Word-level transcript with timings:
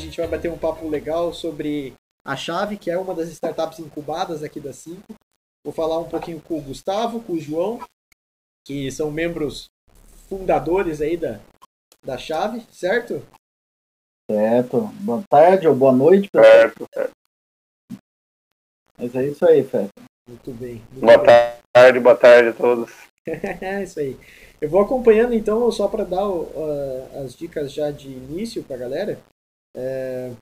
Hoje 0.00 0.06
a 0.06 0.10
gente 0.12 0.20
vai 0.20 0.28
bater 0.28 0.50
um 0.50 0.56
papo 0.56 0.88
legal 0.88 1.34
sobre 1.34 1.92
a 2.24 2.34
Chave, 2.34 2.78
que 2.78 2.90
é 2.90 2.96
uma 2.96 3.14
das 3.14 3.28
startups 3.28 3.80
incubadas 3.80 4.42
aqui 4.42 4.58
da 4.58 4.72
Cinco. 4.72 5.14
Vou 5.62 5.74
falar 5.74 5.98
um 5.98 6.08
pouquinho 6.08 6.40
com 6.40 6.56
o 6.56 6.62
Gustavo, 6.62 7.20
com 7.20 7.34
o 7.34 7.38
João, 7.38 7.78
que 8.66 8.90
são 8.90 9.10
membros 9.10 9.68
fundadores 10.26 11.02
aí 11.02 11.18
da, 11.18 11.38
da 12.02 12.16
Chave, 12.16 12.66
certo? 12.72 13.22
Certo. 14.30 14.86
Boa 15.00 15.22
tarde 15.28 15.68
ou 15.68 15.74
boa 15.74 15.92
noite, 15.92 16.30
pessoal. 16.30 16.50
Certo, 16.50 16.86
certo. 16.94 17.12
Mas 18.96 19.14
é 19.14 19.26
isso 19.26 19.44
aí, 19.44 19.62
Feta. 19.62 19.90
Muito 20.26 20.50
bem. 20.52 20.76
Muito 20.92 21.00
boa 21.00 21.18
bem. 21.18 21.26
tarde, 21.74 22.00
boa 22.00 22.16
tarde 22.16 22.48
a 22.48 22.52
todos. 22.54 22.90
é 23.28 23.82
isso 23.82 24.00
aí. 24.00 24.18
Eu 24.62 24.70
vou 24.70 24.80
acompanhando 24.80 25.34
então, 25.34 25.70
só 25.70 25.88
para 25.88 26.04
dar 26.04 26.26
uh, 26.26 27.22
as 27.22 27.36
dicas 27.36 27.70
já 27.70 27.90
de 27.90 28.08
início 28.08 28.62
para 28.62 28.76
a 28.76 28.78
galera. 28.78 29.20
É, 29.76 30.32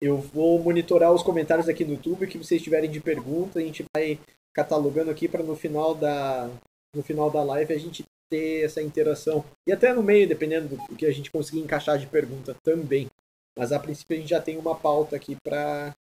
eu 0.00 0.18
vou 0.18 0.58
monitorar 0.58 1.12
os 1.12 1.22
comentários 1.22 1.68
aqui 1.68 1.84
no 1.84 1.92
YouTube, 1.92 2.26
que 2.26 2.38
vocês 2.38 2.60
tiverem 2.60 2.90
de 2.90 3.00
pergunta, 3.00 3.58
a 3.58 3.62
gente 3.62 3.84
vai 3.94 4.18
catalogando 4.52 5.10
aqui 5.10 5.28
para 5.28 5.42
no 5.42 5.56
final 5.56 5.94
da 5.94 6.50
no 6.94 7.02
final 7.02 7.30
da 7.30 7.42
live 7.42 7.72
a 7.72 7.78
gente 7.78 8.04
ter 8.28 8.64
essa 8.64 8.82
interação. 8.82 9.44
E 9.66 9.72
até 9.72 9.92
no 9.92 10.02
meio, 10.02 10.28
dependendo 10.28 10.76
do 10.76 10.96
que 10.96 11.06
a 11.06 11.12
gente 11.12 11.30
conseguir 11.30 11.60
encaixar 11.60 11.98
de 11.98 12.06
pergunta 12.06 12.54
também. 12.62 13.08
Mas 13.56 13.72
a 13.72 13.78
princípio 13.78 14.16
a 14.16 14.20
gente 14.20 14.30
já 14.30 14.40
tem 14.40 14.58
uma 14.58 14.74
pauta 14.74 15.16
aqui 15.16 15.36
para 15.36 15.94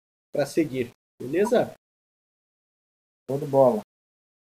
seguir. 0.47 0.91
Beleza? 1.21 1.75
De 3.29 3.47
bola. 3.47 3.81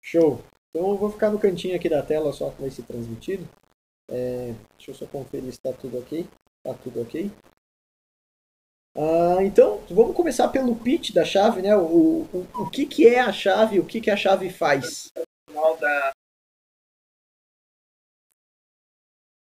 Show. 0.02 0.40
Então 0.70 0.90
eu 0.90 0.96
vou 0.96 1.10
ficar 1.10 1.30
no 1.30 1.38
cantinho 1.38 1.74
aqui 1.74 1.88
da 1.88 2.02
tela 2.02 2.32
só 2.32 2.50
que 2.50 2.60
vai 2.60 2.70
ser 2.70 2.82
transmitido. 2.82 3.46
É, 4.10 4.54
deixa 4.76 4.90
eu 4.90 4.94
só 4.94 5.06
conferir 5.06 5.50
se 5.52 5.58
está 5.58 5.72
tudo 5.72 5.98
ok. 5.98 6.26
Está 6.64 6.78
tudo 6.82 7.02
ok. 7.02 7.30
Ah, 8.96 9.42
então, 9.42 9.80
vamos 9.90 10.16
começar 10.16 10.48
pelo 10.48 10.74
pitch 10.76 11.12
da 11.12 11.24
chave, 11.24 11.62
né? 11.62 11.76
O, 11.76 12.26
o, 12.32 12.48
o 12.62 12.70
que, 12.70 12.86
que 12.86 13.06
é 13.06 13.20
a 13.20 13.32
chave, 13.32 13.78
o 13.78 13.86
que, 13.86 14.00
que 14.00 14.10
a 14.10 14.16
chave 14.16 14.50
faz. 14.50 15.08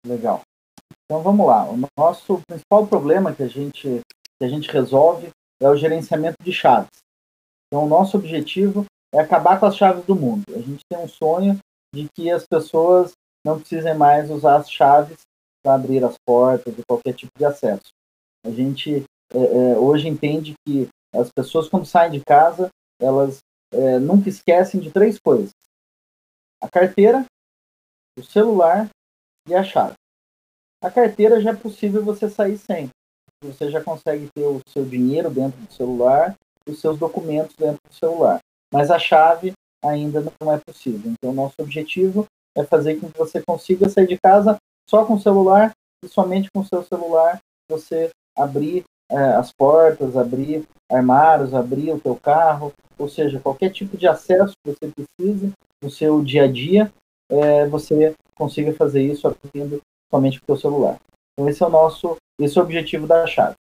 Legal. 0.07 0.43
Então 1.05 1.23
vamos 1.23 1.47
lá. 1.47 1.69
O 1.71 1.79
nosso 1.99 2.43
principal 2.47 2.87
problema 2.87 3.35
que 3.35 3.43
a 3.43 3.49
gente, 3.49 4.01
que 4.39 4.45
a 4.45 4.49
gente 4.49 4.71
resolve 4.71 5.31
é 5.61 5.69
o 5.69 5.77
gerenciamento 5.77 6.37
de 6.43 6.53
chaves. 6.53 6.91
Então 7.67 7.85
o 7.85 7.89
nosso 7.89 8.17
objetivo 8.17 8.85
é 9.13 9.21
acabar 9.21 9.59
com 9.59 9.67
as 9.67 9.77
chaves 9.77 10.05
do 10.05 10.15
mundo. 10.15 10.45
A 10.51 10.61
gente 10.61 10.85
tem 10.91 10.99
um 10.99 11.09
sonho 11.09 11.59
de 11.95 12.07
que 12.15 12.31
as 12.31 12.47
pessoas 12.47 13.13
não 13.45 13.59
precisem 13.59 13.95
mais 13.97 14.31
usar 14.31 14.57
as 14.57 14.71
chaves 14.71 15.19
para 15.63 15.75
abrir 15.75 16.05
as 16.05 16.15
portas 16.27 16.77
e 16.77 16.83
qualquer 16.87 17.15
tipo 17.15 17.33
de 17.37 17.45
acesso. 17.45 17.89
A 18.45 18.51
gente 18.51 19.05
é, 19.33 19.39
é, 19.39 19.79
hoje 19.79 20.09
entende 20.09 20.55
que 20.67 20.89
as 21.15 21.31
pessoas 21.31 21.69
quando 21.69 21.87
saem 21.87 22.13
de 22.13 22.25
casa 22.25 22.69
elas 23.01 23.39
é, 23.73 23.99
nunca 23.99 24.29
esquecem 24.29 24.81
de 24.81 24.91
três 24.91 25.19
coisas: 25.19 25.51
a 26.63 26.69
carteira, 26.69 27.25
o 28.19 28.23
celular 28.23 28.89
e 29.49 29.55
a 29.55 29.63
chave. 29.63 29.95
A 30.83 30.91
carteira 30.91 31.41
já 31.41 31.51
é 31.51 31.57
possível 31.57 32.05
você 32.05 32.29
sair 32.29 32.57
sem. 32.59 32.89
Você 33.43 33.71
já 33.71 33.83
consegue 33.83 34.29
ter 34.35 34.47
o 34.47 34.61
seu 34.69 34.85
dinheiro 34.85 35.31
dentro 35.31 35.61
do 35.61 35.73
celular, 35.73 36.35
os 36.69 36.81
seus 36.81 36.99
documentos 36.99 37.55
dentro 37.57 37.79
do 37.89 37.95
celular 37.95 38.41
mas 38.73 38.91
a 38.91 38.99
chave 38.99 39.53
ainda 39.83 40.23
não 40.41 40.53
é 40.53 40.59
possível. 40.59 41.13
Então, 41.13 41.33
nosso 41.33 41.55
objetivo 41.59 42.27
é 42.57 42.65
fazer 42.65 43.01
com 43.01 43.11
que 43.11 43.19
você 43.19 43.43
consiga 43.43 43.89
sair 43.89 44.07
de 44.07 44.19
casa 44.19 44.57
só 44.89 45.05
com 45.05 45.15
o 45.15 45.21
celular 45.21 45.73
e 46.05 46.09
somente 46.09 46.49
com 46.53 46.61
o 46.61 46.67
seu 46.67 46.83
celular 46.85 47.39
você 47.71 48.11
abrir 48.37 48.85
as 49.11 49.53
portas, 49.53 50.17
abrir 50.17 50.65
armários, 50.91 51.55
abrir 51.55 51.93
o 51.93 52.01
teu 52.01 52.17
carro, 52.17 52.73
ou 52.99 53.09
seja, 53.09 53.41
qualquer 53.41 53.71
tipo 53.71 53.97
de 53.97 54.07
acesso 54.07 54.55
que 54.65 54.73
você 54.73 54.93
precise 54.93 55.53
no 55.83 55.91
seu 55.91 56.23
dia 56.23 56.45
a 56.45 56.53
dia, 56.53 56.93
é, 57.31 57.67
você 57.67 58.15
consiga 58.35 58.73
fazer 58.73 59.03
isso 59.03 59.27
abrindo 59.27 59.81
somente 60.11 60.41
com 60.41 60.45
o 60.45 60.47
teu 60.47 60.57
celular. 60.57 60.99
Então 61.33 61.49
esse 61.49 61.63
é 61.63 61.67
o 61.67 61.71
nosso, 61.71 62.17
esse 62.41 62.59
é 62.59 62.61
o 62.61 62.65
objetivo 62.65 63.07
da 63.07 63.27
chave. 63.27 63.55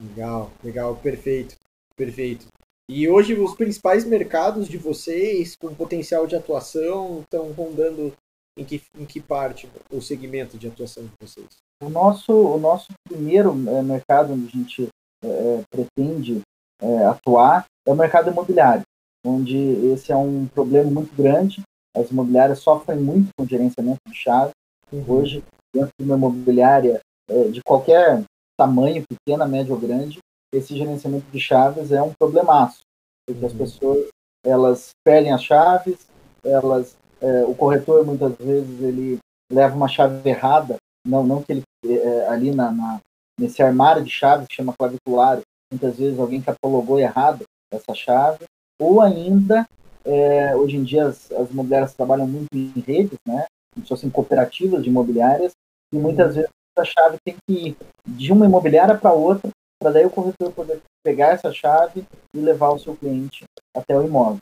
Legal, 0.00 0.50
legal, 0.62 0.96
perfeito, 0.96 1.56
perfeito. 1.96 2.46
E 2.88 3.08
hoje 3.08 3.34
os 3.34 3.54
principais 3.54 4.04
mercados 4.04 4.68
de 4.68 4.78
vocês 4.78 5.56
com 5.56 5.74
potencial 5.74 6.26
de 6.26 6.36
atuação 6.36 7.20
estão 7.20 7.52
rondando 7.52 8.14
em 8.56 8.64
que, 8.64 8.82
em 8.96 9.04
que 9.04 9.20
parte 9.20 9.68
o 9.90 10.00
segmento 10.00 10.56
de 10.56 10.68
atuação 10.68 11.04
de 11.04 11.12
vocês? 11.20 11.67
O 11.82 11.88
nosso, 11.88 12.32
o 12.32 12.58
nosso 12.58 12.88
primeiro 13.08 13.50
é, 13.68 13.82
mercado 13.82 14.32
onde 14.32 14.46
a 14.46 14.50
gente 14.50 14.88
é, 15.24 15.28
é, 15.28 15.62
pretende 15.70 16.42
é, 16.82 17.04
atuar 17.06 17.66
é 17.86 17.92
o 17.92 17.96
mercado 17.96 18.30
imobiliário, 18.30 18.82
onde 19.24 19.56
esse 19.92 20.12
é 20.12 20.16
um 20.16 20.46
problema 20.46 20.90
muito 20.90 21.14
grande. 21.14 21.62
As 21.96 22.10
imobiliárias 22.10 22.58
sofrem 22.58 22.98
muito 22.98 23.28
com 23.36 23.46
gerenciamento 23.46 24.00
de 24.06 24.14
chave. 24.14 24.52
Uhum. 24.92 25.04
Hoje, 25.08 25.42
dentro 25.74 25.90
de 25.98 26.04
uma 26.04 26.16
imobiliária 26.16 27.00
é, 27.30 27.44
de 27.48 27.62
qualquer 27.62 28.24
tamanho, 28.58 29.04
pequena, 29.08 29.46
média 29.46 29.72
ou 29.72 29.80
grande, 29.80 30.18
esse 30.52 30.76
gerenciamento 30.76 31.26
de 31.30 31.38
chaves 31.38 31.92
é 31.92 32.02
um 32.02 32.12
problemaço, 32.18 32.80
porque 33.26 33.44
as 33.44 33.52
uhum. 33.52 33.58
pessoas 33.58 34.08
elas 34.44 34.90
perdem 35.04 35.32
as 35.32 35.42
chaves, 35.42 36.06
elas, 36.44 36.96
é, 37.20 37.44
o 37.44 37.54
corretor 37.54 38.04
muitas 38.04 38.34
vezes 38.36 38.80
ele 38.80 39.18
leva 39.52 39.76
uma 39.76 39.88
chave 39.88 40.28
errada, 40.28 40.76
não, 41.06 41.24
não 41.24 41.42
que 41.42 41.52
ele 41.52 41.62
é, 41.86 41.92
é 41.92 42.28
ali 42.28 42.54
na, 42.54 42.70
na, 42.70 43.00
nesse 43.38 43.62
armário 43.62 44.02
de 44.02 44.10
chaves 44.10 44.46
que 44.46 44.54
chama 44.54 44.74
clavicular, 44.78 45.40
muitas 45.70 45.96
vezes 45.96 46.18
alguém 46.18 46.40
catalogou 46.40 46.98
errado 46.98 47.44
essa 47.72 47.94
chave, 47.94 48.44
ou 48.80 49.00
ainda 49.00 49.66
é, 50.04 50.56
hoje 50.56 50.76
em 50.76 50.84
dia 50.84 51.06
as, 51.06 51.30
as 51.32 51.50
imobiliárias 51.50 51.94
trabalham 51.94 52.26
muito 52.26 52.48
em 52.54 52.72
redes, 52.80 53.18
né, 53.26 53.46
como 53.74 53.84
se 53.84 53.88
fossem 53.88 54.10
cooperativas 54.10 54.82
de 54.82 54.88
imobiliárias, 54.88 55.52
e 55.92 55.98
muitas 55.98 56.34
vezes 56.34 56.50
a 56.78 56.84
chave 56.84 57.18
tem 57.24 57.34
que 57.46 57.52
ir 57.52 57.76
de 58.06 58.32
uma 58.32 58.46
imobiliária 58.46 58.96
para 58.96 59.12
outra 59.12 59.50
para 59.80 59.92
daí 59.92 60.04
o 60.04 60.10
corretor 60.10 60.52
poder 60.52 60.82
pegar 61.04 61.28
essa 61.28 61.52
chave 61.52 62.04
e 62.34 62.38
levar 62.38 62.70
o 62.70 62.78
seu 62.78 62.96
cliente 62.96 63.44
até 63.76 63.96
o 63.96 64.02
imóvel. 64.02 64.40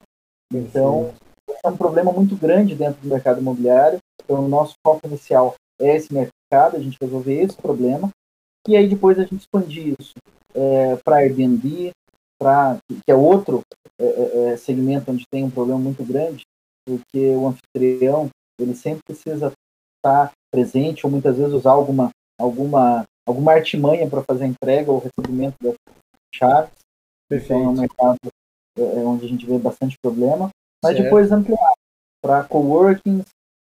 Então, 0.52 1.12
é 1.64 1.68
um 1.68 1.76
problema 1.76 2.10
muito 2.12 2.34
grande 2.36 2.74
dentro 2.74 3.00
do 3.02 3.08
mercado 3.08 3.40
imobiliário. 3.40 3.98
Então, 4.22 4.44
o 4.44 4.48
nosso 4.48 4.74
foco 4.84 5.06
inicial 5.06 5.54
é 5.80 5.94
esse 5.94 6.12
mercado, 6.12 6.32
a 6.52 6.78
gente 6.78 6.98
resolver 7.00 7.42
esse 7.42 7.56
problema, 7.56 8.10
e 8.68 8.76
aí 8.76 8.88
depois 8.88 9.18
a 9.18 9.22
gente 9.22 9.40
expandir 9.40 9.94
isso 9.98 10.14
é, 10.54 10.96
para 10.96 11.16
Airbnb, 11.16 11.90
pra, 12.38 12.78
que 12.88 13.10
é 13.10 13.14
outro 13.14 13.62
é, 14.00 14.04
é, 14.04 14.52
é, 14.52 14.56
segmento 14.56 15.10
onde 15.10 15.24
tem 15.30 15.44
um 15.44 15.50
problema 15.50 15.80
muito 15.80 16.04
grande, 16.04 16.42
porque 16.86 17.30
o 17.30 17.48
anfitrião 17.48 18.28
ele 18.60 18.74
sempre 18.74 19.00
precisa 19.04 19.52
estar 19.98 20.32
presente 20.50 21.04
ou 21.04 21.12
muitas 21.12 21.36
vezes 21.36 21.52
usar 21.52 21.72
alguma, 21.72 22.10
alguma 22.38 23.04
alguma 23.26 23.52
artimanha 23.52 24.08
para 24.08 24.22
fazer 24.22 24.44
a 24.44 24.46
entrega 24.46 24.90
ou 24.90 25.00
recebimento 25.00 25.56
das 25.60 25.74
chaves. 26.32 26.70
Perfeito. 27.28 27.54
Então 27.54 27.64
é 27.64 27.68
um 27.68 27.80
mercado 27.80 28.18
é, 28.78 28.82
é, 28.82 28.98
onde 29.00 29.26
a 29.26 29.28
gente 29.28 29.44
vê 29.44 29.58
bastante 29.58 29.96
problema. 30.00 30.50
Mas 30.82 30.92
certo. 30.92 31.04
depois 31.04 31.32
ampliar 31.32 31.72
para 32.22 32.44
coworkings, 32.44 33.26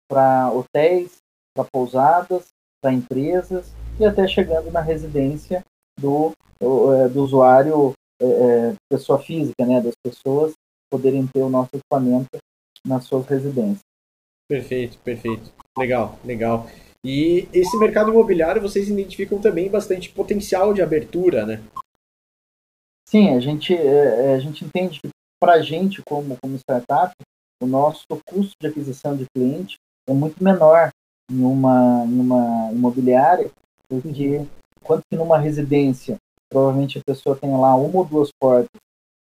para 0.10 0.52
hotéis, 0.52 1.18
para 1.54 1.68
pousadas, 1.72 2.48
para 2.82 2.94
empresas 2.94 3.72
e 4.00 4.06
até 4.06 4.28
chegando 4.28 4.72
na 4.72 4.82
residência 4.82 5.64
do, 6.00 6.32
é, 6.60 7.10
do 7.10 7.24
usuário, 7.24 7.94
é, 8.22 8.74
pessoa 8.90 9.20
física, 9.20 9.66
né, 9.66 9.82
das 9.82 9.96
pessoas 10.04 10.54
poderem 10.92 11.28
ter 11.28 11.42
o 11.42 11.50
nosso 11.50 11.70
equipamento 11.74 12.38
nas 12.86 13.04
suas 13.04 13.26
residências. 13.26 13.82
Perfeito, 14.50 14.98
perfeito. 15.00 15.52
Legal, 15.78 16.18
legal. 16.26 16.68
E 17.06 17.48
esse 17.54 17.78
mercado 17.78 18.12
imobiliário 18.12 18.62
vocês 18.62 18.90
identificam 18.90 19.40
também 19.40 19.70
bastante 19.70 20.10
potencial 20.10 20.74
de 20.74 20.82
abertura, 20.82 21.46
né? 21.46 21.64
Sim, 23.08 23.30
a 23.30 23.40
gente, 23.40 23.74
é, 23.74 24.32
é, 24.32 24.34
a 24.36 24.40
gente 24.40 24.66
entende 24.66 25.00
que 25.00 25.10
para 25.42 25.54
a 25.54 25.62
gente, 25.62 26.02
como, 26.04 26.38
como 26.42 26.58
startup, 26.58 27.14
o 27.62 27.66
nosso 27.66 28.04
custo 28.26 28.54
de 28.62 28.68
aquisição 28.68 29.16
de 29.16 29.26
cliente 29.34 29.78
é 30.08 30.14
muito 30.14 30.44
menor 30.44 30.90
em 31.30 31.44
uma, 31.44 32.06
em 32.06 32.20
uma 32.20 32.72
imobiliária, 32.72 33.50
porque 33.88 34.46
quanto 34.84 35.04
que 35.10 35.18
numa 35.18 35.38
residência, 35.38 36.18
provavelmente 36.50 36.98
a 36.98 37.02
pessoa 37.06 37.36
tem 37.36 37.52
lá 37.52 37.76
uma 37.76 38.00
ou 38.00 38.06
duas 38.06 38.30
portas 38.40 38.70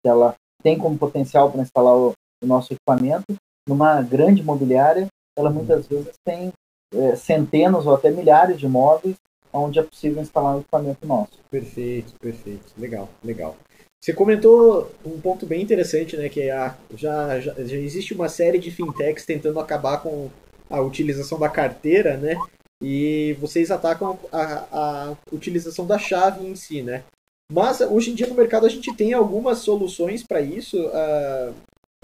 que 0.01 0.09
ela 0.09 0.35
tem 0.63 0.77
como 0.77 0.97
potencial 0.97 1.51
para 1.51 1.61
instalar 1.61 1.95
o, 1.95 2.13
o 2.41 2.47
nosso 2.47 2.73
equipamento, 2.73 3.35
numa 3.67 4.01
grande 4.01 4.41
imobiliária, 4.41 5.07
ela 5.37 5.49
muitas 5.49 5.87
vezes 5.87 6.13
tem 6.25 6.51
é, 6.93 7.15
centenas 7.15 7.85
ou 7.85 7.93
até 7.93 8.09
milhares 8.09 8.57
de 8.57 8.65
imóveis 8.65 9.15
onde 9.51 9.79
é 9.79 9.83
possível 9.83 10.21
instalar 10.21 10.55
um 10.55 10.59
equipamento 10.59 11.05
nosso. 11.07 11.39
Perfeito, 11.49 12.13
perfeito. 12.19 12.73
Legal, 12.77 13.09
legal. 13.23 13.55
Você 13.99 14.13
comentou 14.13 14.91
um 15.05 15.19
ponto 15.19 15.45
bem 15.45 15.61
interessante, 15.61 16.15
né? 16.15 16.29
Que 16.29 16.41
é 16.41 16.51
a, 16.51 16.75
já, 16.95 17.39
já, 17.39 17.53
já 17.53 17.75
existe 17.75 18.13
uma 18.13 18.29
série 18.29 18.59
de 18.59 18.71
fintechs 18.71 19.25
tentando 19.25 19.59
acabar 19.59 20.01
com 20.01 20.29
a 20.69 20.81
utilização 20.81 21.39
da 21.39 21.49
carteira, 21.49 22.17
né? 22.17 22.37
e 22.81 23.35
vocês 23.39 23.71
atacam 23.71 24.19
a, 24.31 24.67
a 24.71 25.17
utilização 25.31 25.85
da 25.85 25.97
chave 25.97 26.45
em 26.45 26.55
si, 26.55 26.81
né? 26.81 27.03
Mas 27.51 27.81
hoje 27.81 28.11
em 28.11 28.15
dia 28.15 28.27
no 28.27 28.35
mercado 28.35 28.65
a 28.65 28.69
gente 28.69 28.93
tem 28.95 29.13
algumas 29.13 29.59
soluções 29.59 30.23
para 30.23 30.41
isso, 30.41 30.77
uh, 30.87 31.55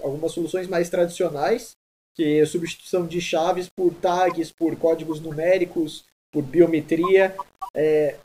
algumas 0.02 0.32
soluções 0.32 0.66
mais 0.66 0.88
tradicionais, 0.88 1.72
que 2.16 2.40
é 2.40 2.46
substituição 2.46 3.06
de 3.06 3.20
chaves 3.20 3.68
por 3.68 3.92
tags, 3.94 4.50
por 4.50 4.74
códigos 4.76 5.20
numéricos, 5.20 6.04
por 6.32 6.42
biometria. 6.42 7.36
É, 7.76 8.16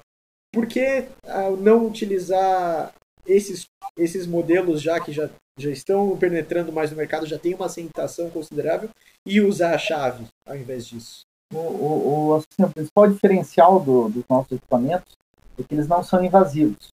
por 0.53 0.65
que 0.65 1.05
uh, 1.25 1.55
não 1.57 1.85
utilizar 1.85 2.93
esses, 3.25 3.65
esses 3.99 4.25
modelos 4.25 4.81
já 4.81 4.99
que 4.99 5.11
já, 5.11 5.29
já 5.57 5.69
estão 5.69 6.17
penetrando 6.17 6.71
mais 6.71 6.91
no 6.91 6.97
mercado, 6.97 7.25
já 7.25 7.37
tem 7.37 7.53
uma 7.53 7.65
aceitação 7.65 8.29
considerável, 8.29 8.89
e 9.25 9.41
usar 9.41 9.75
a 9.75 9.77
chave 9.77 10.25
ao 10.45 10.55
invés 10.55 10.87
disso? 10.87 11.21
O, 11.53 11.57
o, 11.57 12.27
o, 12.27 12.35
assim, 12.35 12.63
o 12.63 12.69
principal 12.69 13.07
diferencial 13.07 13.79
do, 13.79 14.09
dos 14.09 14.23
nossos 14.29 14.51
equipamentos 14.51 15.17
é 15.57 15.63
que 15.63 15.73
eles 15.73 15.87
não 15.87 16.03
são 16.03 16.23
invasivos. 16.23 16.89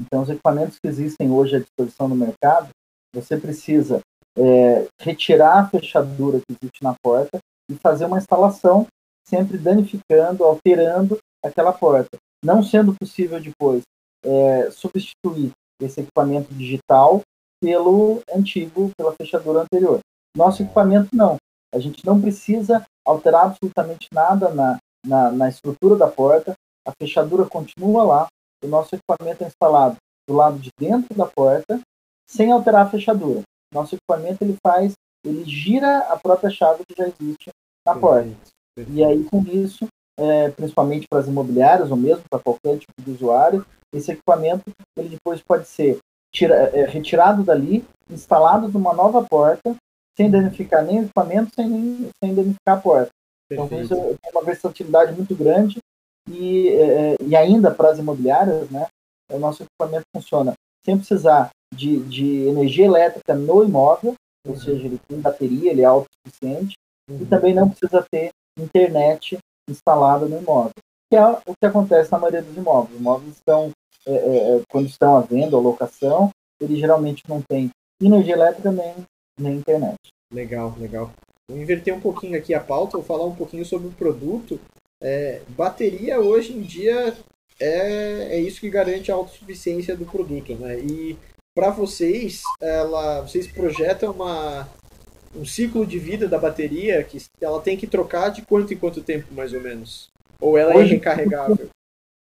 Então, 0.00 0.22
os 0.22 0.28
equipamentos 0.28 0.78
que 0.78 0.88
existem 0.88 1.30
hoje 1.30 1.56
à 1.56 1.58
disposição 1.60 2.08
no 2.08 2.14
mercado, 2.14 2.68
você 3.14 3.36
precisa 3.36 4.00
é, 4.36 4.86
retirar 5.00 5.58
a 5.58 5.68
fechadura 5.68 6.40
que 6.40 6.56
existe 6.60 6.82
na 6.82 6.94
porta 7.02 7.38
e 7.70 7.74
fazer 7.76 8.04
uma 8.04 8.18
instalação, 8.18 8.86
sempre 9.26 9.56
danificando, 9.56 10.44
alterando 10.44 11.18
aquela 11.42 11.72
porta. 11.72 12.18
Não 12.44 12.62
sendo 12.62 12.94
possível 12.94 13.40
depois 13.40 13.82
é, 14.22 14.70
substituir 14.70 15.50
esse 15.80 16.00
equipamento 16.00 16.52
digital 16.54 17.20
pelo 17.60 18.20
antigo, 18.34 18.90
pela 18.96 19.12
fechadura 19.12 19.60
anterior. 19.60 20.00
Nosso 20.36 20.62
equipamento 20.62 21.08
não. 21.12 21.36
A 21.74 21.78
gente 21.78 22.04
não 22.04 22.20
precisa 22.20 22.84
alterar 23.04 23.46
absolutamente 23.46 24.08
nada 24.12 24.50
na, 24.50 24.78
na, 25.04 25.30
na 25.30 25.48
estrutura 25.48 25.96
da 25.96 26.08
porta, 26.08 26.54
a 26.86 26.92
fechadura 27.00 27.46
continua 27.46 28.04
lá, 28.04 28.26
o 28.62 28.68
nosso 28.68 28.94
equipamento 28.94 29.44
é 29.44 29.46
instalado 29.46 29.96
do 30.28 30.34
lado 30.34 30.58
de 30.58 30.70
dentro 30.78 31.14
da 31.14 31.26
porta, 31.26 31.80
sem 32.28 32.50
alterar 32.50 32.86
a 32.86 32.90
fechadura. 32.90 33.42
Nosso 33.72 33.94
equipamento 33.94 34.42
ele 34.42 34.56
faz, 34.64 34.92
ele 35.24 35.44
gira 35.44 35.98
a 36.10 36.16
própria 36.16 36.50
chave 36.50 36.84
que 36.86 36.94
já 36.96 37.08
existe 37.08 37.50
na 37.86 37.94
porta. 37.94 38.30
E 38.88 39.04
aí 39.04 39.24
com 39.24 39.42
isso, 39.42 39.86
é, 40.18 40.50
principalmente 40.50 41.06
para 41.08 41.20
as 41.20 41.28
imobiliárias 41.28 41.90
ou 41.90 41.96
mesmo 41.96 42.24
para 42.30 42.40
qualquer 42.40 42.78
tipo 42.78 43.00
de 43.00 43.10
usuário, 43.10 43.64
esse 43.94 44.12
equipamento 44.12 44.64
ele 44.96 45.08
depois 45.08 45.40
pode 45.40 45.66
ser 45.68 45.98
tira, 46.32 46.54
é, 46.74 46.84
retirado 46.86 47.42
dali, 47.42 47.84
instalado 48.10 48.68
numa 48.68 48.92
nova 48.92 49.22
porta, 49.22 49.74
sem 50.16 50.30
danificar 50.30 50.84
nem 50.84 51.00
o 51.00 51.04
equipamento, 51.04 51.54
sem, 51.54 52.10
sem 52.22 52.34
danificar 52.34 52.78
a 52.78 52.80
porta. 52.80 53.10
Então, 53.50 53.68
isso, 53.80 53.94
tem 53.94 54.32
uma 54.32 54.42
versatilidade 54.42 55.12
muito 55.12 55.34
grande 55.34 55.78
e, 56.28 56.68
é, 56.68 57.16
e 57.20 57.36
ainda 57.36 57.70
para 57.70 57.90
as 57.90 57.98
imobiliárias, 57.98 58.70
né, 58.70 58.86
o 59.30 59.38
nosso 59.38 59.62
equipamento 59.62 60.04
funciona 60.14 60.54
sem 60.84 60.96
precisar 60.96 61.50
de, 61.74 61.98
de 62.04 62.46
energia 62.46 62.84
elétrica 62.84 63.34
no 63.34 63.64
imóvel, 63.64 64.14
ou 64.46 64.52
uhum. 64.52 64.60
seja, 64.60 64.86
ele 64.86 65.00
tem 65.08 65.20
bateria, 65.20 65.70
ele 65.70 65.82
é 65.82 65.86
autossuficiente, 65.86 66.76
uhum. 67.08 67.22
e 67.22 67.26
também 67.26 67.54
não 67.54 67.68
precisa 67.68 68.04
ter 68.10 68.30
internet 68.58 69.38
instalada 69.68 70.26
no 70.26 70.38
imóvel, 70.38 70.72
que 71.10 71.16
é 71.16 71.26
o 71.26 71.54
que 71.58 71.66
acontece 71.66 72.12
na 72.12 72.18
maioria 72.18 72.42
dos 72.42 72.56
imóveis. 72.56 72.94
Os 72.94 73.00
imóveis 73.00 73.36
estão, 73.36 73.70
é, 74.06 74.12
é, 74.12 74.56
é 74.56 74.60
quando 74.68 74.86
estão 74.86 75.16
à 75.16 75.20
venda 75.20 75.56
ou 75.56 75.62
locação, 75.62 76.30
ele 76.60 76.76
geralmente 76.76 77.22
não 77.28 77.42
tem 77.42 77.70
energia 78.00 78.34
elétrica 78.34 78.70
nem, 78.70 78.94
nem 79.38 79.56
internet. 79.56 79.96
Legal, 80.32 80.74
legal. 80.78 81.10
Vou 81.48 81.58
inverter 81.58 81.94
um 81.94 82.00
pouquinho 82.00 82.38
aqui 82.38 82.54
a 82.54 82.60
pauta, 82.60 82.96
vou 82.96 83.06
falar 83.06 83.26
um 83.26 83.34
pouquinho 83.34 83.64
sobre 83.64 83.88
o 83.88 83.92
produto 83.92 84.58
é, 85.04 85.42
bateria 85.48 86.18
hoje 86.18 86.54
em 86.54 86.62
dia 86.62 87.14
é, 87.60 88.36
é 88.36 88.40
isso 88.40 88.60
que 88.60 88.70
garante 88.70 89.12
a 89.12 89.14
autossuficiência 89.14 89.94
do 89.94 90.06
produto, 90.06 90.54
né? 90.54 90.78
E 90.78 91.16
para 91.54 91.70
vocês, 91.70 92.42
ela, 92.60 93.20
vocês 93.20 93.46
projetam 93.46 94.12
uma, 94.12 94.66
um 95.36 95.44
ciclo 95.44 95.86
de 95.86 95.98
vida 95.98 96.26
da 96.26 96.38
bateria 96.38 97.04
que 97.04 97.18
ela 97.40 97.60
tem 97.60 97.76
que 97.76 97.86
trocar 97.86 98.30
de 98.30 98.42
quanto 98.42 98.72
em 98.72 98.76
quanto 98.76 99.02
tempo, 99.02 99.32
mais 99.32 99.52
ou 99.52 99.60
menos? 99.60 100.08
Ou 100.40 100.58
ela 100.58 100.72
é 100.72 100.76
hoje, 100.78 100.92
é 100.92 100.94
recarregável? 100.94 101.68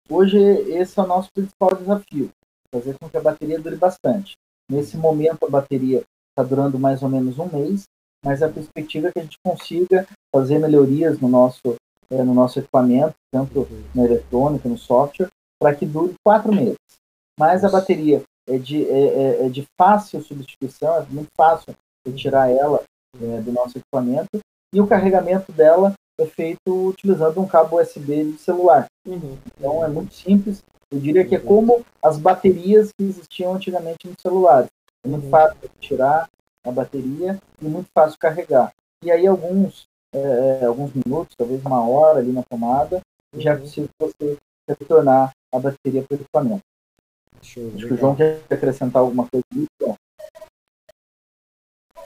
Hoje, 0.10 0.38
esse 0.38 1.00
é 1.00 1.04
o 1.04 1.08
nosso 1.08 1.30
principal 1.34 1.76
desafio, 1.76 2.30
fazer 2.72 2.98
com 3.00 3.10
que 3.10 3.18
a 3.18 3.22
bateria 3.22 3.60
dure 3.60 3.76
bastante. 3.76 4.36
Nesse 4.70 4.98
momento, 4.98 5.46
a 5.46 5.50
bateria 5.50 6.04
está 6.30 6.44
durando 6.44 6.78
mais 6.78 7.02
ou 7.02 7.10
menos 7.10 7.40
um 7.40 7.48
mês, 7.48 7.86
mas 8.24 8.44
a 8.44 8.50
perspectiva 8.50 9.08
é 9.08 9.12
que 9.12 9.20
a 9.20 9.24
gente 9.24 9.38
consiga 9.44 10.08
fazer 10.34 10.60
melhorias 10.60 11.20
no 11.20 11.28
nosso 11.28 11.76
é, 12.10 12.24
no 12.24 12.34
nosso 12.34 12.60
equipamento, 12.60 13.16
tanto 13.32 13.68
na 13.94 14.04
eletrônica, 14.04 14.70
no 14.70 14.78
software, 14.78 15.30
para 15.60 15.76
que 15.76 15.86
dure 15.86 16.14
quatro 16.24 16.54
meses. 16.54 16.78
Mas 17.40 17.64
a 17.64 17.70
bateria 17.70 18.22
é 18.48 18.58
de, 18.58 18.88
é, 18.88 19.08
é, 19.08 19.46
é 19.46 19.50
de 19.50 19.66
fácil 19.78 20.22
substituição, 20.22 20.96
é 20.98 21.06
muito 21.10 21.30
fácil 21.36 21.76
retirar 22.06 22.50
ela 22.50 22.84
é, 23.20 23.42
do 23.42 23.52
nosso 23.52 23.78
equipamento, 23.78 24.40
e 24.74 24.80
o 24.80 24.88
carregamento 24.88 25.52
dela 25.52 25.94
é 26.20 26.26
feito 26.26 26.60
utilizando 26.68 27.42
um 27.42 27.48
cabo 27.48 27.80
USB 27.80 28.32
de 28.32 28.38
celular. 28.38 28.88
Uhum. 29.06 29.38
Então 29.58 29.84
é 29.84 29.88
muito 29.88 30.14
simples. 30.14 30.64
Eu 30.92 31.00
diria 31.00 31.26
que 31.26 31.36
é 31.36 31.40
como 31.40 31.86
as 32.02 32.18
baterias 32.18 32.90
que 32.98 33.04
existiam 33.04 33.54
antigamente 33.54 34.08
nos 34.08 34.18
celulares. 34.22 34.70
É 35.04 35.08
muito 35.08 35.26
uhum. 35.26 35.30
fácil 35.30 35.58
tirar 35.80 36.30
a 36.66 36.72
bateria 36.72 37.40
e 37.62 37.66
muito 37.66 37.88
fácil 37.94 38.18
carregar. 38.18 38.72
E 39.04 39.12
aí 39.12 39.28
alguns 39.28 39.88
é, 40.16 40.62
é, 40.62 40.66
alguns 40.66 40.94
minutos, 40.94 41.36
talvez 41.38 41.62
uma 41.66 41.86
hora 41.86 42.20
ali 42.20 42.32
na 42.32 42.42
tomada, 42.44 43.02
e 43.36 43.42
já 43.42 43.52
é 43.52 43.58
possível 43.58 43.90
você 44.00 44.38
retornar 44.70 45.32
a 45.54 45.60
bateria 45.60 46.02
para 46.02 46.16
o 46.16 46.18
equipamento. 46.22 46.64
Acho 47.42 47.54
que 47.56 47.94
o 47.94 47.98
João 47.98 48.16
quer 48.16 48.40
acrescentar 48.50 49.02
alguma 49.02 49.28
coisa 49.28 49.44
nisso. 49.54 49.98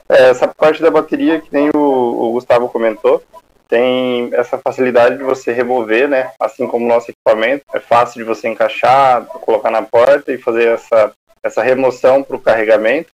É, 0.08 0.30
essa 0.30 0.48
parte 0.48 0.82
da 0.82 0.90
bateria, 0.90 1.40
que 1.40 1.52
nem 1.52 1.70
o, 1.72 1.78
o, 1.78 2.32
Gustavo 2.32 2.68
comentou, 2.68 3.22
tem 3.70 4.28
essa 4.34 4.58
facilidade 4.58 5.16
de 5.16 5.22
você 5.22 5.52
remover, 5.52 6.08
né? 6.08 6.32
Assim 6.38 6.66
como 6.66 6.84
o 6.84 6.88
nosso 6.88 7.10
equipamento, 7.10 7.64
é 7.72 7.78
fácil 7.78 8.18
de 8.18 8.24
você 8.24 8.48
encaixar, 8.48 9.24
colocar 9.24 9.70
na 9.70 9.80
porta 9.80 10.32
e 10.32 10.38
fazer 10.38 10.66
essa, 10.66 11.12
essa 11.42 11.62
remoção 11.62 12.22
para 12.22 12.36
o 12.36 12.40
carregamento. 12.40 13.10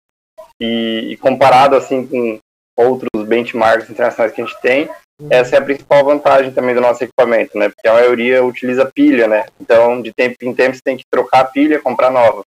E, 0.61 1.09
e, 1.13 1.17
comparado 1.17 1.75
assim 1.75 2.07
com 2.07 2.39
outros 2.77 3.27
benchmarks 3.27 3.91
internacionais 3.91 4.33
que 4.33 4.43
a 4.43 4.45
gente 4.45 4.61
tem, 4.61 4.89
essa 5.31 5.57
é 5.57 5.59
a 5.59 5.63
principal 5.63 6.05
vantagem 6.05 6.53
também 6.53 6.75
do 6.75 6.81
nosso 6.81 7.03
equipamento, 7.03 7.59
né? 7.59 7.69
Porque 7.71 7.89
a 7.89 7.95
maioria 7.95 8.45
utiliza 8.45 8.91
pilha, 8.95 9.27
né? 9.27 9.47
Então, 9.61 10.01
de 10.03 10.13
tempo 10.13 10.37
em 10.43 10.55
tempo, 10.55 10.77
você 10.77 10.83
tem 10.85 10.97
que 10.97 11.05
trocar 11.11 11.41
a 11.41 11.45
pilha, 11.45 11.81
comprar 11.81 12.11
nova. 12.11 12.43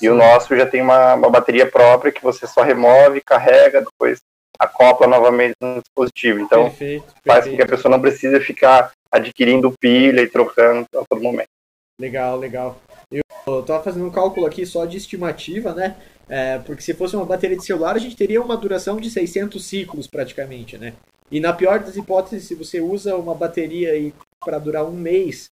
E 0.00 0.08
o 0.10 0.14
nosso 0.14 0.54
já 0.54 0.66
tem 0.66 0.82
uma, 0.82 1.14
uma 1.14 1.30
bateria 1.30 1.66
própria 1.66 2.12
que 2.12 2.22
você 2.22 2.46
só 2.46 2.62
remove, 2.62 3.22
carrega, 3.22 3.80
depois 3.80 4.20
acopla 4.58 5.06
novamente 5.06 5.54
no 5.60 5.80
dispositivo. 5.80 6.40
Então, 6.40 6.64
perfeito, 6.64 7.04
perfeito. 7.04 7.24
faz 7.26 7.46
com 7.46 7.56
que 7.56 7.62
a 7.62 7.66
pessoa 7.66 7.90
não 7.90 8.00
precise 8.00 8.38
ficar 8.40 8.92
adquirindo 9.10 9.72
pilha 9.80 10.20
e 10.20 10.28
trocando 10.28 10.86
a 10.94 11.04
todo 11.08 11.22
momento. 11.22 11.48
Legal, 12.00 12.36
legal. 12.38 12.78
Eu 13.10 13.60
estava 13.60 13.82
fazendo 13.82 14.06
um 14.06 14.10
cálculo 14.10 14.46
aqui 14.46 14.66
só 14.66 14.84
de 14.84 14.96
estimativa, 14.96 15.72
né? 15.72 15.96
É, 16.28 16.58
porque 16.58 16.82
se 16.82 16.92
fosse 16.92 17.14
uma 17.14 17.24
bateria 17.24 17.56
de 17.56 17.64
celular, 17.64 17.94
a 17.94 18.00
gente 18.00 18.16
teria 18.16 18.42
uma 18.42 18.56
duração 18.56 18.96
de 18.96 19.08
600 19.08 19.64
ciclos 19.64 20.06
praticamente, 20.06 20.76
né? 20.76 20.94
E 21.30 21.40
na 21.40 21.52
pior 21.52 21.78
das 21.78 21.96
hipóteses, 21.96 22.46
se 22.46 22.54
você 22.54 22.80
usa 22.80 23.16
uma 23.16 23.34
bateria 23.34 24.12
para 24.44 24.58
durar 24.58 24.84
um 24.84 24.92
mês, 24.92 25.48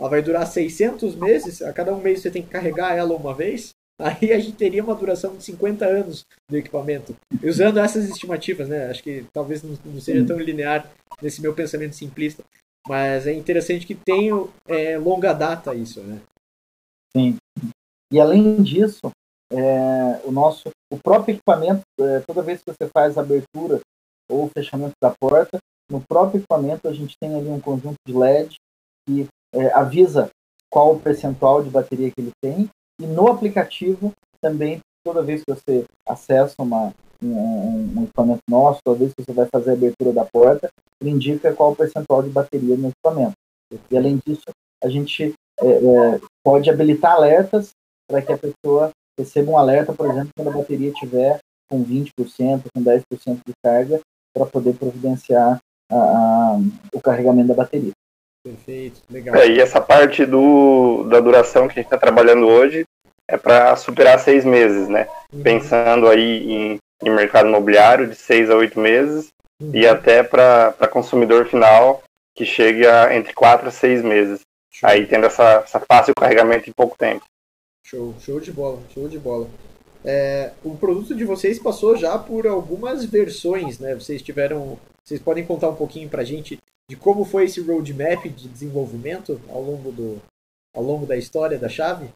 ela 0.00 0.10
vai 0.10 0.22
durar 0.22 0.46
600 0.46 1.14
meses, 1.14 1.62
a 1.62 1.72
cada 1.72 1.94
um 1.94 2.00
mês 2.00 2.20
você 2.20 2.30
tem 2.30 2.42
que 2.42 2.50
carregar 2.50 2.96
ela 2.96 3.14
uma 3.14 3.34
vez, 3.34 3.70
aí 3.98 4.32
a 4.32 4.38
gente 4.38 4.56
teria 4.56 4.82
uma 4.82 4.94
duração 4.94 5.36
de 5.36 5.44
50 5.44 5.84
anos 5.84 6.24
do 6.50 6.56
equipamento. 6.56 7.16
Usando 7.42 7.78
essas 7.78 8.08
estimativas, 8.08 8.68
né? 8.68 8.90
Acho 8.90 9.02
que 9.02 9.24
talvez 9.32 9.62
não, 9.62 10.00
seja 10.00 10.26
tão 10.26 10.38
linear 10.38 10.90
nesse 11.20 11.40
meu 11.40 11.54
pensamento 11.54 11.94
simplista, 11.94 12.42
mas 12.86 13.26
é 13.26 13.32
interessante 13.32 13.86
que 13.86 13.94
tenha 13.94 14.34
é, 14.68 14.98
longa 14.98 15.32
data 15.32 15.74
isso, 15.74 16.00
né? 16.02 16.20
Sim. 17.16 17.36
E 18.12 18.20
além 18.20 18.62
disso, 18.62 19.10
é, 19.52 20.20
o 20.24 20.30
nosso, 20.30 20.70
o 20.92 20.98
próprio 20.98 21.34
equipamento, 21.34 21.82
é, 22.00 22.20
toda 22.20 22.42
vez 22.42 22.60
que 22.60 22.72
você 22.72 22.88
faz 22.92 23.16
a 23.16 23.22
abertura 23.22 23.80
ou 24.30 24.50
fechamento 24.56 24.94
da 25.02 25.10
porta, 25.10 25.58
no 25.90 26.00
próprio 26.00 26.38
equipamento 26.38 26.88
a 26.88 26.92
gente 26.92 27.14
tem 27.20 27.34
ali 27.34 27.48
um 27.48 27.60
conjunto 27.60 27.96
de 28.06 28.12
LED 28.12 28.56
que 29.08 29.26
é, 29.54 29.72
avisa 29.72 30.30
qual 30.70 30.94
o 30.94 31.00
percentual 31.00 31.62
de 31.62 31.70
bateria 31.70 32.10
que 32.10 32.20
ele 32.20 32.32
tem 32.42 32.68
e 33.00 33.06
no 33.06 33.28
aplicativo 33.28 34.12
também 34.40 34.80
toda 35.04 35.22
vez 35.22 35.42
que 35.44 35.54
você 35.54 35.84
acessa 36.06 36.54
uma, 36.58 36.92
um, 37.22 37.98
um, 37.98 38.02
equipamento 38.02 38.42
nosso, 38.50 38.80
toda 38.84 38.98
vez 38.98 39.12
que 39.14 39.24
você 39.24 39.32
vai 39.32 39.46
fazer 39.46 39.70
a 39.70 39.74
abertura 39.74 40.12
da 40.12 40.24
porta, 40.24 40.68
ele 41.00 41.10
indica 41.10 41.54
qual 41.54 41.72
o 41.72 41.76
percentual 41.76 42.22
de 42.22 42.30
bateria 42.30 42.76
no 42.76 42.88
equipamento. 42.88 43.34
E 43.90 43.96
além 43.96 44.18
disso, 44.26 44.42
a 44.82 44.88
gente 44.88 45.32
é, 45.60 45.66
é, 45.66 46.20
pode 46.44 46.68
habilitar 46.68 47.12
alertas 47.12 47.70
para 48.08 48.20
que 48.20 48.32
a 48.32 48.38
pessoa 48.38 48.90
receba 49.18 49.50
um 49.52 49.58
alerta, 49.58 49.92
por 49.92 50.10
exemplo, 50.10 50.30
quando 50.36 50.48
a 50.48 50.58
bateria 50.58 50.90
estiver 50.90 51.38
com 51.68 51.84
20%, 51.84 52.10
com 52.74 52.82
10% 52.82 53.40
de 53.46 53.52
carga, 53.64 54.00
para 54.34 54.46
poder 54.46 54.74
providenciar 54.76 55.58
a, 55.90 55.96
a, 55.96 56.58
o 56.92 57.00
carregamento 57.00 57.48
da 57.48 57.54
bateria. 57.54 57.92
Perfeito, 58.46 59.02
legal. 59.10 59.34
É, 59.34 59.48
e 59.48 59.60
essa 59.60 59.80
parte 59.80 60.24
do, 60.24 61.02
da 61.10 61.18
duração 61.18 61.66
que 61.66 61.72
a 61.72 61.82
gente 61.82 61.86
está 61.86 61.98
trabalhando 61.98 62.46
hoje 62.46 62.84
é 63.28 63.36
para 63.36 63.74
superar 63.74 64.20
seis 64.20 64.44
meses, 64.44 64.86
né? 64.86 65.08
Uhum. 65.32 65.42
Pensando 65.42 66.06
aí 66.06 66.44
em, 66.48 66.78
em, 67.02 67.10
mercado 67.10 67.48
imobiliário 67.48 68.06
de 68.06 68.14
seis 68.14 68.48
a 68.48 68.54
oito 68.54 68.78
meses 68.78 69.30
uhum. 69.60 69.72
e 69.74 69.84
até 69.84 70.22
para 70.22 70.72
consumidor 70.88 71.46
final 71.46 72.04
que 72.36 72.44
chegue 72.44 72.86
a 72.86 73.16
entre 73.16 73.32
quatro 73.32 73.66
a 73.66 73.72
seis 73.72 74.00
meses. 74.00 74.42
Show. 74.70 74.88
Aí 74.88 75.08
tendo 75.08 75.26
essa, 75.26 75.64
essa 75.64 75.80
fácil 75.80 76.14
carregamento 76.16 76.70
em 76.70 76.72
pouco 76.72 76.96
tempo. 76.96 77.24
Show, 77.84 78.14
show 78.20 78.38
de 78.38 78.52
bola, 78.52 78.80
show 78.94 79.08
de 79.08 79.18
bola. 79.18 79.48
É, 80.04 80.52
o 80.62 80.76
produto 80.76 81.16
de 81.16 81.24
vocês 81.24 81.58
passou 81.58 81.96
já 81.96 82.16
por 82.16 82.46
algumas 82.46 83.04
versões, 83.04 83.80
né? 83.80 83.96
Vocês 83.96 84.22
tiveram. 84.22 84.78
Vocês 85.02 85.20
podem 85.20 85.44
contar 85.44 85.68
um 85.68 85.74
pouquinho 85.74 86.08
pra 86.08 86.22
gente 86.22 86.58
de 86.88 86.96
como 86.96 87.24
foi 87.24 87.44
esse 87.44 87.60
roadmap 87.60 88.24
de 88.24 88.48
desenvolvimento 88.48 89.40
ao 89.48 89.62
longo, 89.62 89.92
do, 89.92 90.22
ao 90.74 90.82
longo 90.82 91.06
da 91.06 91.16
história 91.16 91.58
da 91.58 91.68
chave? 91.68 92.08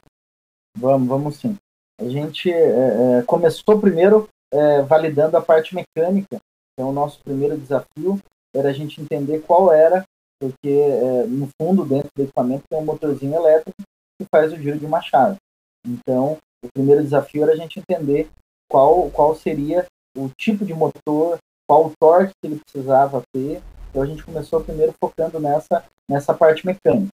Vamos, 0.77 1.07
vamos 1.07 1.35
sim. 1.37 1.57
A 1.99 2.07
gente 2.07 2.51
é, 2.51 3.19
é, 3.19 3.23
começou 3.23 3.79
primeiro 3.79 4.27
é, 4.51 4.81
validando 4.81 5.37
a 5.37 5.41
parte 5.41 5.75
mecânica. 5.75 6.37
Então, 6.73 6.89
o 6.89 6.93
nosso 6.93 7.19
primeiro 7.23 7.57
desafio 7.57 8.19
era 8.55 8.69
a 8.69 8.73
gente 8.73 9.01
entender 9.01 9.39
qual 9.41 9.71
era, 9.71 10.03
porque 10.39 10.69
é, 10.69 11.25
no 11.25 11.49
fundo, 11.61 11.85
dentro 11.85 12.09
do 12.15 12.23
equipamento, 12.23 12.63
tem 12.69 12.79
um 12.79 12.85
motorzinho 12.85 13.35
elétrico 13.35 13.81
que 14.19 14.27
faz 14.33 14.51
o 14.51 14.57
giro 14.57 14.79
de 14.79 14.85
uma 14.85 15.01
chave. 15.01 15.37
Então, 15.85 16.37
o 16.63 16.67
primeiro 16.73 17.03
desafio 17.03 17.43
era 17.43 17.53
a 17.53 17.55
gente 17.55 17.79
entender 17.79 18.29
qual, 18.69 19.09
qual 19.09 19.35
seria 19.35 19.85
o 20.17 20.29
tipo 20.29 20.65
de 20.65 20.73
motor, 20.73 21.37
qual 21.67 21.87
o 21.87 21.93
torque 21.99 22.33
que 22.41 22.47
ele 22.47 22.59
precisava 22.59 23.21
ter. 23.33 23.61
Então 23.91 24.01
a 24.01 24.05
gente 24.05 24.23
começou 24.23 24.63
primeiro 24.63 24.93
focando 25.03 25.39
nessa, 25.39 25.83
nessa 26.09 26.33
parte 26.33 26.65
mecânica. 26.65 27.09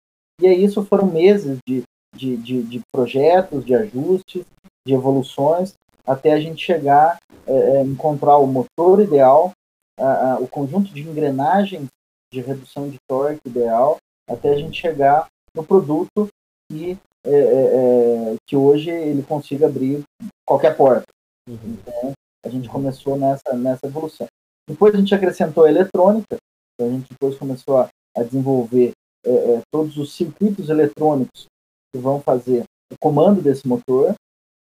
E 0.40 0.46
aí 0.46 0.64
isso 0.64 0.82
foram 0.84 1.06
meses 1.06 1.58
de, 1.68 1.82
de, 2.16 2.36
de, 2.38 2.62
de 2.62 2.80
projetos, 2.92 3.64
de 3.64 3.74
ajustes, 3.74 4.44
de 4.84 4.94
evoluções, 4.94 5.74
até 6.04 6.32
a 6.32 6.40
gente 6.40 6.64
chegar, 6.64 7.18
é, 7.46 7.52
é 7.52 7.82
encontrar 7.82 8.38
o 8.38 8.46
motor 8.46 9.00
ideal, 9.00 9.52
a, 10.00 10.32
a, 10.32 10.38
o 10.38 10.48
conjunto 10.48 10.92
de 10.92 11.02
engrenagens 11.02 11.86
de 12.32 12.40
redução 12.40 12.88
de 12.88 12.96
torque 13.06 13.46
ideal, 13.46 13.98
até 14.28 14.50
a 14.50 14.56
gente 14.56 14.80
chegar 14.80 15.26
no 15.54 15.62
produto 15.62 16.28
que 16.70 16.98
é, 17.24 17.30
é, 17.30 17.34
é, 17.34 18.36
que 18.48 18.56
hoje 18.56 18.90
ele 18.90 19.22
consiga 19.22 19.66
abrir 19.66 20.02
qualquer 20.44 20.76
porta. 20.76 21.06
Uhum. 21.48 21.58
Então, 21.64 22.12
a 22.44 22.48
gente 22.48 22.68
começou 22.68 23.16
nessa, 23.16 23.52
nessa 23.54 23.86
evolução. 23.86 24.26
Depois 24.68 24.94
a 24.94 24.98
gente 24.98 25.14
acrescentou 25.14 25.64
a 25.64 25.70
eletrônica, 25.70 26.36
a 26.84 26.90
gente 26.90 27.08
depois 27.10 27.36
começou 27.38 27.78
a, 27.78 27.88
a 28.16 28.22
desenvolver 28.22 28.92
é, 29.24 29.30
é, 29.30 29.60
todos 29.70 29.96
os 29.96 30.14
circuitos 30.14 30.68
eletrônicos 30.68 31.46
que 31.92 31.98
vão 31.98 32.20
fazer 32.20 32.64
o 32.92 32.96
comando 33.00 33.40
desse 33.40 33.66
motor 33.66 34.14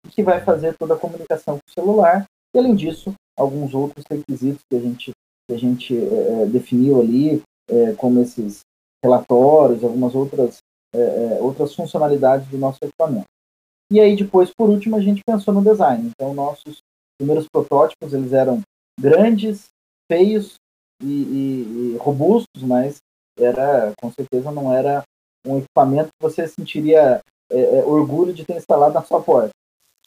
e 0.06 0.10
que 0.10 0.24
vai 0.24 0.44
fazer 0.44 0.75
toda 0.78 0.94
a 0.94 1.00
comunicação 1.00 1.56
com 1.56 1.70
o 1.70 1.74
celular. 1.74 2.25
E 2.54 2.60
além 2.60 2.75
disso, 2.75 3.13
alguns 3.38 3.74
outros 3.74 4.06
requisitos 4.10 4.62
que 4.70 4.78
a 4.78 4.80
gente, 4.80 5.12
que 5.48 5.56
a 5.56 5.58
gente 5.58 5.98
é, 5.98 6.46
definiu 6.46 7.00
ali, 7.00 7.42
como 7.98 8.20
esses 8.20 8.60
relatórios, 9.01 9.82
algumas 9.82 10.13
outras 10.13 10.60
é, 10.94 11.00
é, 11.00 11.42
outras 11.42 11.74
funcionalidades 11.74 12.46
do 12.50 12.58
nosso 12.58 12.80
equipamento. 12.82 13.25
E 13.90 14.00
aí 14.00 14.13
depois, 14.16 14.51
por 14.54 14.70
último, 14.70 14.98
a 14.98 15.01
gente 15.01 15.22
pensou 15.25 15.54
no 15.54 15.63
design. 15.63 16.10
Então, 16.10 16.34
nossos 16.34 16.80
primeiros 17.18 17.48
protótipos 17.48 18.13
eles 18.13 18.34
eram 18.34 18.62
grandes, 19.00 19.68
feios 20.12 20.56
e, 21.01 21.05
e, 21.05 21.93
e 21.93 21.98
robustos, 21.98 22.63
mas 22.63 22.98
era, 23.38 23.93
com 24.01 24.12
certeza, 24.12 24.51
não 24.51 24.74
era 24.74 25.03
um 25.46 25.58
equipamento 25.58 26.10
que 26.10 26.22
você 26.22 26.48
sentiria 26.48 27.22
é, 27.51 27.60
é, 27.60 27.84
orgulho 27.84 28.34
de 28.34 28.46
ter 28.46 28.58
instalado 28.58 28.93
na 28.93 29.03
sua 29.03 29.22
porta. 29.22 29.51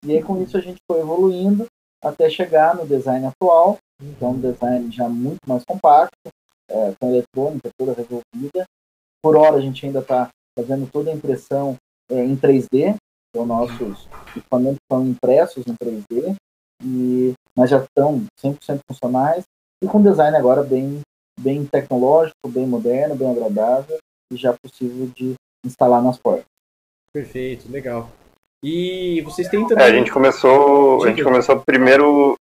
E 0.04 0.12
aí, 0.12 0.22
com 0.22 0.42
isso, 0.42 0.56
a 0.56 0.60
gente 0.60 0.78
foi 0.90 1.00
evoluindo 1.00 1.66
até 2.02 2.28
chegar 2.28 2.76
no 2.76 2.86
design 2.86 3.26
atual, 3.26 3.78
então 4.00 4.32
um 4.32 4.40
design 4.40 4.90
já 4.90 5.08
muito 5.08 5.40
mais 5.46 5.64
compacto, 5.64 6.30
é, 6.70 6.94
com 7.00 7.08
eletrônica 7.08 7.70
toda 7.78 7.94
resolvida. 7.94 8.64
Por 9.22 9.36
hora, 9.36 9.56
a 9.56 9.60
gente 9.60 9.84
ainda 9.86 10.00
está 10.00 10.28
fazendo 10.58 10.90
toda 10.90 11.10
a 11.10 11.14
impressão 11.14 11.76
é, 12.10 12.24
em 12.24 12.36
3D. 12.36 12.96
Então, 13.30 13.46
nossos 13.46 14.08
equipamentos 14.36 14.78
são 14.90 15.04
impressos 15.04 15.64
em 15.66 15.74
3D, 15.74 16.36
e, 16.82 17.32
mas 17.56 17.70
já 17.70 17.82
estão 17.82 18.24
100% 18.40 18.78
funcionais 18.88 19.44
e 19.84 19.88
com 19.88 20.02
design 20.02 20.36
agora 20.36 20.62
bem, 20.62 21.00
bem 21.38 21.64
tecnológico, 21.66 22.48
bem 22.48 22.66
moderno, 22.66 23.14
bem 23.14 23.30
agradável 23.30 23.98
e 24.32 24.36
já 24.36 24.54
possível 24.54 25.06
de 25.14 25.34
instalar 25.64 26.02
nas 26.02 26.18
portas. 26.18 26.46
Perfeito, 27.12 27.70
legal. 27.70 28.10
E 28.62 29.20
vocês 29.22 29.48
têm 29.48 29.66
também. 29.66 29.84
É, 29.84 29.88
a 29.88 29.92
gente 29.92 30.10
começou. 30.10 30.98
Diga. 30.98 31.10
A 31.10 31.14
gente 31.14 31.24
começou 31.24 31.60
primeiro. 31.60 32.34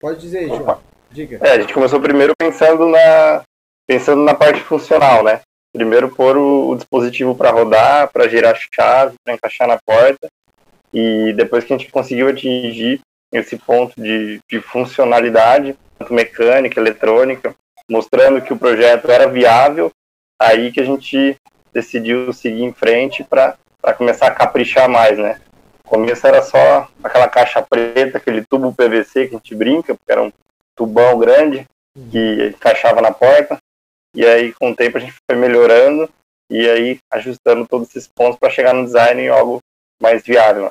Pode 0.00 0.20
dizer, 0.20 0.48
João. 0.48 0.80
Diga. 1.10 1.38
É, 1.42 1.52
a 1.52 1.60
gente 1.60 1.74
começou 1.74 2.00
primeiro 2.00 2.32
pensando 2.38 2.86
na. 2.86 3.42
pensando 3.86 4.22
na 4.22 4.34
parte 4.34 4.60
funcional, 4.62 5.22
né? 5.22 5.42
primeiro 5.72 6.10
pôr 6.10 6.36
o, 6.36 6.70
o 6.70 6.76
dispositivo 6.76 7.34
para 7.34 7.50
rodar, 7.50 8.10
para 8.12 8.28
girar 8.28 8.58
chave, 8.74 9.14
para 9.24 9.34
encaixar 9.34 9.68
na 9.68 9.78
porta. 9.78 10.28
E 10.92 11.32
depois 11.34 11.64
que 11.64 11.72
a 11.72 11.78
gente 11.78 11.92
conseguiu 11.92 12.28
atingir 12.28 13.00
esse 13.32 13.56
ponto 13.56 13.94
de, 14.00 14.40
de 14.50 14.60
funcionalidade, 14.60 15.76
mecânica, 16.12 16.80
eletrônica, 16.80 17.54
mostrando 17.88 18.40
que 18.40 18.52
o 18.52 18.58
projeto 18.58 19.10
era 19.10 19.28
viável, 19.28 19.90
aí 20.40 20.70
que 20.72 20.80
a 20.80 20.84
gente 20.84 21.36
decidiu 21.72 22.32
seguir 22.32 22.62
em 22.62 22.72
frente 22.72 23.24
para 23.24 23.56
começar 23.96 24.26
a 24.26 24.34
caprichar 24.34 24.88
mais, 24.88 25.18
né? 25.18 25.40
No 25.84 25.90
começo 25.90 26.26
era 26.26 26.42
só 26.42 26.88
aquela 27.02 27.28
caixa 27.28 27.60
preta, 27.62 28.18
aquele 28.18 28.44
tubo 28.44 28.72
PVC 28.72 29.28
que 29.28 29.34
a 29.34 29.38
gente 29.38 29.54
brinca, 29.54 29.94
porque 29.94 30.12
era 30.12 30.22
um 30.22 30.32
tubão 30.76 31.18
grande 31.18 31.66
que 32.10 32.48
encaixava 32.54 33.00
na 33.00 33.12
porta. 33.12 33.58
E 34.14 34.24
aí, 34.24 34.52
com 34.54 34.70
o 34.70 34.76
tempo, 34.76 34.98
a 34.98 35.00
gente 35.00 35.14
foi 35.28 35.38
melhorando 35.38 36.08
e 36.50 36.68
aí 36.68 36.98
ajustando 37.12 37.66
todos 37.66 37.88
esses 37.88 38.08
pontos 38.08 38.38
para 38.38 38.50
chegar 38.50 38.74
no 38.74 38.84
design 38.84 39.22
em 39.22 39.28
algo 39.28 39.60
mais 40.00 40.22
viável. 40.22 40.64
Né? 40.64 40.70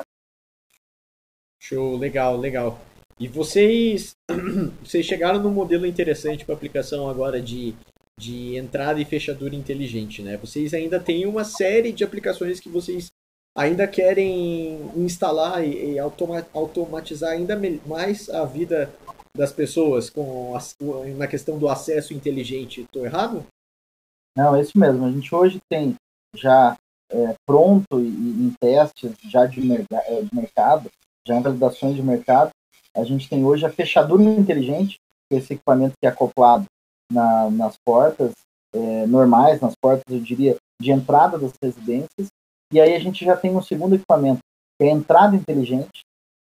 Show, 1.58 1.96
legal, 1.96 2.36
legal. 2.36 2.78
E 3.20 3.28
vocês, 3.28 4.16
vocês 4.82 5.04
chegaram 5.04 5.38
num 5.42 5.52
modelo 5.52 5.86
interessante 5.86 6.42
para 6.42 6.54
aplicação 6.54 7.06
agora 7.06 7.40
de, 7.40 7.74
de 8.18 8.56
entrada 8.56 8.98
e 8.98 9.04
fechadura 9.04 9.54
inteligente, 9.54 10.22
né? 10.22 10.38
Vocês 10.38 10.72
ainda 10.72 10.98
têm 10.98 11.26
uma 11.26 11.44
série 11.44 11.92
de 11.92 12.02
aplicações 12.02 12.58
que 12.58 12.70
vocês 12.70 13.12
ainda 13.54 13.86
querem 13.86 14.80
instalar 14.96 15.62
e, 15.62 15.98
automatizar 15.98 17.32
ainda 17.32 17.60
mais 17.84 18.30
a 18.30 18.46
vida 18.46 18.90
das 19.36 19.52
pessoas 19.52 20.08
com 20.08 20.56
a, 20.56 20.60
na 21.16 21.26
questão 21.26 21.58
do 21.58 21.68
acesso 21.68 22.14
inteligente. 22.14 22.82
Estou 22.82 23.04
errado? 23.04 23.44
Não, 24.36 24.56
é 24.56 24.62
isso 24.62 24.78
mesmo. 24.78 25.04
A 25.04 25.10
gente 25.10 25.34
hoje 25.34 25.58
tem 25.68 25.94
já 26.34 26.74
é, 27.10 27.34
pronto 27.46 28.00
e, 28.00 28.06
em 28.06 28.54
testes 28.58 29.12
já 29.28 29.44
de, 29.44 29.60
é, 29.92 30.22
de, 30.22 30.34
mercado, 30.34 30.90
já 31.26 31.36
em 31.36 31.42
validações 31.42 31.96
de 31.96 32.02
mercado, 32.02 32.50
a 32.96 33.04
gente 33.04 33.28
tem 33.28 33.44
hoje 33.44 33.64
a 33.64 33.70
fechadura 33.70 34.22
inteligente, 34.22 34.96
que 35.28 35.36
é 35.36 35.38
esse 35.38 35.54
equipamento 35.54 35.94
que 36.00 36.06
é 36.06 36.10
acoplado 36.10 36.64
na, 37.10 37.50
nas 37.50 37.76
portas 37.84 38.32
é, 38.74 39.06
normais, 39.06 39.60
nas 39.60 39.74
portas, 39.80 40.04
eu 40.08 40.20
diria, 40.20 40.56
de 40.80 40.90
entrada 40.90 41.38
das 41.38 41.52
residências. 41.62 42.28
E 42.72 42.80
aí 42.80 42.94
a 42.94 42.98
gente 43.00 43.24
já 43.24 43.36
tem 43.36 43.56
um 43.56 43.62
segundo 43.62 43.94
equipamento, 43.94 44.40
que 44.78 44.86
é 44.86 44.90
a 44.90 44.94
entrada 44.94 45.36
inteligente, 45.36 46.02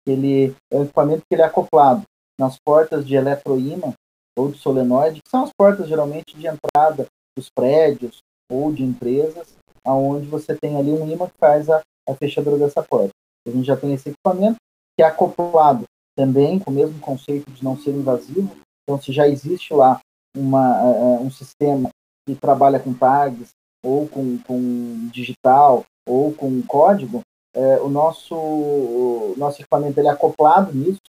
ele 0.07 0.55
é 0.71 0.77
um 0.77 0.83
equipamento 0.83 1.21
que 1.21 1.35
ele 1.35 1.41
é 1.41 1.45
acoplado 1.45 2.03
nas 2.39 2.57
portas 2.65 3.05
de 3.05 3.15
eletroímã 3.15 3.93
ou 4.37 4.51
de 4.51 4.57
solenoide, 4.57 5.21
que 5.21 5.29
são 5.29 5.43
as 5.43 5.51
portas 5.57 5.87
geralmente 5.87 6.37
de 6.37 6.47
entrada 6.47 7.07
dos 7.37 7.49
prédios 7.49 8.19
ou 8.49 8.71
de 8.71 8.83
empresas, 8.83 9.55
aonde 9.85 10.27
você 10.27 10.55
tem 10.55 10.77
ali 10.77 10.91
um 10.91 11.09
imã 11.09 11.27
que 11.27 11.37
faz 11.39 11.69
a, 11.69 11.81
a 12.07 12.15
fechadura 12.15 12.57
dessa 12.57 12.81
porta. 12.81 13.11
A 13.47 13.51
gente 13.51 13.65
já 13.65 13.75
tem 13.75 13.93
esse 13.93 14.09
equipamento 14.09 14.57
que 14.97 15.03
é 15.03 15.05
acoplado 15.05 15.85
também 16.19 16.59
com 16.59 16.69
o 16.69 16.73
mesmo 16.73 16.99
conceito 16.99 17.49
de 17.49 17.63
não 17.63 17.77
ser 17.77 17.91
invasivo. 17.91 18.51
Então, 18.83 19.01
se 19.01 19.13
já 19.13 19.25
existe 19.25 19.73
lá 19.73 20.01
uma, 20.35 20.83
uh, 20.83 21.21
um 21.21 21.31
sistema 21.31 21.89
que 22.27 22.35
trabalha 22.35 22.77
com 22.77 22.93
tags 22.93 23.51
ou 23.81 24.05
com, 24.07 24.37
com 24.39 25.07
digital 25.13 25.85
ou 26.05 26.33
com 26.33 26.61
código, 26.63 27.21
uh, 27.55 27.85
o 27.85 27.89
nosso 27.89 28.35
o 28.35 29.35
nosso 29.37 29.61
equipamento 29.61 29.97
ele 29.97 30.09
é 30.09 30.11
acoplado 30.11 30.73
nisso 30.73 30.99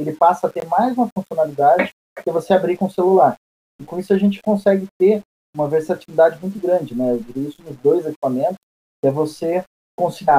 ele 0.00 0.12
passa 0.12 0.46
a 0.46 0.50
ter 0.50 0.66
mais 0.66 0.96
uma 0.96 1.08
funcionalidade 1.08 1.90
que 2.22 2.30
você 2.30 2.52
abrir 2.52 2.76
com 2.76 2.86
o 2.86 2.90
celular. 2.90 3.36
E 3.80 3.84
com 3.84 3.98
isso 3.98 4.12
a 4.12 4.18
gente 4.18 4.40
consegue 4.42 4.86
ter 4.98 5.22
uma 5.54 5.68
versatilidade 5.68 6.40
muito 6.40 6.58
grande, 6.60 6.94
né? 6.94 7.12
Eu 7.12 7.20
diria 7.20 7.48
isso 7.48 7.62
nos 7.62 7.76
dois 7.78 8.06
equipamentos, 8.06 8.56
é 9.04 9.10
você 9.10 9.64
conseguir 9.96 10.36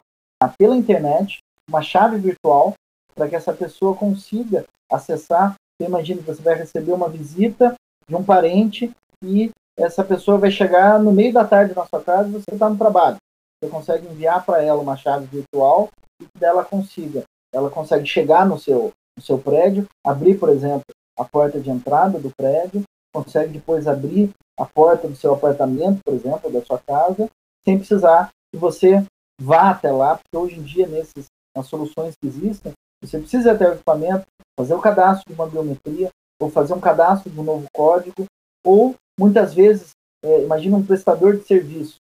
pela 0.57 0.77
internet 0.77 1.39
uma 1.67 1.81
chave 1.81 2.17
virtual 2.17 2.73
para 3.19 3.27
que 3.27 3.35
essa 3.35 3.51
pessoa 3.51 3.93
consiga 3.93 4.63
acessar. 4.89 5.55
Você 5.77 5.89
imagina 5.89 6.21
que 6.21 6.27
você 6.27 6.41
vai 6.41 6.55
receber 6.55 6.93
uma 6.93 7.09
visita 7.09 7.75
de 8.07 8.15
um 8.15 8.23
parente 8.23 8.89
e 9.21 9.51
essa 9.77 10.05
pessoa 10.05 10.37
vai 10.37 10.49
chegar 10.49 10.97
no 10.97 11.11
meio 11.11 11.33
da 11.33 11.45
tarde 11.45 11.75
na 11.75 11.85
sua 11.85 12.01
casa 12.01 12.29
e 12.29 12.31
você 12.31 12.45
está 12.53 12.69
no 12.69 12.77
trabalho. 12.77 13.17
Você 13.61 13.69
consegue 13.69 14.07
enviar 14.07 14.45
para 14.45 14.63
ela 14.63 14.81
uma 14.81 14.95
chave 14.95 15.25
virtual 15.25 15.89
e 16.21 16.23
que 16.23 16.39
dela 16.39 16.63
consiga. 16.63 17.23
Ela 17.53 17.69
consegue 17.69 18.05
chegar 18.05 18.47
no 18.47 18.57
seu, 18.57 18.93
no 19.17 19.23
seu 19.23 19.37
prédio, 19.37 19.85
abrir, 20.05 20.39
por 20.39 20.47
exemplo, 20.47 20.85
a 21.17 21.25
porta 21.25 21.59
de 21.59 21.69
entrada 21.69 22.17
do 22.19 22.31
prédio, 22.37 22.83
consegue 23.13 23.51
depois 23.51 23.85
abrir 23.85 24.29
a 24.57 24.65
porta 24.65 25.09
do 25.09 25.15
seu 25.15 25.33
apartamento, 25.33 25.99
por 26.05 26.13
exemplo, 26.13 26.49
da 26.49 26.63
sua 26.63 26.79
casa, 26.79 27.27
sem 27.67 27.77
precisar 27.77 28.29
que 28.53 28.57
você 28.57 29.05
vá 29.41 29.71
até 29.71 29.91
lá, 29.91 30.17
porque 30.17 30.37
hoje 30.37 30.57
em 30.57 30.63
dia, 30.63 30.87
nesses, 30.87 31.25
nas 31.55 31.67
soluções 31.67 32.13
que 32.21 32.27
existem, 32.27 32.71
você 33.03 33.19
precisa 33.19 33.57
ter 33.57 33.69
o 33.69 33.73
equipamento, 33.73 34.25
fazer 34.59 34.73
o 34.73 34.81
cadastro 34.81 35.23
de 35.27 35.33
uma 35.33 35.47
biometria, 35.47 36.09
ou 36.41 36.49
fazer 36.49 36.73
um 36.73 36.79
cadastro 36.79 37.29
de 37.29 37.39
um 37.39 37.43
novo 37.43 37.65
código, 37.73 38.25
ou 38.65 38.95
muitas 39.19 39.53
vezes, 39.53 39.91
é, 40.23 40.43
imagina 40.43 40.77
um 40.77 40.85
prestador 40.85 41.37
de 41.37 41.43
serviço. 41.43 41.95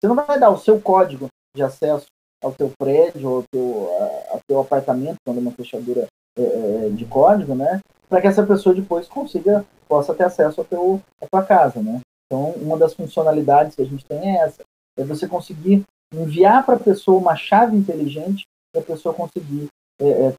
Você 0.00 0.08
não 0.08 0.14
vai 0.14 0.38
dar 0.38 0.50
o 0.50 0.58
seu 0.58 0.80
código 0.80 1.28
de 1.56 1.62
acesso 1.62 2.06
ao 2.42 2.52
teu 2.52 2.70
prédio, 2.78 3.28
ao 3.28 3.42
teu, 3.50 3.88
ao 4.30 4.40
teu 4.46 4.60
apartamento, 4.60 5.16
quando 5.24 5.38
é 5.38 5.40
uma 5.40 5.52
fechadura 5.52 6.06
é, 6.36 6.42
é, 6.42 6.88
de 6.90 7.04
código, 7.06 7.54
né? 7.54 7.80
Para 8.08 8.20
que 8.20 8.26
essa 8.26 8.44
pessoa 8.44 8.74
depois 8.74 9.08
consiga, 9.08 9.64
possa 9.88 10.14
ter 10.14 10.24
acesso 10.24 10.60
ao 10.60 10.64
teu, 10.66 11.00
à 11.22 11.26
tua 11.26 11.44
casa, 11.44 11.80
né? 11.82 12.00
Então, 12.26 12.50
uma 12.52 12.76
das 12.76 12.94
funcionalidades 12.94 13.74
que 13.74 13.82
a 13.82 13.86
gente 13.86 14.04
tem 14.04 14.36
é 14.36 14.44
essa, 14.44 14.62
é 14.98 15.04
você 15.04 15.26
conseguir 15.26 15.84
enviar 16.12 16.64
para 16.64 16.74
a 16.74 16.80
pessoa 16.80 17.18
uma 17.18 17.36
chave 17.36 17.76
inteligente 17.76 18.44
para 18.72 18.82
a 18.82 18.84
pessoa 18.84 19.14
conseguir 19.14 19.68
é, 20.00 20.08
é, 20.08 20.34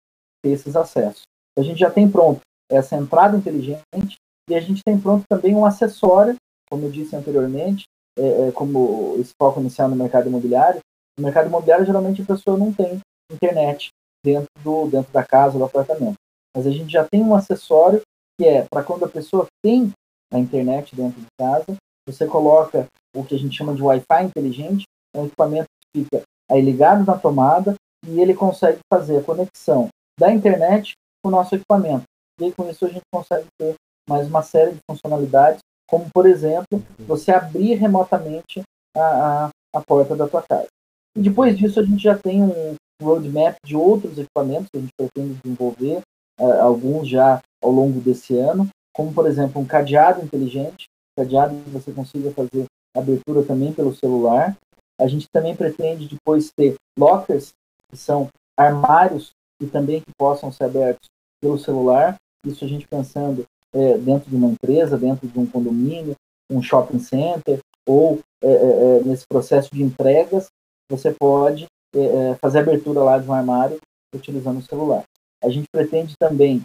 ter 0.45 0.51
esses 0.51 0.75
acessos. 0.75 1.23
A 1.57 1.63
gente 1.63 1.79
já 1.79 1.89
tem 1.89 2.09
pronto 2.09 2.41
essa 2.69 2.95
entrada 2.95 3.35
inteligente 3.35 4.15
e 4.47 4.55
a 4.55 4.61
gente 4.61 4.83
tem 4.83 4.99
pronto 4.99 5.23
também 5.27 5.55
um 5.55 5.65
acessório, 5.65 6.35
como 6.69 6.85
eu 6.85 6.91
disse 6.91 7.15
anteriormente, 7.15 7.85
é, 8.17 8.47
é, 8.47 8.51
como 8.51 9.15
esse 9.19 9.31
foco 9.41 9.59
inicial 9.59 9.89
no 9.89 9.95
mercado 9.95 10.27
imobiliário. 10.27 10.79
No 11.17 11.23
mercado 11.23 11.47
imobiliário, 11.47 11.85
geralmente 11.85 12.21
a 12.21 12.25
pessoa 12.25 12.57
não 12.57 12.71
tem 12.71 12.99
internet 13.31 13.89
dentro, 14.23 14.49
do, 14.63 14.87
dentro 14.87 15.11
da 15.11 15.23
casa, 15.23 15.57
do 15.57 15.63
apartamento. 15.63 16.15
Mas 16.55 16.67
a 16.67 16.71
gente 16.71 16.91
já 16.91 17.03
tem 17.03 17.23
um 17.23 17.33
acessório 17.33 18.01
que 18.39 18.45
é 18.45 18.65
para 18.69 18.83
quando 18.83 19.05
a 19.05 19.09
pessoa 19.09 19.47
tem 19.63 19.91
a 20.31 20.37
internet 20.37 20.95
dentro 20.95 21.19
de 21.19 21.27
casa, 21.39 21.77
você 22.07 22.27
coloca 22.27 22.87
o 23.15 23.23
que 23.23 23.33
a 23.33 23.39
gente 23.39 23.57
chama 23.57 23.73
de 23.73 23.81
Wi-Fi 23.81 24.23
inteligente, 24.25 24.83
é 25.15 25.19
um 25.19 25.25
equipamento 25.25 25.67
que 25.93 26.03
fica 26.03 26.21
aí 26.51 26.61
ligado 26.61 27.05
na 27.05 27.17
tomada 27.17 27.75
e 28.05 28.19
ele 28.19 28.33
consegue 28.33 28.79
fazer 28.91 29.17
a 29.17 29.23
conexão 29.23 29.89
da 30.19 30.31
internet 30.31 30.93
com 31.23 31.29
o 31.29 31.31
nosso 31.31 31.55
equipamento. 31.55 32.03
E 32.39 32.45
aí, 32.45 32.51
com 32.51 32.69
isso 32.69 32.85
a 32.85 32.89
gente 32.89 33.03
consegue 33.13 33.47
ter 33.59 33.75
mais 34.07 34.27
uma 34.27 34.43
série 34.43 34.73
de 34.73 34.79
funcionalidades, 34.89 35.59
como 35.87 36.05
por 36.13 36.25
exemplo, 36.25 36.83
você 36.99 37.31
abrir 37.31 37.75
remotamente 37.75 38.61
a, 38.95 39.45
a, 39.45 39.49
a 39.75 39.81
porta 39.81 40.15
da 40.15 40.27
tua 40.27 40.43
casa. 40.43 40.67
E 41.15 41.21
depois 41.21 41.57
disso 41.57 41.79
a 41.79 41.83
gente 41.83 42.03
já 42.03 42.17
tem 42.17 42.43
um 42.43 42.75
roadmap 43.01 43.55
de 43.65 43.75
outros 43.75 44.17
equipamentos 44.17 44.67
que 44.71 44.77
a 44.77 44.81
gente 44.81 44.93
pretende 44.97 45.39
desenvolver, 45.43 46.01
uh, 46.39 46.61
alguns 46.61 47.07
já 47.07 47.41
ao 47.63 47.71
longo 47.71 47.99
desse 47.99 48.37
ano, 48.37 48.67
como 48.93 49.13
por 49.13 49.27
exemplo 49.27 49.61
um 49.61 49.65
cadeado 49.65 50.21
inteligente, 50.21 50.85
cadeado 51.17 51.55
que 51.63 51.69
você 51.69 51.91
consiga 51.91 52.31
fazer 52.31 52.65
abertura 52.95 53.43
também 53.43 53.73
pelo 53.73 53.95
celular. 53.95 54.55
A 54.99 55.07
gente 55.07 55.27
também 55.31 55.55
pretende 55.55 56.07
depois 56.07 56.51
ter 56.55 56.75
lockers, 56.97 57.53
que 57.89 57.97
são 57.97 58.29
armários 58.57 59.31
e 59.61 59.67
também 59.67 60.01
que 60.01 60.11
possam 60.17 60.51
ser 60.51 60.65
abertos 60.65 61.07
pelo 61.41 61.57
celular. 61.57 62.15
Isso 62.45 62.63
a 62.63 62.67
gente 62.67 62.87
pensando 62.87 63.45
é, 63.73 63.97
dentro 63.97 64.29
de 64.29 64.35
uma 64.35 64.49
empresa, 64.49 64.97
dentro 64.97 65.27
de 65.27 65.37
um 65.37 65.45
condomínio, 65.45 66.15
um 66.49 66.61
shopping 66.61 66.99
center, 66.99 67.59
ou 67.87 68.19
é, 68.41 68.47
é, 68.47 68.99
é 68.99 69.03
nesse 69.03 69.25
processo 69.27 69.69
de 69.73 69.83
entregas, 69.83 70.47
você 70.89 71.11
pode 71.11 71.65
é, 71.93 71.99
é, 71.99 72.35
fazer 72.35 72.59
abertura 72.59 73.01
lá 73.01 73.17
de 73.17 73.27
um 73.27 73.33
armário 73.33 73.79
utilizando 74.13 74.59
o 74.59 74.65
celular. 74.65 75.03
A 75.43 75.49
gente 75.49 75.67
pretende 75.71 76.15
também 76.17 76.61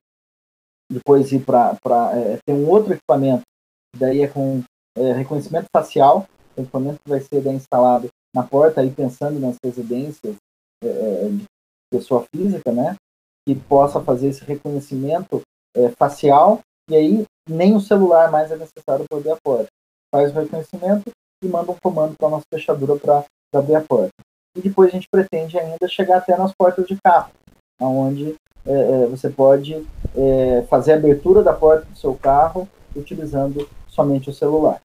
depois 0.91 1.31
ir 1.33 1.45
para 1.45 1.77
ter 2.45 2.53
um 2.53 2.69
outro 2.69 2.93
equipamento, 2.93 3.43
daí 3.97 4.23
é 4.23 4.29
com 4.29 4.63
reconhecimento 4.97 5.67
facial, 5.73 6.27
o 6.57 6.63
equipamento 6.63 6.99
que 7.05 7.11
vai 7.11 7.21
ser 7.21 7.47
instalado 7.47 8.09
na 8.35 8.43
porta, 8.43 8.81
aí 8.81 8.91
pensando 8.91 9.39
nas 9.39 9.57
residências 9.65 10.35
de 10.83 11.45
pessoa 11.91 12.25
física, 12.35 12.73
né, 12.73 12.97
que 13.47 13.55
possa 13.55 14.01
fazer 14.01 14.29
esse 14.29 14.45
reconhecimento 14.45 15.43
facial 15.97 16.61
e 16.91 16.97
aí 16.97 17.27
nem 17.49 17.75
o 17.75 17.81
celular 17.81 18.31
mais 18.31 18.51
é 18.51 18.57
necessário 18.57 19.05
para 19.09 19.19
abrir 19.19 19.31
a 19.31 19.37
porta. 19.43 19.69
Faz 20.13 20.31
o 20.31 20.41
reconhecimento 20.41 21.11
e 21.43 21.49
manda 21.49 21.71
um 21.71 21.77
comando 21.83 22.15
para 22.17 22.29
a 22.29 22.31
nossa 22.31 22.45
fechadura 22.53 22.97
para 22.97 23.25
abrir 23.55 23.77
a 23.77 23.81
porta. 23.81 24.11
E 24.57 24.61
depois 24.61 24.89
a 24.89 24.93
gente 24.93 25.09
pretende 25.09 25.59
ainda 25.59 25.89
chegar 25.89 26.19
até 26.19 26.37
nas 26.37 26.53
portas 26.53 26.87
de 26.87 26.97
carro, 27.01 27.31
onde 27.81 28.35
é, 28.67 28.73
é, 28.73 29.07
você 29.07 29.31
pode 29.31 29.87
é, 30.17 30.67
fazer 30.69 30.93
a 30.93 30.97
abertura 30.97 31.43
da 31.43 31.53
porta 31.53 31.87
do 31.87 31.97
seu 31.97 32.15
carro 32.15 32.69
utilizando 32.95 33.69
somente 33.89 34.29
o 34.29 34.35
celular. 34.35 34.83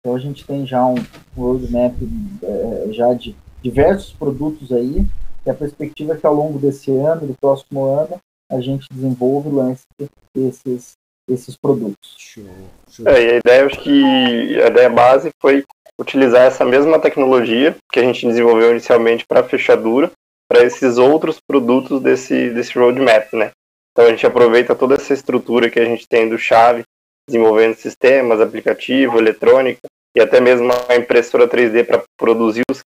Então 0.00 0.16
a 0.16 0.18
gente 0.18 0.44
tem 0.44 0.66
já 0.66 0.84
um 0.84 0.96
roadmap 1.36 1.94
é, 2.42 2.92
já 2.92 3.14
de 3.14 3.36
diversos 3.62 4.12
produtos 4.12 4.72
aí, 4.72 5.06
e 5.44 5.50
a 5.50 5.54
perspectiva 5.54 6.14
é 6.14 6.16
que 6.16 6.26
ao 6.26 6.34
longo 6.34 6.58
desse 6.58 6.90
ano, 6.90 7.26
do 7.26 7.34
próximo 7.40 7.84
ano, 7.84 8.18
a 8.50 8.60
gente 8.60 8.86
desenvolva 8.92 9.48
e 9.48 9.52
lance 9.52 9.82
esses, 10.36 10.92
esses 11.28 11.56
produtos. 11.56 12.14
Show, 12.18 12.44
show. 12.90 13.08
É, 13.08 13.22
e 13.22 13.30
a 13.30 13.36
ideia, 13.38 13.66
acho 13.66 13.80
que 13.80 14.62
a 14.62 14.66
ideia 14.68 14.90
base 14.90 15.30
foi 15.40 15.64
utilizar 15.98 16.42
essa 16.42 16.64
mesma 16.64 16.98
tecnologia 16.98 17.76
que 17.92 18.00
a 18.00 18.02
gente 18.02 18.26
desenvolveu 18.26 18.70
inicialmente 18.70 19.24
para 19.26 19.44
fechadura, 19.44 20.10
para 20.48 20.64
esses 20.64 20.98
outros 20.98 21.38
produtos 21.40 22.00
desse, 22.00 22.50
desse 22.50 22.78
roadmap, 22.78 23.32
né? 23.32 23.50
Então 23.92 24.06
a 24.06 24.10
gente 24.10 24.26
aproveita 24.26 24.74
toda 24.74 24.94
essa 24.94 25.12
estrutura 25.12 25.70
que 25.70 25.78
a 25.78 25.84
gente 25.84 26.06
tem 26.08 26.28
do 26.28 26.38
Chave, 26.38 26.82
desenvolvendo 27.28 27.74
sistemas, 27.74 28.40
aplicativo, 28.40 29.18
eletrônica 29.18 29.80
e 30.16 30.20
até 30.20 30.40
mesmo 30.40 30.70
a 30.88 30.96
impressora 30.96 31.48
3D 31.48 31.86
para 31.86 32.02
produzir 32.18 32.62
os 32.70 32.80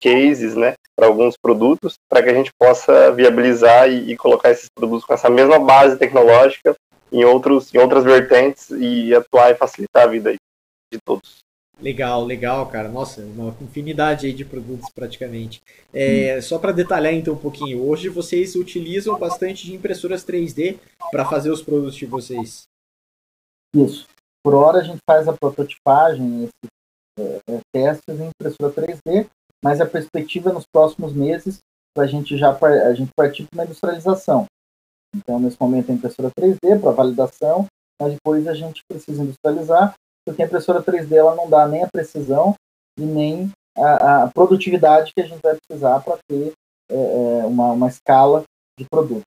cases, 0.00 0.54
né, 0.54 0.74
para 0.96 1.06
alguns 1.06 1.36
produtos, 1.36 1.94
para 2.08 2.22
que 2.22 2.28
a 2.28 2.34
gente 2.34 2.50
possa 2.58 3.12
viabilizar 3.12 3.88
e, 3.88 4.12
e, 4.12 4.16
colocar 4.16 4.50
esses 4.50 4.68
produtos 4.68 5.04
com 5.04 5.14
essa 5.14 5.30
mesma 5.30 5.58
base 5.58 5.96
tecnológica 5.96 6.74
em, 7.12 7.24
outros, 7.24 7.74
em 7.74 7.78
outras 7.78 8.04
vertentes 8.04 8.70
e 8.70 9.14
atuar 9.14 9.50
e 9.50 9.56
facilitar 9.56 10.04
a 10.04 10.08
vida 10.08 10.32
de 10.32 10.98
todos. 11.04 11.38
Legal, 11.80 12.24
legal, 12.24 12.66
cara. 12.66 12.88
Nossa, 12.88 13.20
uma 13.22 13.56
infinidade 13.60 14.26
aí 14.26 14.32
de 14.32 14.44
produtos 14.44 14.90
praticamente. 14.90 15.60
É, 15.94 16.36
hum. 16.36 16.42
Só 16.42 16.58
para 16.58 16.72
detalhar 16.72 17.14
então 17.14 17.34
um 17.34 17.38
pouquinho, 17.38 17.88
hoje 17.88 18.08
vocês 18.08 18.56
utilizam 18.56 19.16
bastante 19.18 19.64
de 19.64 19.74
impressoras 19.74 20.24
3D 20.24 20.78
para 21.12 21.24
fazer 21.24 21.50
os 21.50 21.62
produtos 21.62 21.94
de 21.94 22.06
vocês. 22.06 22.64
Isso. 23.74 24.08
Por 24.42 24.54
hora 24.54 24.78
a 24.78 24.82
gente 24.82 24.98
faz 25.08 25.28
a 25.28 25.32
prototipagem, 25.32 26.44
esses 26.44 26.70
é, 27.18 27.40
é, 27.48 27.60
testes 27.72 28.20
em 28.20 28.28
impressora 28.28 28.72
3D, 28.72 29.28
mas 29.62 29.80
a 29.80 29.86
perspectiva 29.86 30.52
nos 30.52 30.64
próximos 30.72 31.12
meses 31.12 31.58
para 31.94 32.04
a 32.04 32.06
gente 32.06 32.36
já 32.36 32.56
a 32.56 32.94
gente 32.94 33.10
partir 33.16 33.44
para 33.46 33.58
uma 33.58 33.64
industrialização. 33.64 34.46
Então, 35.14 35.40
nesse 35.40 35.56
momento, 35.60 35.90
a 35.90 35.94
impressora 35.94 36.30
3D 36.38 36.80
para 36.80 36.92
validação, 36.92 37.66
mas 38.00 38.12
depois 38.12 38.46
a 38.46 38.54
gente 38.54 38.82
precisa 38.88 39.22
industrializar, 39.22 39.94
porque 40.24 40.42
a 40.42 40.46
impressora 40.46 40.82
3D 40.82 41.12
ela 41.12 41.34
não 41.34 41.48
dá 41.48 41.66
nem 41.66 41.82
a 41.82 41.88
precisão 41.88 42.54
e 42.98 43.02
nem 43.02 43.50
a, 43.76 44.24
a 44.24 44.30
produtividade 44.30 45.12
que 45.14 45.22
a 45.22 45.26
gente 45.26 45.40
vai 45.42 45.56
precisar 45.56 46.00
para 46.00 46.18
ter 46.28 46.52
é, 46.90 46.94
é, 46.94 47.46
uma, 47.46 47.72
uma 47.72 47.88
escala 47.88 48.44
de 48.78 48.86
produtos. 48.88 49.24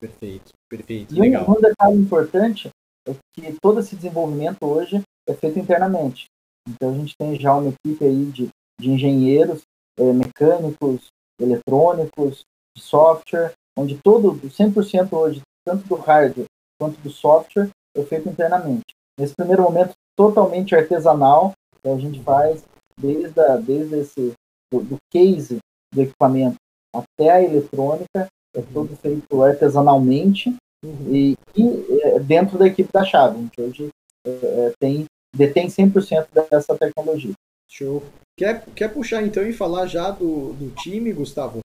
Perfeito, 0.00 0.52
perfeito. 0.68 1.14
E 1.14 1.20
Legal. 1.20 1.44
Um 1.48 1.60
detalhe 1.60 1.96
importante 1.96 2.70
é 3.06 3.14
que 3.34 3.56
todo 3.60 3.80
esse 3.80 3.94
desenvolvimento 3.96 4.64
hoje 4.64 5.02
é 5.28 5.34
feito 5.34 5.58
internamente. 5.58 6.26
Então 6.68 6.90
a 6.90 6.94
gente 6.94 7.14
tem 7.18 7.38
já 7.38 7.54
uma 7.54 7.70
equipe 7.70 8.04
aí 8.04 8.24
de, 8.26 8.48
de 8.80 8.90
engenheiros, 8.90 9.62
é, 9.98 10.12
mecânicos, 10.12 11.08
eletrônicos, 11.40 12.42
de 12.76 12.82
software, 12.82 13.52
onde 13.76 13.98
todo, 13.98 14.34
100% 14.48 15.12
hoje, 15.12 15.42
tanto 15.66 15.86
do 15.86 15.94
hardware 15.94 16.46
quanto 16.80 16.98
do 17.00 17.10
software, 17.10 17.70
é 17.96 18.02
feito 18.02 18.28
internamente. 18.28 18.84
Nesse 19.18 19.34
primeiro 19.34 19.62
momento, 19.62 19.92
totalmente 20.16 20.74
artesanal, 20.74 21.52
que 21.82 21.88
a 21.88 21.98
gente 21.98 22.20
faz 22.22 22.64
desde, 22.98 23.40
a, 23.40 23.56
desde 23.56 23.96
esse, 23.98 24.32
do, 24.72 24.80
do 24.80 24.96
case 25.12 25.58
do 25.92 26.02
equipamento 26.02 26.56
até 26.94 27.30
a 27.30 27.42
eletrônica, 27.42 28.28
é 28.54 28.62
tudo 28.72 28.96
feito 28.96 29.42
artesanalmente 29.42 30.54
uhum. 30.84 31.14
e, 31.14 31.36
e 31.56 32.00
é, 32.02 32.18
dentro 32.18 32.58
da 32.58 32.66
equipe 32.66 32.90
da 32.92 33.04
Chave. 33.04 33.36
A 33.36 33.40
gente 33.40 33.60
hoje 33.60 33.88
é 34.26 34.72
tem, 34.78 35.04
detém 35.34 35.68
100% 35.68 36.28
dessa 36.50 36.76
tecnologia. 36.76 37.32
Show. 37.70 38.02
Quer, 38.36 38.64
quer 38.74 38.92
puxar 38.92 39.22
então 39.22 39.46
e 39.46 39.52
falar 39.52 39.86
já 39.86 40.10
do, 40.10 40.52
do 40.54 40.74
time, 40.74 41.12
Gustavo? 41.12 41.60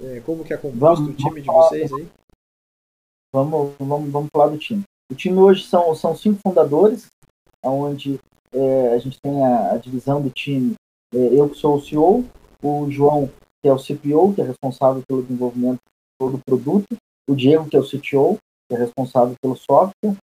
É, 0.00 0.20
como 0.20 0.44
que 0.44 0.54
é 0.54 0.56
composto 0.56 1.04
vamos, 1.04 1.14
o 1.14 1.16
time 1.16 1.42
de 1.42 1.46
vocês 1.46 1.92
aí? 1.92 2.08
Vamos, 3.34 3.74
vamos, 3.78 4.10
vamos 4.10 4.30
falar 4.34 4.48
do 4.48 4.58
time. 4.58 4.82
O 5.10 5.14
time 5.14 5.38
hoje 5.38 5.64
são, 5.64 5.94
são 5.94 6.16
cinco 6.16 6.40
fundadores. 6.42 7.06
onde 7.62 8.18
é, 8.52 8.94
a 8.94 8.98
gente 8.98 9.20
tem 9.20 9.44
a, 9.44 9.72
a 9.72 9.76
divisão 9.76 10.22
do 10.22 10.30
time. 10.30 10.74
É, 11.14 11.18
eu 11.18 11.50
que 11.50 11.56
sou 11.56 11.76
o 11.76 11.82
CEO, 11.82 12.24
o 12.62 12.90
João, 12.90 13.30
que 13.62 13.68
é 13.68 13.72
o 13.72 13.78
CPO, 13.78 14.34
que 14.34 14.40
é 14.40 14.44
responsável 14.44 15.02
pelo 15.06 15.22
desenvolvimento 15.22 15.80
do 16.20 16.38
produto, 16.38 16.86
o 17.28 17.34
Diego, 17.34 17.68
que 17.68 17.76
é 17.76 17.80
o 17.80 17.86
CTO, 17.86 18.38
que 18.68 18.76
é 18.76 18.78
responsável 18.78 19.34
pelo 19.42 19.56
software. 19.56 20.16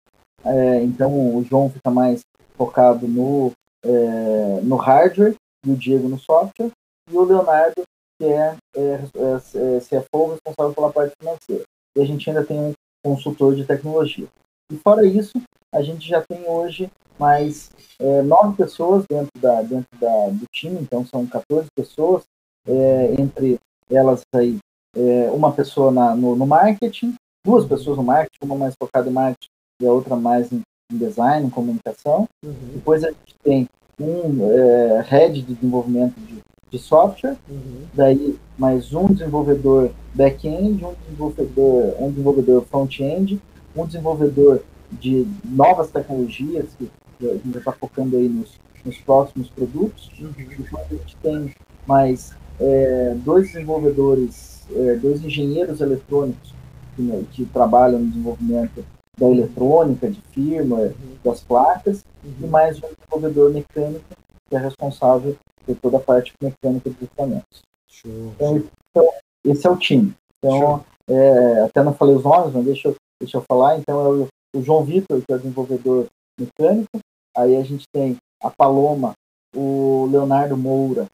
É, 0.45 0.81
então, 0.81 1.35
o 1.35 1.43
João 1.43 1.69
fica 1.69 1.91
mais 1.91 2.21
focado 2.57 3.07
no, 3.07 3.51
é, 3.83 4.61
no 4.61 4.75
hardware 4.75 5.35
e 5.65 5.71
o 5.71 5.75
Diego 5.75 6.07
no 6.07 6.19
software. 6.19 6.71
E 7.09 7.17
o 7.17 7.23
Leonardo, 7.23 7.81
que 8.19 8.27
é, 8.27 8.55
é, 8.75 8.81
é, 8.81 8.97
é 8.97 9.79
CFO, 9.79 10.31
responsável 10.31 10.73
pela 10.73 10.91
parte 10.91 11.13
financeira. 11.19 11.63
E 11.97 12.01
a 12.01 12.05
gente 12.05 12.29
ainda 12.29 12.45
tem 12.45 12.59
um 12.59 12.73
consultor 13.03 13.55
de 13.55 13.65
tecnologia. 13.65 14.27
E 14.71 14.77
fora 14.77 15.05
isso, 15.05 15.41
a 15.73 15.81
gente 15.81 16.07
já 16.07 16.21
tem 16.21 16.47
hoje 16.47 16.89
mais 17.19 17.71
é, 17.99 18.21
nove 18.21 18.55
pessoas 18.55 19.03
dentro, 19.09 19.31
da, 19.39 19.61
dentro 19.61 19.99
da, 19.99 20.29
do 20.29 20.45
time, 20.53 20.79
então 20.79 21.05
são 21.05 21.27
14 21.27 21.67
pessoas, 21.75 22.23
é, 22.65 23.15
entre 23.19 23.59
elas 23.89 24.21
aí 24.33 24.57
é, 24.95 25.29
uma 25.31 25.51
pessoa 25.51 25.91
na, 25.91 26.15
no, 26.15 26.35
no, 26.35 26.47
marketing, 26.47 27.15
duas 27.45 27.65
pessoas 27.65 27.97
no 27.97 28.03
marketing, 28.03 28.45
uma 28.45 28.55
mais 28.55 28.73
focada 28.81 29.09
em 29.09 29.13
marketing 29.13 29.49
e 29.81 29.85
a 29.87 29.91
outra 29.91 30.15
mais 30.15 30.51
em, 30.51 30.61
em 30.91 30.97
design, 30.97 31.47
em 31.47 31.49
comunicação. 31.49 32.28
Uhum. 32.43 32.54
Depois 32.73 33.04
a 33.04 33.10
gente 33.10 33.36
tem 33.43 33.69
um 33.99 34.49
é, 34.52 35.06
head 35.08 35.41
de 35.41 35.54
desenvolvimento 35.54 36.15
de, 36.19 36.39
de 36.71 36.80
software, 36.80 37.38
uhum. 37.49 37.84
daí 37.93 38.38
mais 38.58 38.93
um 38.93 39.08
desenvolvedor 39.08 39.91
back-end, 40.13 40.84
um 40.84 40.93
desenvolvedor, 41.04 41.95
um 41.99 42.10
desenvolvedor 42.10 42.65
front-end, 42.65 43.39
um 43.75 43.86
desenvolvedor 43.86 44.63
de 44.91 45.28
novas 45.45 45.91
tecnologias, 45.91 46.65
que 46.78 46.89
a 47.21 47.34
gente 47.34 47.58
está 47.58 47.71
focando 47.71 48.17
aí 48.17 48.28
nos, 48.28 48.60
nos 48.84 48.97
próximos 48.97 49.49
produtos. 49.49 50.10
Uhum. 50.19 50.32
Depois 50.58 50.86
a 50.89 50.95
gente 50.95 51.15
tem 51.17 51.54
mais 51.86 52.34
é, 52.60 53.15
dois 53.23 53.47
desenvolvedores, 53.47 54.63
é, 54.75 54.95
dois 54.95 55.23
engenheiros 55.23 55.82
eletrônicos 55.82 56.54
que, 56.95 57.02
né, 57.02 57.23
que, 57.32 57.45
trabalham 57.45 57.99
no 57.99 58.08
desenvolvimento 58.08 58.84
da 59.19 59.27
eletrônica, 59.27 60.10
de 60.10 60.21
firmware, 60.32 60.95
uhum. 60.99 61.17
das 61.23 61.41
placas, 61.41 62.03
uhum. 62.23 62.34
e 62.41 62.47
mais 62.47 62.77
um 62.77 62.88
desenvolvedor 62.88 63.51
mecânico 63.51 64.05
que 64.49 64.55
é 64.55 64.60
responsável 64.60 65.36
por 65.65 65.75
toda 65.75 65.97
a 65.97 66.01
parte 66.01 66.34
mecânica 66.41 66.89
dos 66.89 67.01
equipamentos. 67.01 67.62
Então, 68.05 68.63
então, 68.89 69.10
esse 69.45 69.67
é 69.67 69.69
o 69.69 69.77
time. 69.77 70.13
Então, 70.38 70.84
é, 71.08 71.62
até 71.62 71.84
não 71.84 71.93
falei 71.93 72.15
os 72.15 72.23
nomes, 72.23 72.53
mas 72.53 72.65
deixa 72.65 72.88
eu, 72.88 72.95
deixa 73.21 73.38
eu 73.38 73.43
falar. 73.47 73.77
Então, 73.77 73.99
é 73.99 74.10
o, 74.10 74.27
o 74.55 74.63
João 74.63 74.84
Vitor, 74.84 75.21
que 75.21 75.32
é 75.32 75.36
o 75.36 75.39
desenvolvedor 75.39 76.08
mecânico. 76.39 76.99
Aí 77.36 77.55
a 77.58 77.63
gente 77.63 77.84
tem 77.93 78.17
a 78.41 78.49
Paloma, 78.49 79.13
o 79.55 80.08
Leonardo 80.12 80.58
Moura, 80.58 81.08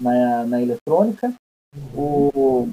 na, 0.00 0.44
na 0.44 0.60
eletrônica. 0.60 1.32
O, 1.94 2.68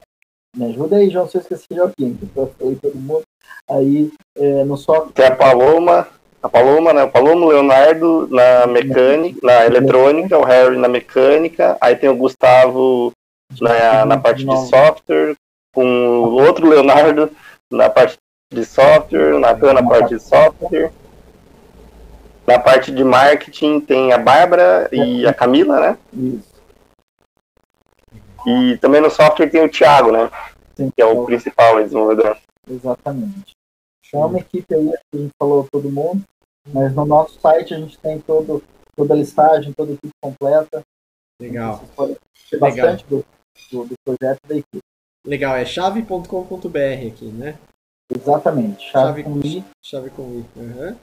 me 0.56 0.66
ajuda 0.66 0.98
aí, 0.98 1.10
João, 1.10 1.28
se 1.28 1.38
eu 1.38 1.42
esqueci 1.42 1.68
de 1.72 1.80
alguém, 1.80 2.16
que 2.16 2.28
eu 2.36 2.54
falei 2.58 2.76
todo 2.76 2.96
mundo. 2.96 3.24
Aí 3.70 4.12
é, 4.36 4.64
no 4.64 4.78
software. 4.78 5.14
Tem 5.14 5.26
a 5.28 5.36
Paloma, 5.36 6.08
a 6.42 6.50
Paloma, 6.50 6.94
né? 6.94 7.04
O 7.04 7.12
Paloma, 7.12 7.46
o 7.46 7.50
Leonardo 7.50 8.28
na 8.30 8.68
mecânica, 8.68 9.40
na 9.44 9.66
eletrônica, 9.66 10.38
o 10.38 10.44
Harry 10.44 10.78
na 10.78 10.88
mecânica, 10.88 11.78
aí 11.80 11.96
tem 11.96 12.10
o 12.10 12.16
Gustavo 12.16 13.12
na, 13.60 14.06
na 14.06 14.18
parte 14.18 14.46
de 14.46 14.68
software, 14.68 15.36
com 15.74 15.86
o 15.86 16.42
outro 16.42 16.68
Leonardo 16.68 17.32
na 17.72 17.90
parte 17.90 18.18
de 18.52 18.66
software, 18.66 19.36
o 19.36 19.40
Natan 19.40 19.74
na 19.74 19.84
parte 19.84 20.16
de 20.16 20.22
software. 20.22 20.92
Na 22.48 22.58
parte 22.58 22.92
de 22.92 23.04
marketing 23.04 23.80
tem 23.80 24.12
a 24.12 24.18
Bárbara 24.18 24.90
e 24.92 25.28
a 25.28 25.34
Camila, 25.34 25.80
né? 25.80 25.98
Isso. 26.12 26.49
E 28.48 28.78
também 28.78 29.02
no 29.02 29.10
software 29.10 29.50
tem 29.50 29.64
o 29.64 29.70
Thiago, 29.70 30.12
né? 30.12 30.30
Sim, 30.76 30.90
que 30.96 31.02
é 31.02 31.06
o 31.06 31.26
principal 31.26 31.82
desenvolvedor. 31.84 32.38
Exatamente. 32.70 33.56
Então 34.08 34.24
é 34.24 34.26
uma 34.26 34.40
equipe 34.40 34.74
aí 34.74 34.90
que 34.90 35.18
a 35.18 35.18
gente 35.18 35.32
falou 35.38 35.68
todo 35.72 35.92
mundo, 35.92 36.24
mas 36.68 36.94
no 36.96 37.06
nosso 37.06 37.40
site 37.40 37.74
a 37.74 37.78
gente 37.78 37.98
tem 38.00 38.20
todo, 38.20 38.64
toda 38.96 39.14
a 39.14 39.18
listagem, 39.18 39.74
toda 39.74 39.92
a 39.92 39.94
equipe 39.94 40.14
completa. 40.22 40.82
Legal. 41.40 41.84
Então, 41.94 42.18
bastante 42.60 43.06
do, 43.06 43.26
do, 43.72 43.86
do, 43.86 43.96
projeto 44.04 44.40
da 44.48 44.56
equipe. 44.56 44.80
Legal, 45.26 45.56
é 45.56 45.66
chave.com.br 45.66 47.08
aqui, 47.08 47.26
né? 47.26 47.58
Exatamente, 48.10 48.90
chave, 48.90 49.22
chave 49.22 49.24
com 49.24 49.40
I. 49.46 49.66
Chave 49.82 50.10
com 50.10 50.24
I. 50.24 50.46
Uhum. 50.56 50.96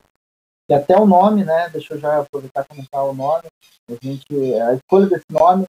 E 0.69 0.75
até 0.75 0.99
o 0.99 1.07
nome, 1.07 1.45
né? 1.45 1.69
Deixa 1.69 1.95
eu 1.95 1.99
já 1.99 2.21
aproveitar 2.21 2.63
e 2.63 2.69
comentar 2.69 3.05
o 3.05 3.15
nome. 3.15 3.45
A, 3.89 3.95
gente, 4.03 4.27
a 4.55 4.75
escolha 4.75 5.07
desse 5.07 5.27
nome 5.31 5.65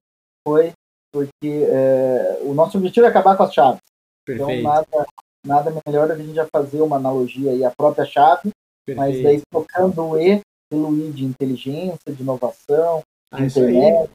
foi 0.46 0.72
porque 1.12 1.66
é, 1.68 2.38
o 2.42 2.54
nosso 2.54 2.76
objetivo 2.76 3.06
é 3.06 3.08
acabar 3.08 3.36
com 3.36 3.42
as 3.42 3.54
chaves. 3.54 3.80
Então, 4.28 4.46
Perfeito. 4.46 4.60
Então, 4.60 4.72
nada, 4.72 5.06
nada 5.46 5.82
melhor 5.86 6.10
a 6.10 6.16
gente 6.16 6.34
já 6.34 6.46
fazer 6.52 6.80
uma 6.82 6.96
analogia 6.96 7.52
aí, 7.52 7.64
a 7.64 7.70
própria 7.70 8.04
chave, 8.04 8.50
Perfeito. 8.86 8.96
mas 8.96 9.22
daí 9.22 9.42
tocando 9.50 10.02
o 10.02 10.20
E 10.20 10.40
pelo 10.70 10.94
I 10.98 11.10
de 11.10 11.24
inteligência, 11.24 12.12
de 12.12 12.22
inovação, 12.22 13.02
de 13.34 13.42
ah, 13.42 13.46
internet, 13.46 14.10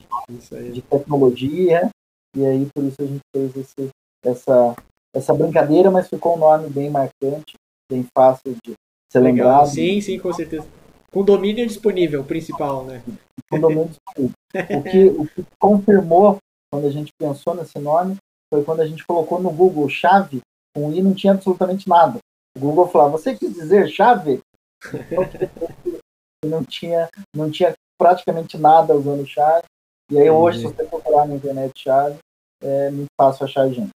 de 0.71 0.81
tecnologia, 0.83 1.89
e 2.35 2.45
aí 2.45 2.67
por 2.73 2.83
isso 2.83 3.01
a 3.01 3.05
gente 3.05 3.21
fez 3.35 3.55
esse, 3.57 3.89
essa, 4.23 4.75
essa 5.15 5.33
brincadeira, 5.33 5.89
mas 5.91 6.07
ficou 6.07 6.35
um 6.35 6.39
nome 6.39 6.69
bem 6.69 6.89
marcante, 6.89 7.53
bem 7.91 8.05
fácil 8.15 8.55
de 8.63 8.73
ser 9.11 9.19
Legal. 9.19 9.47
lembrado. 9.47 9.73
Sim, 9.73 10.01
sim, 10.01 10.19
com 10.19 10.33
certeza. 10.33 10.67
Com 11.11 11.23
domínio 11.23 11.67
disponível, 11.67 12.21
o 12.21 12.25
principal, 12.25 12.85
né? 12.85 13.03
Com 13.49 13.59
domínio 13.59 13.89
disponível. 14.05 14.35
O 14.79 14.83
que, 14.83 15.05
o 15.05 15.27
que 15.27 15.45
confirmou 15.59 16.37
quando 16.73 16.87
a 16.87 16.91
gente 16.91 17.11
pensou 17.19 17.53
nesse 17.53 17.77
nome, 17.77 18.17
foi 18.51 18.63
quando 18.63 18.79
a 18.79 18.87
gente 18.87 19.05
colocou 19.05 19.39
no 19.39 19.51
Google 19.51 19.87
chave, 19.87 20.41
com 20.75 20.91
I 20.91 21.03
não 21.03 21.13
tinha 21.13 21.33
absolutamente 21.33 21.87
nada. 21.87 22.17
O 22.57 22.59
Google 22.59 22.87
falou, 22.87 23.11
você 23.11 23.35
quis 23.35 23.53
dizer 23.53 23.87
chave? 23.87 24.41
não 26.43 26.63
tinha, 26.63 27.07
não 27.35 27.51
tinha 27.51 27.75
praticamente 27.95 28.57
nada 28.57 28.95
usando 28.95 29.23
chave. 29.23 29.65
E 30.11 30.17
aí 30.17 30.31
hoje, 30.31 30.61
se 30.61 30.63
você 30.63 30.83
procurar 30.85 31.27
na 31.27 31.35
internet 31.35 31.79
chave, 31.79 32.17
é 32.63 32.89
muito 32.89 33.11
fácil 33.21 33.45
achar 33.45 33.61
a 33.61 33.69
gente. 33.69 33.91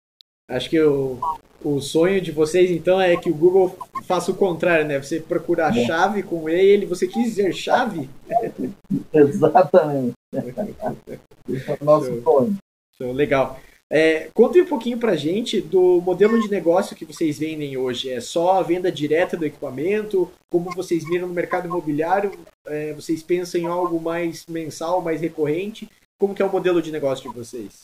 Acho 0.50 0.70
que 0.70 0.82
o, 0.82 1.18
o 1.64 1.80
sonho 1.80 2.20
de 2.20 2.34
vocês, 2.34 2.70
então, 2.70 3.00
é 3.00 3.16
que 3.16 3.30
o 3.30 3.34
Google 3.34 3.74
faça 4.04 4.32
o 4.32 4.36
contrário, 4.36 4.86
né? 4.86 5.02
Você 5.02 5.22
procurar 5.22 5.76
é. 5.76 5.86
chave 5.86 6.24
com 6.24 6.50
E, 6.50 6.54
ele, 6.54 6.86
você 6.86 7.08
quis 7.08 7.24
dizer 7.24 7.54
chave? 7.54 8.10
Exatamente. 9.14 10.14
É 11.48 11.78
o 11.80 11.86
nosso 11.86 12.24
sonho. 12.24 12.58
Show, 12.98 13.12
legal. 13.12 13.60
É, 13.92 14.30
conte 14.34 14.60
um 14.60 14.66
pouquinho 14.66 14.98
pra 14.98 15.16
gente 15.16 15.62
do 15.62 16.02
modelo 16.02 16.42
de 16.42 16.50
negócio 16.50 16.96
que 16.96 17.06
vocês 17.06 17.38
vendem 17.38 17.78
hoje. 17.78 18.10
É 18.10 18.20
só 18.20 18.54
a 18.54 18.64
venda 18.64 18.92
direta 18.92 19.38
do 19.38 19.46
equipamento? 19.46 20.32
Como 20.50 20.72
vocês 20.72 21.08
miram 21.08 21.28
no 21.28 21.34
mercado 21.34 21.68
imobiliário? 21.68 22.32
É, 22.66 22.94
vocês 22.94 23.22
pensam 23.22 23.62
em 23.62 23.68
algo 23.68 24.00
mais 24.02 24.46
mensal, 24.48 25.02
mais 25.02 25.22
recorrente? 25.22 25.90
Como 26.20 26.34
que 26.34 26.42
é 26.42 26.46
o 26.46 26.52
modelo 26.52 26.82
de 26.82 26.92
negócio 26.92 27.30
de 27.30 27.36
vocês? 27.36 27.84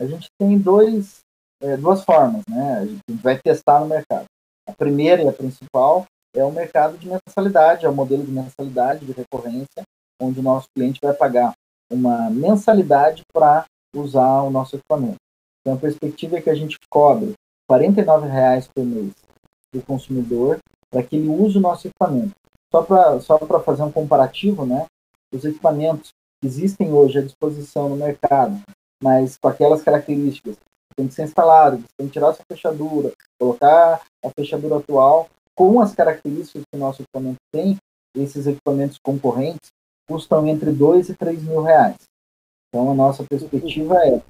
A 0.00 0.04
gente 0.04 0.26
tem 0.38 0.58
dois, 0.58 1.20
é, 1.62 1.76
duas 1.76 2.04
formas, 2.04 2.42
né? 2.48 2.78
A 2.80 2.86
gente 2.86 3.22
vai 3.22 3.38
testar 3.38 3.80
no 3.80 3.86
mercado. 3.86 4.26
A 4.68 4.72
primeira 4.72 5.22
e 5.22 5.28
a 5.28 5.32
principal 5.32 6.04
é 6.34 6.44
o 6.44 6.52
mercado 6.52 6.98
de 6.98 7.08
mensalidade, 7.08 7.86
é 7.86 7.88
o 7.88 7.94
modelo 7.94 8.24
de 8.24 8.30
mensalidade 8.30 9.06
de 9.06 9.12
recorrência, 9.12 9.82
onde 10.20 10.40
o 10.40 10.42
nosso 10.42 10.66
cliente 10.76 11.00
vai 11.02 11.14
pagar 11.14 11.54
uma 11.90 12.28
mensalidade 12.28 13.22
para 13.32 13.64
usar 13.94 14.42
o 14.42 14.50
nosso 14.50 14.76
equipamento. 14.76 15.16
Então, 15.60 15.76
a 15.76 15.80
perspectiva 15.80 16.38
é 16.38 16.40
que 16.40 16.50
a 16.50 16.54
gente 16.54 16.76
cobre 16.90 17.34
R$ 17.70 17.78
49,00 17.78 18.68
por 18.74 18.84
mês 18.84 19.12
do 19.74 19.82
consumidor 19.82 20.58
para 20.90 21.02
que 21.02 21.16
ele 21.16 21.28
use 21.28 21.58
o 21.58 21.60
nosso 21.60 21.86
equipamento. 21.86 22.34
Só 22.72 22.82
para 22.82 23.20
só 23.20 23.38
fazer 23.38 23.82
um 23.82 23.92
comparativo, 23.92 24.64
né? 24.64 24.86
Os 25.32 25.44
equipamentos 25.44 26.10
que 26.40 26.46
existem 26.46 26.92
hoje 26.92 27.18
à 27.18 27.22
disposição 27.22 27.88
no 27.88 27.96
mercado, 27.96 28.60
mas 29.02 29.36
com 29.36 29.48
aquelas 29.48 29.82
características, 29.82 30.56
tem 30.96 31.06
que 31.06 31.14
ser 31.14 31.24
instalado, 31.24 31.82
tem 31.96 32.08
que 32.08 32.14
tirar 32.14 32.30
essa 32.30 32.42
fechadura, 32.50 33.12
colocar 33.38 34.02
a 34.24 34.30
fechadura 34.36 34.78
atual, 34.78 35.28
com 35.54 35.80
as 35.80 35.94
características 35.94 36.62
que 36.62 36.76
o 36.76 36.80
nosso 36.80 37.02
equipamento 37.02 37.38
tem, 37.52 37.76
esses 38.16 38.46
equipamentos 38.46 38.98
concorrentes 38.98 39.70
custam 40.08 40.46
entre 40.46 40.72
2 40.72 41.10
e 41.10 41.14
3 41.14 41.42
mil 41.42 41.62
reais. 41.62 41.96
Então 42.68 42.90
a 42.90 42.94
nossa 42.94 43.24
perspectiva 43.24 43.96
é 44.06 44.20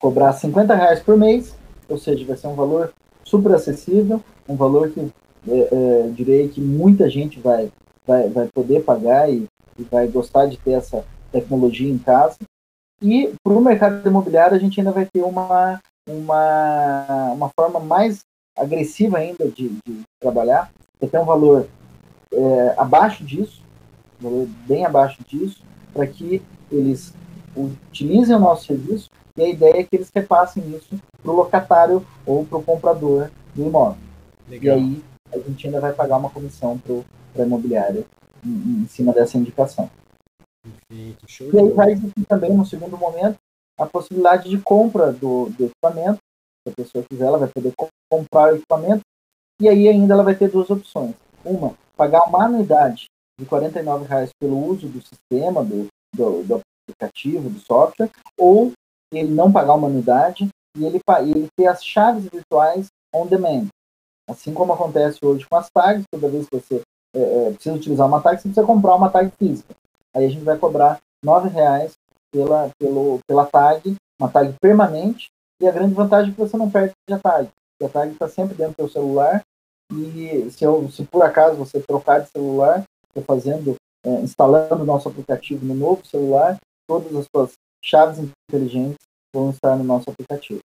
cobrar 0.00 0.32
50 0.32 0.74
reais 0.74 1.00
por 1.00 1.16
mês, 1.16 1.54
ou 1.88 1.96
seja, 1.96 2.24
vai 2.26 2.36
ser 2.36 2.48
um 2.48 2.54
valor 2.54 2.92
super 3.24 3.54
acessível, 3.54 4.22
um 4.48 4.56
valor 4.56 4.90
que 4.90 5.00
é, 5.48 5.68
é, 5.72 6.08
direi 6.10 6.48
que 6.48 6.60
muita 6.60 7.08
gente 7.08 7.40
vai, 7.40 7.70
vai, 8.06 8.28
vai 8.28 8.48
poder 8.52 8.84
pagar 8.84 9.30
e, 9.30 9.46
e 9.78 9.82
vai 9.84 10.06
gostar 10.08 10.46
de 10.46 10.56
ter 10.58 10.72
essa 10.72 11.04
tecnologia 11.30 11.90
em 11.90 11.98
casa. 11.98 12.36
E 13.00 13.32
para 13.42 13.52
o 13.52 13.60
mercado 13.60 14.06
imobiliário 14.06 14.56
a 14.56 14.60
gente 14.60 14.78
ainda 14.78 14.92
vai 14.92 15.06
ter 15.06 15.22
uma, 15.22 15.80
uma, 16.08 17.32
uma 17.32 17.50
forma 17.58 17.80
mais 17.80 18.20
agressiva 18.56 19.18
ainda 19.18 19.48
de, 19.48 19.70
de 19.86 20.02
trabalhar, 20.20 20.70
que 21.00 21.06
tem 21.06 21.20
um 21.20 21.24
valor 21.24 21.66
é, 22.32 22.74
abaixo 22.76 23.24
disso, 23.24 23.62
valor 24.20 24.46
bem 24.66 24.84
abaixo 24.84 25.18
disso, 25.26 25.62
para 25.92 26.06
que 26.06 26.42
eles 26.70 27.12
utilizem 27.56 28.34
o 28.34 28.40
nosso 28.40 28.66
serviço 28.66 29.08
e 29.36 29.42
a 29.42 29.48
ideia 29.48 29.80
é 29.80 29.84
que 29.84 29.96
eles 29.96 30.10
repassem 30.14 30.62
isso 30.74 31.00
para 31.22 31.32
o 31.32 31.36
locatário 31.36 32.06
ou 32.26 32.44
para 32.44 32.58
o 32.58 32.62
comprador 32.62 33.30
do 33.54 33.66
imóvel. 33.66 33.98
Legal. 34.48 34.78
E 34.78 34.80
aí 34.80 35.04
a 35.32 35.38
gente 35.38 35.66
ainda 35.66 35.80
vai 35.80 35.92
pagar 35.92 36.18
uma 36.18 36.30
comissão 36.30 36.78
para 36.78 37.42
a 37.42 37.46
imobiliária 37.46 38.04
em, 38.44 38.82
em, 38.82 38.86
cima 38.88 39.12
dessa 39.12 39.38
indicação. 39.38 39.90
Perfeito, 40.62 41.24
show 41.26 41.48
e 41.52 41.58
aí 41.58 41.70
vai 41.70 41.92
existir 41.92 42.24
também, 42.26 42.52
no 42.52 42.66
segundo 42.66 42.96
momento, 42.96 43.38
a 43.78 43.86
possibilidade 43.86 44.48
de 44.48 44.58
compra 44.58 45.12
do, 45.12 45.48
do 45.50 45.64
equipamento. 45.64 46.18
Se 46.66 46.72
a 46.72 46.76
pessoa 46.76 47.04
quiser, 47.08 47.24
ela 47.24 47.38
vai 47.38 47.48
poder 47.48 47.72
comprar 48.10 48.52
o 48.52 48.56
equipamento. 48.56 49.00
E 49.60 49.68
aí 49.68 49.88
ainda 49.88 50.14
ela 50.14 50.22
vai 50.22 50.34
ter 50.34 50.50
duas 50.50 50.68
opções. 50.70 51.14
Uma, 51.44 51.74
pagar 51.96 52.24
uma 52.28 52.44
anuidade 52.44 53.06
de 53.38 53.44
R$ 53.44 54.06
reais 54.08 54.30
pelo 54.38 54.64
uso 54.66 54.86
do 54.86 55.00
sistema, 55.00 55.64
do, 55.64 55.88
do, 56.14 56.42
do, 56.42 56.60
aplicativo, 56.88 57.48
do 57.48 57.60
software, 57.60 58.10
ou 58.38 58.72
ele 59.12 59.32
não 59.32 59.52
pagar 59.52 59.74
uma 59.74 59.88
anuidade 59.88 60.48
e 60.76 60.84
ele, 60.84 61.00
ele 61.20 61.48
ter 61.56 61.66
as 61.66 61.84
chaves 61.84 62.24
virtuais 62.24 62.88
on 63.14 63.26
demand. 63.26 63.66
Assim 64.28 64.54
como 64.54 64.72
acontece 64.72 65.18
hoje 65.22 65.46
com 65.48 65.56
as 65.56 65.68
tags, 65.70 66.04
toda 66.10 66.28
vez 66.28 66.48
que 66.48 66.58
você 66.58 66.80
é, 67.14 67.20
é, 67.20 67.52
precisa 67.52 67.76
utilizar 67.76 68.06
uma 68.06 68.20
tag, 68.20 68.36
você 68.36 68.48
precisa 68.48 68.66
comprar 68.66 68.94
uma 68.94 69.10
tag 69.10 69.30
física. 69.38 69.74
Aí 70.14 70.24
a 70.24 70.28
gente 70.28 70.44
vai 70.44 70.56
cobrar 70.56 70.98
R$ 71.24 71.48
reais 71.48 71.92
pela, 72.32 72.70
pelo, 72.78 73.18
pela 73.26 73.46
tag, 73.46 73.94
uma 74.20 74.30
tag 74.30 74.54
permanente, 74.60 75.26
e 75.60 75.68
a 75.68 75.72
grande 75.72 75.94
vantagem 75.94 76.30
é 76.30 76.34
que 76.34 76.40
você 76.40 76.56
não 76.56 76.70
perde 76.70 76.94
a 77.10 77.18
tag. 77.18 77.48
A 77.82 77.88
tag 77.88 78.12
está 78.12 78.28
sempre 78.28 78.54
dentro 78.54 78.74
do 78.74 78.76
seu 78.76 78.88
celular, 78.88 79.42
e 79.92 80.50
se, 80.50 80.64
eu, 80.64 80.90
se 80.90 81.04
por 81.04 81.22
acaso 81.22 81.56
você 81.56 81.80
trocar 81.80 82.20
de 82.20 82.30
celular, 82.30 82.82
fazendo, 83.26 83.76
é, 84.04 84.10
instalando 84.20 84.82
o 84.82 84.86
nosso 84.86 85.08
aplicativo 85.08 85.66
no 85.66 85.74
novo 85.74 86.06
celular, 86.06 86.56
todas 86.92 87.16
as 87.16 87.26
suas 87.34 87.52
chaves 87.82 88.18
inteligentes 88.48 88.98
vão 89.34 89.50
estar 89.50 89.76
no 89.76 89.84
nosso 89.84 90.10
aplicativo. 90.10 90.60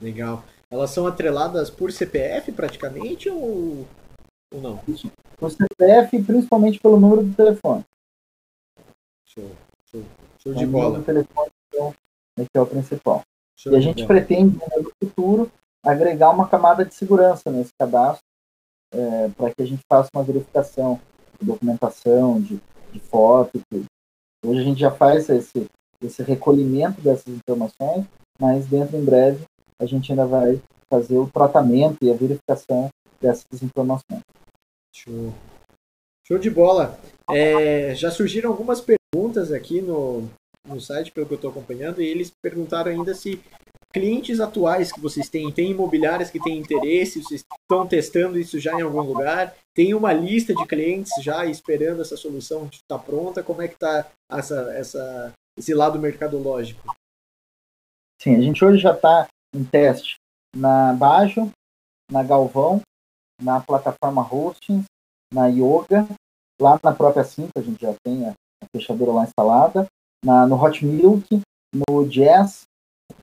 Legal. 0.00 0.44
Elas 0.70 0.90
são 0.90 1.06
atreladas 1.06 1.68
por 1.70 1.90
CPF 1.90 2.52
praticamente 2.52 3.28
ou, 3.28 3.84
ou 4.54 4.60
não? 4.60 4.78
Por 5.36 5.50
CPF 5.50 6.22
principalmente 6.22 6.78
pelo 6.78 7.00
número 7.00 7.24
do 7.24 7.34
telefone. 7.34 7.84
Show, 9.26 9.50
show, 9.90 10.04
show 10.38 10.54
de 10.54 10.66
bola. 10.66 10.84
O 10.84 10.88
número 10.90 11.02
do 11.02 11.06
telefone 11.06 11.50
então, 11.72 11.94
esse 12.38 12.50
é 12.54 12.60
o 12.60 12.66
principal. 12.66 13.22
Show 13.56 13.72
e 13.72 13.76
a 13.76 13.80
gente 13.80 14.06
pretende, 14.06 14.56
no 14.76 14.92
futuro, 15.02 15.50
agregar 15.84 16.30
uma 16.30 16.48
camada 16.48 16.84
de 16.84 16.94
segurança 16.94 17.50
nesse 17.50 17.70
cadastro 17.78 18.24
é, 18.92 19.28
para 19.30 19.52
que 19.52 19.62
a 19.62 19.66
gente 19.66 19.82
faça 19.90 20.08
uma 20.14 20.22
verificação 20.22 21.00
de 21.40 21.46
documentação, 21.46 22.40
de, 22.40 22.60
de 22.92 23.00
foto 23.00 23.58
e 23.58 23.62
tudo. 23.68 23.86
Hoje 24.44 24.60
a 24.60 24.64
gente 24.64 24.80
já 24.80 24.90
faz 24.90 25.28
esse, 25.28 25.66
esse 26.02 26.22
recolhimento 26.22 27.00
dessas 27.00 27.26
informações, 27.26 28.06
mas 28.38 28.66
dentro 28.66 28.96
em 28.96 29.04
breve 29.04 29.44
a 29.80 29.86
gente 29.86 30.12
ainda 30.12 30.26
vai 30.26 30.60
fazer 30.88 31.18
o 31.18 31.28
tratamento 31.28 31.98
e 32.02 32.10
a 32.10 32.14
verificação 32.14 32.88
dessas 33.20 33.62
informações. 33.62 34.22
Show. 34.94 35.32
Show 36.26 36.38
de 36.38 36.50
bola. 36.50 36.98
É, 37.30 37.94
já 37.94 38.10
surgiram 38.10 38.50
algumas 38.50 38.80
perguntas 38.80 39.52
aqui 39.52 39.80
no, 39.80 40.28
no 40.66 40.80
site, 40.80 41.12
pelo 41.12 41.26
que 41.26 41.34
eu 41.34 41.36
estou 41.36 41.50
acompanhando, 41.50 42.00
e 42.00 42.06
eles 42.06 42.30
perguntaram 42.42 42.90
ainda 42.90 43.14
se 43.14 43.40
clientes 43.92 44.40
atuais 44.40 44.92
que 44.92 45.00
vocês 45.00 45.28
têm, 45.28 45.50
tem 45.50 45.70
imobiliárias 45.70 46.30
que 46.30 46.40
têm 46.40 46.58
interesse, 46.58 47.22
vocês 47.22 47.42
estão 47.62 47.86
testando 47.86 48.38
isso 48.38 48.58
já 48.58 48.78
em 48.78 48.82
algum 48.82 49.00
lugar, 49.00 49.54
tem 49.74 49.94
uma 49.94 50.12
lista 50.12 50.54
de 50.54 50.66
clientes 50.66 51.12
já 51.22 51.46
esperando 51.46 52.02
essa 52.02 52.16
solução 52.16 52.66
estar 52.66 52.82
tá 52.88 52.98
pronta, 52.98 53.42
como 53.42 53.62
é 53.62 53.68
que 53.68 53.74
está 53.74 54.10
essa, 54.30 54.72
essa, 54.74 55.32
esse 55.56 55.74
lado 55.74 55.98
mercadológico? 55.98 56.94
Sim, 58.20 58.36
a 58.36 58.40
gente 58.40 58.64
hoje 58.64 58.78
já 58.78 58.92
está 58.92 59.28
em 59.54 59.64
teste 59.64 60.16
na 60.54 60.92
Bajo, 60.92 61.50
na 62.10 62.22
Galvão, 62.22 62.80
na 63.40 63.60
plataforma 63.60 64.22
Hostings, 64.22 64.84
na 65.32 65.46
Yoga, 65.46 66.06
lá 66.60 66.78
na 66.82 66.92
própria 66.92 67.24
Cinta 67.24 67.60
a 67.60 67.62
gente 67.62 67.80
já 67.80 67.94
tem 68.04 68.26
a, 68.26 68.30
a 68.32 68.66
fechadura 68.74 69.12
lá 69.12 69.24
instalada, 69.24 69.86
na, 70.24 70.46
no 70.46 70.62
Hot 70.62 70.84
Milk, 70.84 71.40
no 71.72 72.08
Jazz, 72.08 72.62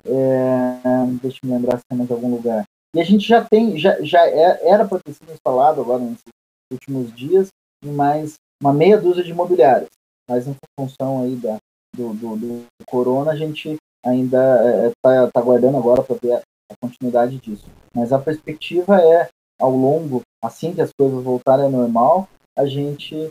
é, 0.05 1.05
deixa 1.21 1.39
eu 1.43 1.49
me 1.49 1.55
lembrar 1.55 1.77
se 1.77 1.83
tem 1.89 1.97
mais 1.97 2.11
algum 2.11 2.29
lugar. 2.29 2.63
E 2.95 3.01
a 3.01 3.03
gente 3.03 3.27
já 3.27 3.43
tem, 3.43 3.77
já, 3.77 4.01
já 4.01 4.25
é, 4.25 4.69
era 4.69 4.87
para 4.87 4.99
ter 4.99 5.13
sido 5.13 5.31
instalado 5.31 5.81
agora 5.81 6.01
nesses 6.01 6.23
últimos 6.71 7.13
dias 7.13 7.49
em 7.83 7.91
mais 7.91 8.35
uma 8.61 8.73
meia 8.73 8.97
dúzia 8.97 9.23
de 9.23 9.31
imobiliários. 9.31 9.89
Mas 10.29 10.47
em 10.47 10.55
função 10.79 11.23
aí 11.23 11.35
da, 11.35 11.57
do, 11.95 12.13
do, 12.13 12.35
do 12.37 12.65
corona, 12.87 13.31
a 13.31 13.35
gente 13.35 13.75
ainda 14.03 14.87
está 14.87 15.13
é, 15.13 15.27
tá 15.27 15.39
aguardando 15.39 15.77
agora 15.77 16.03
para 16.03 16.15
ver 16.21 16.33
a, 16.33 16.41
a 16.71 16.75
continuidade 16.81 17.37
disso. 17.37 17.65
Mas 17.93 18.13
a 18.13 18.19
perspectiva 18.19 19.01
é, 19.01 19.29
ao 19.59 19.71
longo, 19.71 20.21
assim 20.43 20.73
que 20.73 20.81
as 20.81 20.91
coisas 20.97 21.23
voltarem 21.23 21.65
ao 21.65 21.71
normal, 21.71 22.29
a 22.57 22.65
gente 22.65 23.29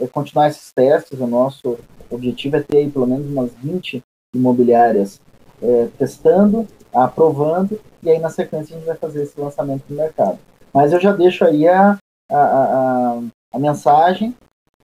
é, 0.00 0.06
continuar 0.06 0.48
esses 0.48 0.72
testes. 0.72 1.18
O 1.18 1.26
nosso 1.26 1.78
objetivo 2.10 2.56
é 2.56 2.62
ter 2.62 2.78
aí 2.78 2.90
pelo 2.90 3.06
menos 3.06 3.26
umas 3.26 3.52
20 3.54 4.02
imobiliárias 4.34 5.20
é, 5.62 5.88
testando, 5.98 6.66
aprovando, 6.92 7.80
e 8.02 8.10
aí 8.10 8.18
na 8.18 8.30
sequência 8.30 8.74
a 8.74 8.78
gente 8.78 8.86
vai 8.86 8.96
fazer 8.96 9.22
esse 9.22 9.38
lançamento 9.38 9.84
no 9.88 9.96
mercado. 9.96 10.38
Mas 10.72 10.92
eu 10.92 11.00
já 11.00 11.12
deixo 11.12 11.44
aí 11.44 11.68
a, 11.68 11.98
a, 12.30 12.36
a, 12.36 13.20
a 13.52 13.58
mensagem 13.58 14.34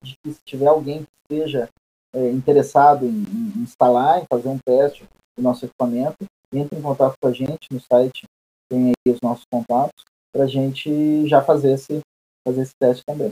de 0.02 0.14
que 0.22 0.32
se 0.32 0.40
tiver 0.44 0.66
alguém 0.66 1.02
que 1.02 1.34
esteja 1.34 1.68
é, 2.14 2.30
interessado 2.30 3.04
em, 3.04 3.08
em, 3.08 3.62
instalar, 3.62 4.20
em 4.20 4.26
fazer 4.30 4.48
um 4.48 4.58
teste 4.58 5.04
do 5.36 5.42
nosso 5.42 5.64
equipamento, 5.64 6.24
entre 6.52 6.78
em 6.78 6.82
contato 6.82 7.14
com 7.20 7.28
a 7.28 7.32
gente 7.32 7.72
no 7.72 7.80
site, 7.80 8.24
tem 8.68 8.88
aí 8.88 9.12
os 9.12 9.20
nossos 9.20 9.44
contatos, 9.50 10.04
para 10.32 10.44
a 10.44 10.46
gente 10.46 11.26
já 11.28 11.42
fazer 11.42 11.72
esse, 11.72 12.00
fazer 12.46 12.62
esse 12.62 12.72
teste 12.80 13.02
também. 13.06 13.30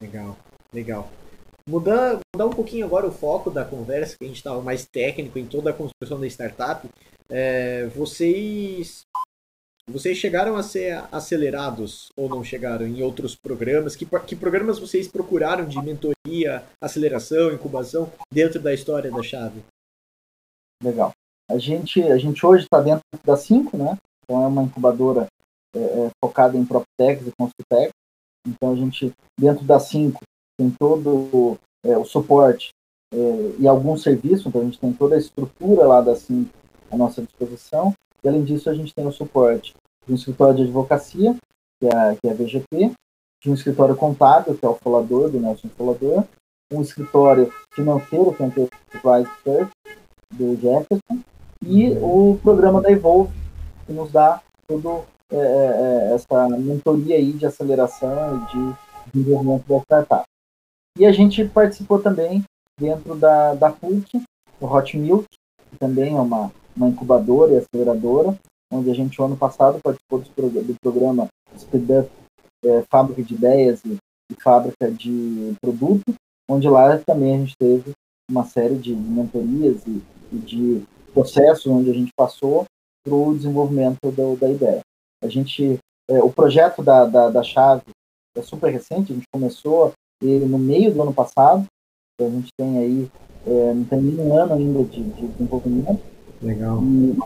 Legal, 0.00 0.36
legal. 0.72 1.08
Mudar, 1.68 2.20
mudar 2.34 2.46
um 2.46 2.54
pouquinho 2.54 2.84
agora 2.84 3.06
o 3.06 3.12
foco 3.12 3.50
da 3.50 3.64
conversa, 3.64 4.16
que 4.18 4.24
a 4.24 4.28
gente 4.28 4.36
estava 4.36 4.60
mais 4.60 4.84
técnico 4.84 5.38
em 5.38 5.46
toda 5.46 5.70
a 5.70 5.72
construção 5.72 6.20
da 6.20 6.26
startup. 6.26 6.88
É, 7.30 7.86
vocês 7.86 9.06
vocês 9.86 10.16
chegaram 10.16 10.56
a 10.56 10.62
ser 10.62 11.04
acelerados 11.12 12.08
ou 12.16 12.26
não 12.28 12.42
chegaram 12.42 12.86
em 12.86 13.02
outros 13.02 13.36
programas? 13.36 13.94
Que, 13.94 14.06
que 14.26 14.34
programas 14.34 14.78
vocês 14.78 15.06
procuraram 15.08 15.66
de 15.66 15.80
mentoria, 15.82 16.64
aceleração, 16.80 17.52
incubação 17.52 18.10
dentro 18.32 18.60
da 18.60 18.72
história 18.72 19.10
da 19.10 19.22
Chave? 19.22 19.62
Legal. 20.82 21.12
A 21.50 21.58
gente, 21.58 22.02
a 22.02 22.16
gente 22.16 22.44
hoje 22.44 22.64
está 22.64 22.80
dentro 22.80 23.02
da 23.24 23.36
5, 23.36 23.76
né? 23.76 23.98
Então 24.22 24.42
é 24.42 24.46
uma 24.46 24.62
incubadora 24.62 25.26
é, 25.76 25.78
é, 25.78 26.10
focada 26.22 26.56
em 26.56 26.64
PropTechs 26.64 27.26
e 27.26 27.32
Construtech. 27.38 27.92
Então 28.46 28.72
a 28.72 28.76
gente, 28.76 29.12
dentro 29.38 29.64
da 29.64 29.78
5, 29.78 30.20
tem 30.58 30.70
todo 30.70 31.56
é, 31.84 31.96
o 31.96 32.04
suporte 32.04 32.70
é, 33.12 33.16
e 33.58 33.66
alguns 33.66 34.02
serviços, 34.02 34.46
então 34.46 34.60
a 34.60 34.64
gente 34.64 34.78
tem 34.78 34.92
toda 34.92 35.14
a 35.14 35.18
estrutura 35.18 35.86
lá 35.86 36.00
da 36.00 36.16
SIM 36.16 36.48
à 36.90 36.96
nossa 36.96 37.22
disposição, 37.22 37.92
e 38.22 38.28
além 38.28 38.44
disso 38.44 38.70
a 38.70 38.74
gente 38.74 38.94
tem 38.94 39.06
o 39.06 39.12
suporte 39.12 39.74
de 40.06 40.12
um 40.12 40.16
escritório 40.16 40.56
de 40.56 40.62
advocacia, 40.62 41.36
que 41.80 41.86
é, 41.86 41.94
a, 41.94 42.16
que 42.16 42.28
é 42.28 42.30
a 42.30 42.34
VGP, 42.34 42.92
de 43.42 43.50
um 43.50 43.54
escritório 43.54 43.96
contábil, 43.96 44.56
que 44.56 44.64
é 44.64 44.68
o 44.68 44.74
Folador, 44.74 45.30
do 45.30 45.38
Nelson 45.38 45.68
Folador, 45.76 46.24
um 46.72 46.80
escritório 46.80 47.52
financeiro, 47.74 48.32
que 48.34 48.42
é 48.42 48.46
o 48.46 48.48
Enterprise 48.48 49.30
Search, 49.42 49.72
do 50.32 50.56
Jefferson, 50.56 51.22
e 51.62 51.90
o 52.00 52.38
programa 52.42 52.80
da 52.80 52.90
Evolve, 52.90 53.32
que 53.86 53.92
nos 53.92 54.10
dá 54.10 54.40
toda 54.66 55.04
é, 55.30 55.36
é, 55.36 55.40
é, 55.40 56.14
essa 56.14 56.48
mentoria 56.48 57.16
aí 57.16 57.32
de 57.32 57.46
aceleração 57.46 58.36
e 58.36 58.52
de 58.52 58.76
desenvolvimento 59.12 59.66
da 59.66 59.78
startup. 59.80 60.24
E 60.98 61.04
a 61.04 61.12
gente 61.12 61.44
participou 61.46 62.00
também 62.00 62.44
dentro 62.78 63.16
da, 63.16 63.54
da 63.54 63.70
PUC, 63.70 64.22
o 64.60 64.66
Hot 64.66 64.96
Milk, 64.96 65.26
que 65.70 65.76
também 65.78 66.16
é 66.16 66.20
uma, 66.20 66.52
uma 66.76 66.88
incubadora 66.88 67.52
e 67.52 67.56
aceleradora, 67.56 68.38
onde 68.72 68.90
a 68.90 68.94
gente, 68.94 69.20
ano 69.20 69.36
passado, 69.36 69.80
participou 69.82 70.20
do, 70.20 70.62
do 70.62 70.74
programa 70.80 71.28
Speed 71.56 71.90
Up 71.90 72.10
é, 72.64 72.82
Fábrica 72.90 73.22
de 73.22 73.34
Ideias 73.34 73.84
e, 73.84 73.96
e, 74.30 74.42
Fábrica 74.42 74.90
de 74.90 75.54
Produto, 75.60 76.14
onde 76.48 76.68
lá 76.68 76.96
também 76.98 77.34
a 77.34 77.38
gente 77.38 77.56
teve 77.56 77.92
uma 78.30 78.44
série 78.44 78.76
de 78.76 78.94
mentorias 78.94 79.84
e, 79.86 80.02
e 80.32 80.38
de 80.38 80.84
processos 81.12 81.66
onde 81.66 81.90
a 81.90 81.94
gente 81.94 82.10
passou 82.16 82.64
para 83.04 83.14
o 83.14 83.34
desenvolvimento 83.34 83.98
do, 84.10 84.36
da 84.36 84.48
ideia. 84.48 84.80
A 85.22 85.28
gente, 85.28 85.78
é, 86.08 86.22
o 86.22 86.32
projeto 86.32 86.82
da, 86.82 87.04
da, 87.04 87.30
da 87.30 87.42
Chave 87.42 87.82
é 88.36 88.42
super 88.42 88.70
recente, 88.70 89.12
a 89.12 89.14
gente 89.14 89.26
começou 89.32 89.92
ele 90.26 90.46
no 90.46 90.58
meio 90.58 90.92
do 90.92 91.02
ano 91.02 91.12
passado. 91.12 91.66
Então 92.14 92.28
a 92.28 92.30
gente 92.30 92.48
tem 92.58 92.78
aí, 92.78 93.10
é, 93.46 93.74
não 93.74 93.84
tem 93.84 94.00
nenhum 94.00 94.36
ano 94.36 94.54
ainda 94.54 94.84
de, 94.84 95.02
de 95.02 95.26
desenvolvimento. 95.28 96.02
Legal. 96.40 96.82
E 96.82 97.16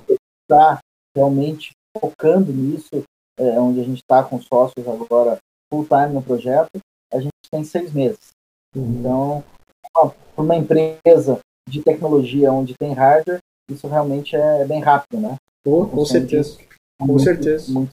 está 0.43 0.79
realmente 1.17 1.73
focando 1.99 2.53
nisso, 2.53 3.03
é, 3.39 3.61
onde 3.61 3.81
a 3.81 3.85
gente 3.85 3.99
está 3.99 4.23
com 4.23 4.41
sócios 4.41 4.87
agora 4.87 5.39
full 5.71 5.87
time 5.87 6.15
no 6.15 6.23
projeto, 6.23 6.79
a 7.13 7.21
gente 7.21 7.33
tem 7.51 7.65
seis 7.65 7.93
meses. 7.93 8.31
Uhum. 8.75 8.99
Então, 8.99 9.45
para 9.93 10.13
uma 10.37 10.57
empresa 10.57 11.39
de 11.69 11.83
tecnologia 11.83 12.53
onde 12.53 12.75
tem 12.79 12.93
hardware, 12.93 13.41
isso 13.71 13.87
realmente 13.87 14.35
é 14.35 14.65
bem 14.65 14.81
rápido, 14.81 15.21
né? 15.21 15.37
Oh, 15.67 15.87
com 15.87 16.05
certeza. 16.05 16.59
Com 16.99 17.07
muito, 17.07 17.23
certeza. 17.23 17.71
Muito 17.71 17.93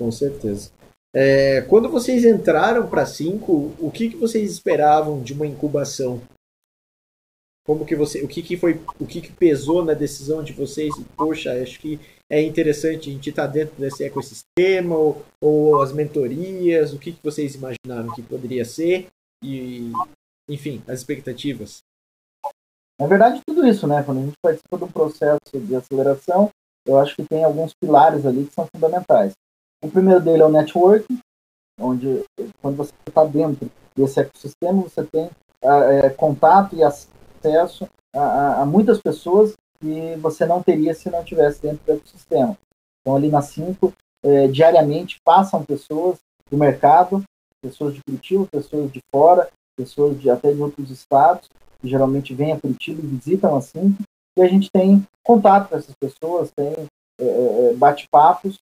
com 0.00 0.10
certeza. 0.10 0.70
É, 1.14 1.62
quando 1.62 1.88
vocês 1.88 2.24
entraram 2.24 2.88
para 2.88 3.04
5, 3.04 3.52
o 3.78 3.90
que, 3.90 4.10
que 4.10 4.16
vocês 4.16 4.50
esperavam 4.50 5.22
de 5.22 5.32
uma 5.32 5.46
incubação? 5.46 6.22
Como 7.66 7.84
que 7.84 7.94
você, 7.94 8.22
o 8.22 8.28
que, 8.28 8.42
que 8.42 8.56
foi, 8.56 8.80
o 8.98 9.06
que, 9.06 9.20
que 9.20 9.32
pesou 9.32 9.84
na 9.84 9.92
decisão 9.92 10.42
de 10.42 10.52
vocês? 10.52 10.94
Poxa, 11.16 11.52
acho 11.60 11.78
que 11.78 12.00
é 12.30 12.40
interessante 12.42 13.10
a 13.10 13.12
gente 13.12 13.30
estar 13.30 13.46
tá 13.46 13.52
dentro 13.52 13.74
desse 13.76 14.04
ecossistema 14.04 14.96
ou, 14.96 15.24
ou 15.42 15.82
as 15.82 15.92
mentorias. 15.92 16.92
O 16.92 16.98
que, 16.98 17.12
que 17.12 17.22
vocês 17.22 17.54
imaginaram 17.54 18.14
que 18.14 18.22
poderia 18.22 18.64
ser 18.64 19.08
e, 19.44 19.92
enfim, 20.48 20.82
as 20.86 21.00
expectativas. 21.00 21.78
Na 23.00 23.06
verdade, 23.06 23.40
tudo 23.46 23.66
isso, 23.66 23.86
né? 23.86 24.02
Quando 24.02 24.18
a 24.18 24.22
gente 24.22 24.36
participa 24.42 24.76
de 24.76 24.84
um 24.84 24.92
processo 24.92 25.40
de 25.54 25.74
aceleração, 25.74 26.50
eu 26.86 26.98
acho 26.98 27.16
que 27.16 27.24
tem 27.24 27.44
alguns 27.44 27.72
pilares 27.80 28.26
ali 28.26 28.44
que 28.44 28.54
são 28.54 28.66
fundamentais. 28.74 29.32
O 29.82 29.90
primeiro 29.90 30.20
dele 30.20 30.42
é 30.42 30.46
o 30.46 30.50
networking, 30.50 31.18
onde 31.80 32.22
quando 32.60 32.76
você 32.76 32.92
está 33.06 33.24
dentro 33.24 33.70
desse 33.96 34.20
ecossistema, 34.20 34.82
você 34.82 35.02
tem 35.04 35.30
é, 35.62 36.10
contato 36.10 36.76
e 36.76 36.82
acesso 36.82 37.88
a, 38.14 38.20
a, 38.20 38.62
a, 38.62 38.66
muitas 38.66 39.00
pessoas 39.00 39.54
que 39.80 40.16
você 40.16 40.44
não 40.44 40.62
teria 40.62 40.94
se 40.94 41.08
não 41.08 41.24
tivesse 41.24 41.62
dentro 41.62 41.80
do 41.84 41.92
ecossistema. 41.92 42.56
Então, 43.00 43.16
ali 43.16 43.30
na 43.30 43.40
5, 43.40 43.92
é, 44.22 44.48
diariamente 44.48 45.18
passam 45.24 45.64
pessoas 45.64 46.18
do 46.50 46.58
mercado, 46.58 47.22
pessoas 47.62 47.94
de 47.94 48.02
Curitiba, 48.02 48.46
pessoas 48.50 48.92
de 48.92 49.00
fora, 49.10 49.48
pessoas 49.76 50.20
de 50.20 50.28
até 50.28 50.52
de 50.52 50.60
outros 50.60 50.90
estados, 50.90 51.48
que 51.80 51.88
geralmente 51.88 52.34
vêm 52.34 52.52
a 52.52 52.60
Curitiba 52.60 53.00
e 53.02 53.06
visitam 53.06 53.56
a 53.56 53.62
5, 53.62 54.02
e 54.36 54.42
a 54.42 54.46
gente 54.46 54.70
tem 54.70 55.02
contato 55.24 55.70
com 55.70 55.76
essas 55.76 55.94
pessoas, 55.98 56.50
tem 56.54 56.86
é, 57.18 57.24
é, 57.24 57.70
é, 57.70 57.74
bate-papos 57.74 58.58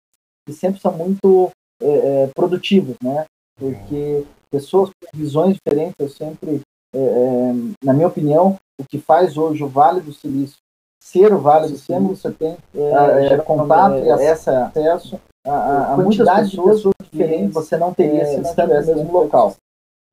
que 0.46 0.52
sempre 0.52 0.80
são 0.80 0.92
muito 0.92 1.50
é, 1.80 1.86
é, 1.86 2.26
produtivos, 2.34 2.96
né? 3.02 3.24
Porque 3.58 4.24
pessoas 4.50 4.90
com 4.90 5.18
visões 5.18 5.56
diferentes, 5.56 5.94
eu 5.98 6.08
sempre, 6.08 6.60
é, 6.94 7.52
na 7.84 7.92
minha 7.92 8.08
opinião, 8.08 8.56
o 8.80 8.84
que 8.84 8.98
faz 8.98 9.36
hoje 9.36 9.62
o 9.62 9.68
Vale 9.68 10.00
do 10.00 10.12
Silício 10.12 10.58
ser 11.02 11.32
o 11.32 11.40
Vale 11.40 11.68
do 11.68 11.76
Silício, 11.76 12.16
você 12.16 12.30
tem 12.30 12.56
é, 12.74 13.36
contato 13.38 13.98
e 13.98 14.10
acesso 14.10 15.20
a, 15.44 15.50
a, 15.50 15.94
a 15.94 15.96
muitas 15.96 16.28
pessoas, 16.28 16.76
pessoas 16.76 16.94
diferentes 17.10 17.52
você 17.52 17.76
não 17.76 17.92
teria 17.92 18.24
se 18.24 18.36
não 18.36 18.48
estivesse 18.48 18.90
no 18.90 18.96
mesmo 18.96 19.12
local. 19.12 19.56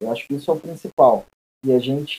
Eu 0.02 0.12
acho 0.12 0.28
que 0.28 0.36
isso 0.36 0.50
é 0.50 0.54
o 0.54 0.60
principal. 0.60 1.26
E 1.64 1.74
a 1.74 1.80
gente, 1.80 2.18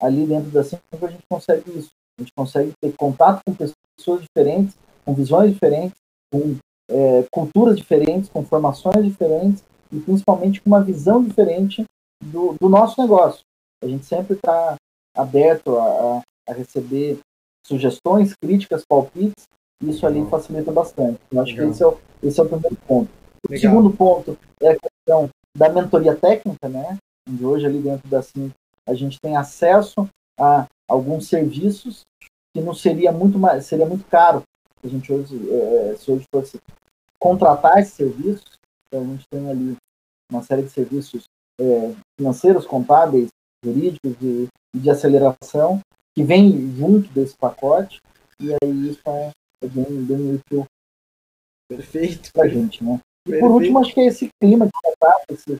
ali 0.00 0.26
dentro 0.26 0.50
da 0.50 0.64
Cinco, 0.64 0.82
a 1.02 1.08
gente 1.08 1.22
consegue 1.30 1.78
isso. 1.78 1.90
A 2.18 2.22
gente 2.22 2.32
consegue 2.36 2.72
ter 2.80 2.92
contato 2.96 3.40
com 3.46 3.54
pessoas 3.54 4.22
diferentes, 4.22 4.74
com 5.04 5.14
visões 5.14 5.52
diferentes, 5.52 5.96
com 6.32 6.56
é, 6.90 7.24
culturas 7.30 7.76
diferentes, 7.76 8.28
com 8.28 8.44
formações 8.44 9.04
diferentes 9.04 9.62
e 9.92 10.00
principalmente 10.00 10.60
com 10.60 10.70
uma 10.70 10.82
visão 10.82 11.22
diferente 11.22 11.84
do, 12.22 12.54
do 12.60 12.68
nosso 12.68 13.00
negócio. 13.00 13.42
A 13.82 13.86
gente 13.86 14.04
sempre 14.04 14.34
está 14.34 14.76
aberto 15.14 15.76
a, 15.76 16.22
a, 16.48 16.52
receber 16.52 17.18
sugestões, 17.64 18.34
críticas, 18.34 18.84
palpites, 18.88 19.44
e 19.82 19.90
isso 19.90 20.06
ali 20.06 20.24
facilita 20.26 20.72
bastante. 20.72 21.20
Eu 21.30 21.40
acho 21.40 21.52
Legal. 21.52 21.66
que 21.66 21.72
esse 21.72 21.82
é, 21.82 21.86
o, 21.86 21.98
esse 22.22 22.40
é 22.40 22.42
o 22.42 22.48
primeiro 22.48 22.76
ponto. 22.86 23.10
O 23.46 23.52
Legal. 23.52 23.70
segundo 23.70 23.96
ponto 23.96 24.38
é 24.60 24.70
a 24.70 24.76
questão 24.78 25.28
da 25.56 25.68
mentoria 25.68 26.16
técnica, 26.16 26.68
né? 26.68 26.98
Onde 27.28 27.44
hoje 27.44 27.66
ali 27.66 27.80
dentro 27.80 28.08
da 28.08 28.22
Sim 28.22 28.50
a 28.86 28.94
gente 28.94 29.20
tem 29.20 29.36
acesso 29.36 30.08
a 30.40 30.66
alguns 30.88 31.28
serviços 31.28 32.00
que 32.54 32.62
não 32.62 32.72
seria 32.72 33.12
muito 33.12 33.38
mais, 33.38 33.66
seria 33.66 33.84
muito 33.84 34.04
caro 34.06 34.42
a 34.86 34.88
gente 34.88 35.12
hoje, 35.12 35.36
é, 35.50 35.96
se 35.96 36.10
hoje 36.10 36.24
fosse 36.32 36.58
contratar 37.20 37.78
esses 37.78 37.94
serviços, 37.94 38.58
então 38.86 39.04
a 39.04 39.06
gente 39.06 39.24
tem 39.30 39.50
ali 39.50 39.76
uma 40.30 40.42
série 40.42 40.62
de 40.62 40.70
serviços 40.70 41.24
é, 41.60 41.94
financeiros, 42.18 42.66
contábeis, 42.66 43.28
jurídicos 43.64 44.12
e 44.12 44.14
de, 44.14 44.48
de 44.76 44.90
aceleração 44.90 45.80
que 46.14 46.22
vem 46.22 46.74
junto 46.76 47.08
desse 47.10 47.36
pacote 47.36 48.00
e 48.40 48.52
aí 48.52 48.90
isso 48.90 49.00
é, 49.06 49.30
é 49.62 49.66
bem, 49.68 50.04
bem 50.04 50.34
útil 50.34 50.64
Perfeito. 51.68 52.32
para 52.32 52.44
a 52.44 52.48
gente, 52.48 52.82
né? 52.82 53.00
E 53.26 53.30
Perfeito. 53.30 53.40
por 53.40 53.54
último, 53.54 53.78
acho 53.80 53.92
que 53.92 54.00
é 54.00 54.06
esse 54.06 54.28
clima 54.40 54.66
de 54.66 54.72
contato, 54.72 55.24
esse, 55.30 55.58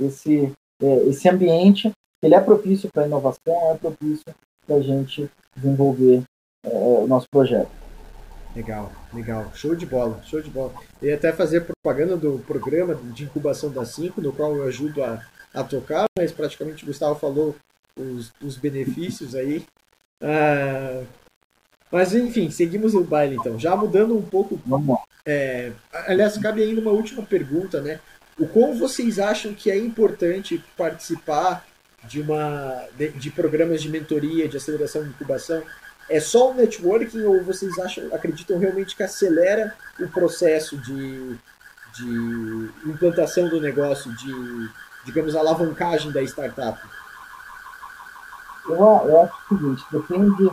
esse, 0.00 0.52
é, 0.82 0.96
esse 1.08 1.28
ambiente, 1.28 1.92
ele 2.22 2.34
é 2.34 2.40
propício 2.40 2.90
para 2.92 3.06
inovação, 3.06 3.70
é 3.70 3.76
propício 3.76 4.24
para 4.66 4.76
a 4.76 4.82
gente 4.82 5.30
desenvolver 5.54 6.22
é, 6.64 6.68
o 6.68 7.06
nosso 7.06 7.26
projeto. 7.30 7.70
Legal, 8.56 8.90
legal. 9.12 9.52
Show 9.54 9.74
de 9.74 9.84
bola, 9.84 10.22
show 10.24 10.40
de 10.40 10.48
bola. 10.48 10.72
Eu 11.02 11.10
ia 11.10 11.14
até 11.14 11.30
fazer 11.30 11.60
propaganda 11.60 12.16
do 12.16 12.38
programa 12.46 12.94
de 12.94 13.24
incubação 13.24 13.70
da 13.70 13.84
5, 13.84 14.18
no 14.22 14.32
qual 14.32 14.56
eu 14.56 14.64
ajudo 14.64 15.04
a, 15.04 15.22
a 15.52 15.62
tocar, 15.62 16.06
mas 16.18 16.32
praticamente 16.32 16.82
o 16.82 16.86
Gustavo 16.86 17.18
falou 17.18 17.54
os, 17.94 18.32
os 18.42 18.56
benefícios 18.56 19.34
aí. 19.34 19.62
Ah, 20.22 21.02
mas 21.92 22.14
enfim, 22.14 22.50
seguimos 22.50 22.94
o 22.94 23.04
baile 23.04 23.36
então. 23.36 23.58
Já 23.58 23.76
mudando 23.76 24.16
um 24.16 24.22
pouco. 24.22 24.58
Vamos 24.64 24.98
é, 25.26 25.72
aliás, 26.06 26.38
cabe 26.38 26.62
ainda 26.62 26.80
uma 26.80 26.92
última 26.92 27.22
pergunta, 27.22 27.80
né? 27.82 28.00
O 28.38 28.46
como 28.46 28.74
vocês 28.74 29.18
acham 29.18 29.52
que 29.52 29.70
é 29.70 29.76
importante 29.76 30.62
participar 30.76 31.66
de 32.04 32.20
uma 32.20 32.86
de, 32.96 33.10
de 33.10 33.30
programas 33.30 33.82
de 33.82 33.90
mentoria, 33.90 34.48
de 34.48 34.56
aceleração 34.56 35.04
e 35.04 35.08
incubação 35.08 35.62
é 36.08 36.20
só 36.20 36.50
o 36.50 36.54
networking 36.54 37.22
ou 37.24 37.42
vocês 37.42 37.78
acham, 37.78 38.14
acreditam 38.14 38.58
realmente 38.58 38.94
que 38.94 39.02
acelera 39.02 39.74
o 39.98 40.08
processo 40.08 40.76
de, 40.78 41.36
de 41.94 42.70
implantação 42.86 43.48
do 43.48 43.60
negócio, 43.60 44.14
de, 44.16 44.70
digamos, 45.04 45.34
alavancagem 45.34 46.12
da 46.12 46.22
startup? 46.22 46.78
Eu, 48.68 48.76
eu 48.76 49.22
acho 49.22 49.34
o 49.34 49.48
seguinte, 49.48 49.84
depende, 49.90 50.50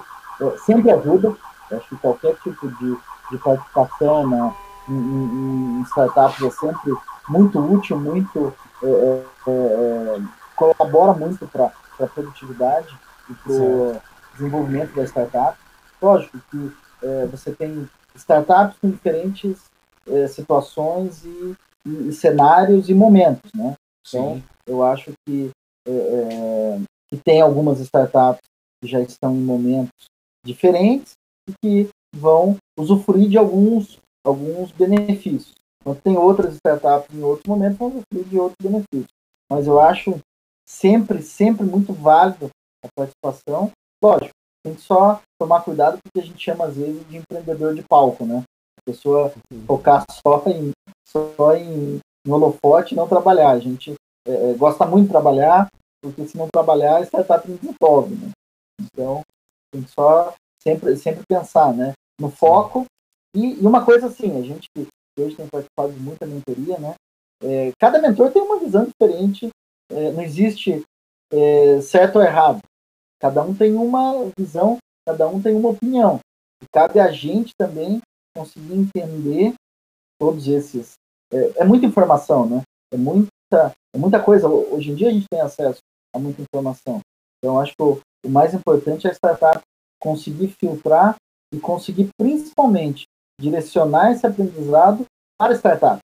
sempre 0.65 0.91
ajuda, 0.91 1.35
eu 1.69 1.77
acho 1.77 1.89
que 1.89 1.95
qualquer 1.97 2.35
tipo 2.43 2.67
de, 2.67 2.97
de 3.31 3.37
participação 3.37 4.27
na, 4.27 4.55
em, 4.89 4.93
em, 4.93 5.79
em 5.79 5.81
startups 5.83 6.43
é 6.43 6.49
sempre 6.49 6.93
muito 7.29 7.59
útil, 7.59 7.97
muito 7.99 8.53
é, 8.83 8.87
é, 8.87 9.21
é 9.47 10.21
colabora 10.55 11.13
muito 11.13 11.47
para 11.47 11.71
a 11.99 12.07
produtividade 12.07 12.95
e 13.29 13.33
para 13.33 14.01
desenvolvimento 14.33 14.93
da 14.95 15.03
startup. 15.03 15.57
Lógico 16.01 16.37
que 16.49 16.71
é, 17.01 17.25
você 17.27 17.53
tem 17.53 17.89
startups 18.15 18.77
com 18.79 18.89
diferentes 18.89 19.65
é, 20.07 20.27
situações 20.27 21.23
e, 21.23 21.55
e, 21.85 22.09
e, 22.09 22.13
cenários 22.13 22.89
e 22.89 22.93
momentos, 22.93 23.51
né? 23.55 23.75
Então, 24.07 24.35
Sim. 24.35 24.43
eu 24.67 24.83
acho 24.83 25.11
que, 25.25 25.49
é, 25.87 25.91
é, 25.91 26.81
que 27.09 27.17
tem 27.17 27.41
algumas 27.41 27.79
startups 27.79 28.41
que 28.81 28.89
já 28.89 28.99
estão 28.99 29.33
em 29.33 29.41
momentos 29.41 30.05
diferentes 30.45 31.13
e 31.49 31.53
que 31.61 31.89
vão 32.15 32.57
usufruir 32.77 33.29
de 33.29 33.37
alguns, 33.37 33.99
alguns 34.25 34.71
benefícios. 34.71 35.55
Então, 35.81 35.95
tem 35.95 36.17
outras 36.17 36.55
startups 36.55 37.13
em 37.15 37.23
outros 37.23 37.47
momentos 37.47 37.77
que 37.77 37.83
vão 37.83 37.89
usufruir 37.89 38.25
de 38.29 38.39
outros 38.39 38.57
benefícios. 38.61 39.13
Mas 39.51 39.67
eu 39.67 39.79
acho 39.79 40.19
sempre, 40.67 41.21
sempre 41.21 41.65
muito 41.65 41.93
válido 41.93 42.49
a 42.83 42.87
participação 42.95 43.71
Lógico, 44.03 44.33
tem 44.65 44.75
que 44.75 44.81
só 44.81 45.21
tomar 45.39 45.61
cuidado 45.61 45.97
porque 46.03 46.19
a 46.19 46.29
gente 46.29 46.43
chama 46.43 46.65
às 46.65 46.75
vezes 46.75 47.07
de 47.07 47.15
empreendedor 47.15 47.73
de 47.73 47.81
palco, 47.83 48.25
né? 48.25 48.43
A 48.77 48.91
pessoa 48.91 49.33
focar 49.65 50.03
só 50.11 50.43
em, 50.47 50.71
só 51.07 51.55
em, 51.55 51.99
em 52.27 52.31
holofote 52.31 52.93
e 52.93 52.97
não 52.97 53.07
trabalhar. 53.07 53.51
A 53.51 53.59
gente 53.59 53.93
é, 54.27 54.51
é, 54.51 54.53
gosta 54.55 54.85
muito 54.85 55.05
de 55.05 55.11
trabalhar, 55.11 55.69
porque 56.01 56.27
se 56.27 56.37
não 56.37 56.49
trabalhar, 56.51 56.97
a 56.97 57.03
startup 57.03 57.49
não 57.49 57.55
desenvolve, 57.55 58.15
né? 58.15 58.31
Então, 58.81 59.21
tem 59.71 59.83
que 59.83 59.91
só 59.91 60.33
sempre, 60.61 60.97
sempre 60.97 61.23
pensar, 61.25 61.73
né? 61.73 61.93
No 62.19 62.29
foco. 62.29 62.85
E, 63.33 63.53
e 63.53 63.65
uma 63.65 63.85
coisa 63.85 64.07
assim, 64.07 64.37
a 64.37 64.41
gente 64.41 64.67
hoje 65.17 65.35
tem 65.37 65.47
participado 65.47 65.93
de 65.93 65.99
muita 65.99 66.25
mentoria, 66.25 66.77
né? 66.77 66.93
É, 67.41 67.71
cada 67.79 68.01
mentor 68.01 68.31
tem 68.31 68.41
uma 68.41 68.59
visão 68.59 68.85
diferente, 68.85 69.49
é, 69.89 70.11
não 70.11 70.21
existe 70.21 70.83
é, 71.31 71.81
certo 71.81 72.17
ou 72.17 72.21
errado. 72.21 72.59
Cada 73.23 73.41
um 73.41 73.55
tem 73.55 73.73
uma 73.73 74.29
visão, 74.37 74.77
cada 75.07 75.25
um 75.29 75.41
tem 75.41 75.55
uma 75.55 75.69
opinião. 75.69 76.19
E 76.61 76.65
cabe 76.73 76.99
a 76.99 77.09
gente 77.09 77.53
também 77.57 78.01
conseguir 78.35 78.73
entender 78.73 79.53
todos 80.19 80.45
esses. 80.45 80.95
É, 81.31 81.61
é 81.61 81.63
muita 81.63 81.85
informação, 81.85 82.45
né? 82.45 82.61
É 82.93 82.97
muita, 82.97 83.71
é 83.95 83.97
muita 83.97 84.21
coisa. 84.21 84.49
Hoje 84.49 84.91
em 84.91 84.95
dia 84.95 85.07
a 85.07 85.13
gente 85.13 85.27
tem 85.31 85.39
acesso 85.39 85.79
a 86.13 86.19
muita 86.19 86.41
informação. 86.41 86.99
Então, 87.37 87.57
acho 87.61 87.73
que 87.73 87.81
o, 87.81 88.01
o 88.25 88.29
mais 88.29 88.53
importante 88.53 89.07
é 89.07 89.09
a 89.09 89.13
startup 89.13 89.61
conseguir 90.01 90.49
filtrar 90.59 91.15
e 91.53 91.59
conseguir 91.61 92.09
principalmente 92.19 93.05
direcionar 93.39 94.11
esse 94.11 94.27
aprendizado 94.27 95.05
para 95.39 95.53
a 95.53 95.55
startup. 95.55 95.99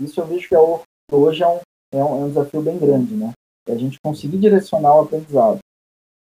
Isso 0.00 0.20
eu 0.20 0.26
vejo 0.28 0.48
que 0.48 0.54
é 0.54 0.60
o, 0.60 0.80
hoje 1.10 1.42
é 1.42 1.48
um, 1.48 1.60
é 1.92 2.04
um, 2.04 2.22
é 2.22 2.24
um 2.24 2.28
desafio 2.28 2.62
bem 2.62 2.78
grande, 2.78 3.16
né? 3.16 3.32
é 3.68 3.72
a 3.72 3.76
gente 3.76 3.98
conseguir 4.00 4.38
direcionar 4.38 4.94
o 4.94 5.00
aprendizado. 5.00 5.58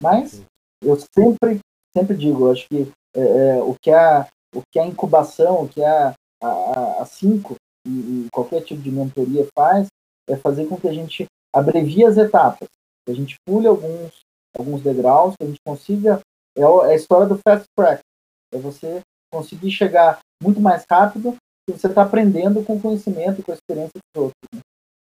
Mas 0.04 0.42
eu 0.84 0.98
sempre, 1.18 1.60
sempre 1.96 2.18
digo, 2.18 2.52
acho 2.52 2.68
que 2.68 2.92
é, 3.16 3.22
é, 3.22 3.64
o 3.64 3.74
que 3.82 3.90
a 3.90 4.28
o 4.54 4.62
que 4.72 4.78
a 4.78 4.86
incubação, 4.86 5.64
o 5.64 5.70
que 5.70 5.84
a, 5.84 6.14
a, 6.44 7.02
a 7.02 7.06
cinco 7.06 7.56
e, 7.88 7.90
e 7.90 8.28
qualquer 8.32 8.64
tipo 8.64 8.82
de 8.82 8.92
mentoria 8.92 9.48
faz 9.58 9.88
é 10.30 10.36
fazer 10.36 10.68
com 10.68 10.78
que 10.78 10.88
a 10.88 10.94
gente 10.94 11.26
abrevie 11.56 12.06
as 12.06 12.18
etapas, 12.18 12.68
que 13.06 13.12
a 13.12 13.16
gente 13.16 13.36
pule 13.48 13.66
alguns 13.66 14.12
alguns 14.56 14.84
degraus, 14.84 15.36
que 15.38 15.44
a 15.46 15.48
gente 15.48 15.60
consiga 15.66 16.20
é, 16.56 16.62
é 16.62 16.92
a 16.92 16.96
história 16.96 17.26
do 17.26 17.40
fast 17.40 17.66
track, 17.76 18.02
é 18.54 18.58
você 18.58 19.02
conseguir 19.32 19.72
chegar 19.72 20.20
muito 20.42 20.60
mais 20.60 20.86
rápido 20.90 21.36
e 21.68 21.72
você 21.72 21.88
está 21.88 22.04
aprendendo 22.04 22.64
com 22.64 22.76
o 22.76 22.82
conhecimento 22.82 23.42
com 23.42 23.52
a 23.52 23.56
experiência 23.56 23.94
dos 24.14 24.24
outros. 24.24 24.50
Né? 24.54 24.62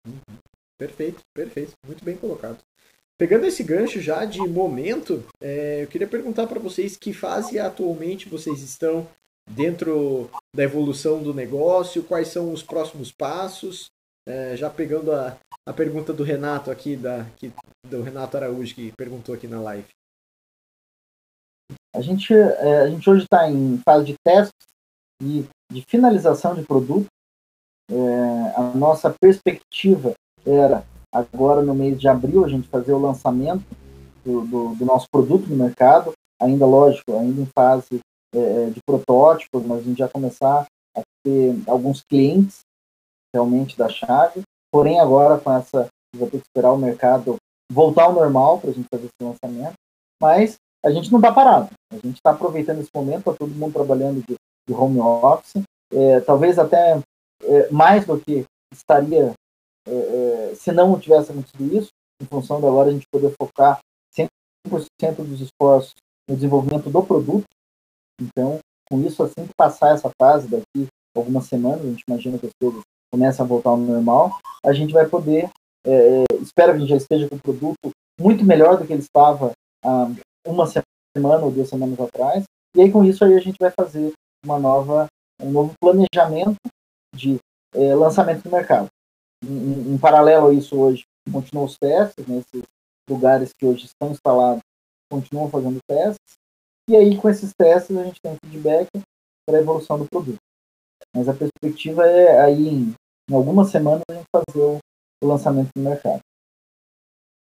Uhum. 0.09 0.37
Perfeito, 0.77 1.21
perfeito, 1.35 1.73
muito 1.87 2.05
bem 2.05 2.17
colocado. 2.17 2.59
Pegando 3.21 3.45
esse 3.45 3.63
gancho 3.63 4.01
já 4.01 4.25
de 4.25 4.41
momento, 4.41 5.23
é, 5.43 5.83
eu 5.83 5.89
queria 5.89 6.09
perguntar 6.09 6.47
para 6.47 6.59
vocês 6.59 6.97
que 6.97 7.13
fase 7.13 7.59
atualmente 7.59 8.31
vocês 8.31 8.63
estão 8.63 9.07
dentro 9.47 10.31
da 10.57 10.63
evolução 10.63 11.23
do 11.23 11.35
negócio, 11.35 12.03
quais 12.03 12.29
são 12.29 12.51
os 12.51 12.63
próximos 12.63 13.13
passos. 13.13 13.91
É, 14.27 14.57
já 14.57 14.71
pegando 14.71 15.13
a, 15.13 15.37
a 15.69 15.73
pergunta 15.75 16.15
do 16.15 16.25
Renato 16.25 16.71
aqui, 16.71 16.97
da, 16.97 17.27
que, 17.37 17.53
do 17.87 18.01
Renato 18.01 18.39
Araújo, 18.39 18.75
que 18.75 18.91
perguntou 18.93 19.35
aqui 19.35 19.47
na 19.47 19.61
live. 19.61 19.89
A 21.95 22.01
gente, 22.01 22.33
é, 22.33 22.79
a 22.85 22.89
gente 22.89 23.11
hoje 23.11 23.25
está 23.25 23.51
em 23.51 23.83
fase 23.85 24.07
de 24.07 24.15
testes 24.25 24.67
e 25.23 25.45
de 25.71 25.85
finalização 25.87 26.55
de 26.55 26.63
produto. 26.63 27.09
É, 27.91 28.57
a 28.57 28.63
nossa 28.75 29.15
perspectiva 29.21 30.15
era 30.47 30.87
agora 31.13 31.63
no 31.63 31.75
mês 31.75 32.01
de 32.01 32.09
abril 32.09 32.45
a 32.45 32.49
gente 32.49 32.69
fazer 32.69 32.93
o 32.93 33.01
lançamento 33.01 33.65
do, 34.25 34.43
do, 34.43 34.75
do 34.75 34.85
nosso 34.85 35.07
produto 35.11 35.49
no 35.49 35.57
mercado, 35.57 36.13
ainda 36.41 36.67
lógico, 36.67 37.17
ainda 37.17 37.41
em 37.41 37.47
fase 37.47 38.01
é, 38.35 38.71
de 38.71 38.81
protótipos, 38.87 39.65
mas 39.65 39.79
a 39.79 39.83
gente 39.83 39.99
já 39.99 40.09
começar 40.09 40.67
a 40.97 41.03
ter 41.25 41.55
alguns 41.67 42.03
clientes 42.03 42.61
realmente 43.35 43.77
da 43.77 43.89
chave. 43.89 44.43
Porém, 44.73 45.01
agora 45.01 45.39
com 45.39 45.53
essa, 45.53 45.89
vai 46.17 46.29
ter 46.29 46.39
que 46.39 46.45
esperar 46.47 46.73
o 46.73 46.79
mercado 46.79 47.37
voltar 47.73 48.05
ao 48.05 48.13
normal 48.13 48.59
para 48.59 48.71
a 48.71 48.73
gente 48.73 48.89
fazer 48.93 49.07
esse 49.07 49.23
lançamento. 49.23 49.75
Mas 50.21 50.57
a 50.85 50.91
gente 50.91 51.11
não 51.11 51.19
está 51.19 51.33
parado. 51.33 51.71
A 51.93 51.97
gente 51.97 52.17
está 52.17 52.31
aproveitando 52.31 52.81
esse 52.81 52.91
momento, 52.95 53.19
está 53.19 53.33
todo 53.33 53.55
mundo 53.55 53.73
trabalhando 53.73 54.25
de, 54.27 54.35
de 54.69 54.75
home 54.75 55.01
office. 55.01 55.63
É, 55.93 56.21
talvez 56.21 56.59
até 56.59 57.01
é, 57.43 57.71
mais 57.71 58.05
do 58.05 58.19
que 58.19 58.45
estaria 58.73 59.33
é, 59.87 60.51
é 60.51 60.55
se 60.55 60.73
não 60.73 60.99
tivesse 60.99 61.31
acontecido 61.31 61.77
isso, 61.77 61.91
em 62.23 62.27
função 62.27 62.61
de 62.61 62.67
agora 62.67 62.91
a 62.91 62.93
gente 62.93 63.07
poder 63.13 63.35
focar 63.41 63.81
100% 64.15 65.17
dos 65.17 65.41
esforços 65.41 65.95
no 66.29 66.37
desenvolvimento 66.37 66.91
do 66.91 67.03
produto 67.03 67.45
então, 68.21 68.59
com 68.89 69.01
isso, 69.01 69.23
assim 69.23 69.47
que 69.47 69.55
passar 69.57 69.95
essa 69.95 70.11
fase, 70.21 70.49
daqui 70.49 70.87
algumas 71.17 71.47
semanas, 71.47 71.81
a 71.81 71.89
gente 71.89 72.05
imagina 72.07 72.39
que 72.39 72.47
as 72.47 72.53
coisas 72.61 72.83
começam 73.13 73.45
a 73.45 73.49
voltar 73.49 73.71
ao 73.71 73.77
normal, 73.77 74.39
a 74.65 74.73
gente 74.73 74.93
vai 74.93 75.09
poder, 75.09 75.51
é, 75.85 76.23
é, 76.23 76.25
espero 76.41 76.73
que 76.73 76.77
a 76.77 76.81
gente 76.81 76.91
já 76.91 76.97
esteja 76.97 77.29
com 77.29 77.37
o 77.37 77.41
produto 77.41 77.91
muito 78.21 78.45
melhor 78.45 78.79
do 78.79 78.87
que 78.87 78.93
ele 78.93 79.03
estava 79.03 79.53
há 79.85 80.09
uma 80.47 80.67
semana 80.67 81.45
ou 81.45 81.51
duas 81.51 81.69
semanas 81.69 81.99
atrás, 81.99 82.45
e 82.77 82.83
aí 82.83 82.93
com 82.93 83.05
isso 83.05 83.25
aí 83.25 83.35
a 83.35 83.41
gente 83.41 83.57
vai 83.59 83.71
fazer 83.71 84.13
uma 84.45 84.59
nova, 84.59 85.07
um 85.43 85.51
novo 85.51 85.73
planejamento 85.81 86.57
de 87.15 87.39
é, 87.75 87.95
lançamento 87.95 88.45
do 88.45 88.51
mercado. 88.51 88.89
Em, 89.45 89.95
em, 89.95 89.99
paralelo 89.99 90.49
a 90.49 90.55
isso, 90.55 90.79
hoje 90.79 91.05
continuam 91.33 91.67
os 91.67 91.77
testes 91.79 92.27
nesses 92.27 92.63
lugares 93.09 93.53
que 93.53 93.67
hoje 93.67 93.87
estão 93.87 94.11
instalados, 94.11 94.63
continuam 95.11 95.51
fazendo 95.51 95.79
testes, 95.89 96.39
e 96.89 96.97
aí, 96.97 97.17
com 97.17 97.29
esses 97.29 97.53
testes, 97.57 97.97
a 97.97 98.03
gente 98.03 98.21
tem 98.21 98.37
feedback 98.45 98.89
para 99.47 99.59
a 99.59 99.61
evolução 99.61 99.97
do 99.97 100.09
produto. 100.09 100.39
Mas 101.15 101.29
a 101.29 101.33
perspectiva 101.33 102.05
é 102.05 102.41
aí, 102.41 102.69
em, 102.69 102.95
em 103.31 103.35
algumas 103.35 103.71
semanas, 103.71 104.03
a 104.11 104.15
gente 104.15 104.27
fazer 104.35 104.59
o, 104.59 104.79
o 105.23 105.27
lançamento 105.27 105.71
no 105.77 105.85
mercado. 105.85 106.21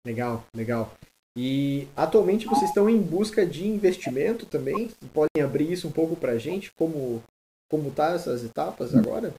Legal, 0.06 0.44
legal. 0.54 0.92
E 1.36 1.88
atualmente 1.96 2.46
vocês 2.46 2.70
estão 2.70 2.88
em 2.88 3.02
busca 3.02 3.44
de 3.44 3.66
investimento 3.66 4.46
também? 4.46 4.88
Podem 5.12 5.42
abrir 5.42 5.72
isso 5.72 5.88
um 5.88 5.92
pouco 5.92 6.14
para 6.14 6.32
a 6.32 6.38
gente? 6.38 6.72
Como 6.72 7.20
como 7.68 7.92
tá 7.92 8.12
essas 8.14 8.44
etapas 8.44 8.94
agora? 8.94 9.32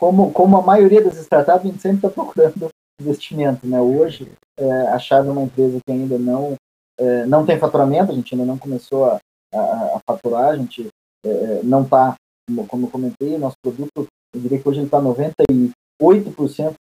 Como, 0.00 0.32
como 0.32 0.56
a 0.56 0.62
maioria 0.62 1.04
das 1.04 1.18
startups, 1.18 1.62
a 1.62 1.68
gente 1.68 1.82
sempre 1.82 1.98
está 1.98 2.08
procurando 2.08 2.70
investimento. 2.98 3.66
Né? 3.66 3.78
Hoje, 3.78 4.32
é, 4.58 4.88
a 4.88 4.98
Chave 4.98 5.28
é 5.28 5.30
uma 5.30 5.42
empresa 5.42 5.78
que 5.84 5.92
ainda 5.92 6.18
não 6.18 6.56
é, 6.98 7.26
não 7.26 7.44
tem 7.44 7.58
faturamento, 7.58 8.10
a 8.10 8.14
gente 8.14 8.34
ainda 8.34 8.46
não 8.46 8.58
começou 8.58 9.04
a, 9.04 9.18
a, 9.54 9.96
a 9.96 10.00
faturar, 10.06 10.50
a 10.50 10.56
gente 10.56 10.88
é, 11.24 11.62
não 11.62 11.82
está, 11.82 12.14
como, 12.48 12.66
como, 12.66 12.86
eu 12.86 12.90
comentei, 12.90 13.38
nosso 13.38 13.56
produto, 13.62 14.06
eu 14.34 14.40
diria 14.40 14.60
que 14.60 14.68
hoje 14.68 14.80
ele 14.80 14.86
está 14.86 15.00
98% 15.00 15.72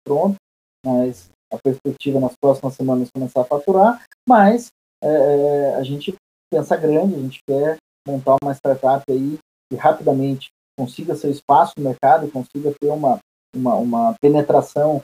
pronto, 0.04 0.36
mas 0.84 1.28
a 1.52 1.58
perspectiva 1.58 2.20
nas 2.20 2.34
próximas 2.40 2.74
semanas 2.74 3.08
começar 3.12 3.40
a 3.40 3.44
faturar, 3.44 4.04
mas 4.28 4.68
é, 5.02 5.08
é, 5.08 5.74
a 5.76 5.82
gente 5.82 6.14
pensa 6.52 6.76
grande, 6.76 7.14
a 7.14 7.18
gente 7.18 7.38
quer 7.48 7.76
montar 8.06 8.36
uma 8.42 8.54
startup 8.54 9.04
aí 9.08 9.38
que 9.70 9.76
rapidamente 9.76 10.48
consiga 10.78 11.16
seu 11.16 11.30
espaço 11.30 11.72
no 11.76 11.84
mercado, 11.84 12.30
consiga 12.30 12.72
ter 12.80 12.88
uma, 12.88 13.18
uma, 13.54 13.74
uma 13.74 14.14
penetração 14.20 15.02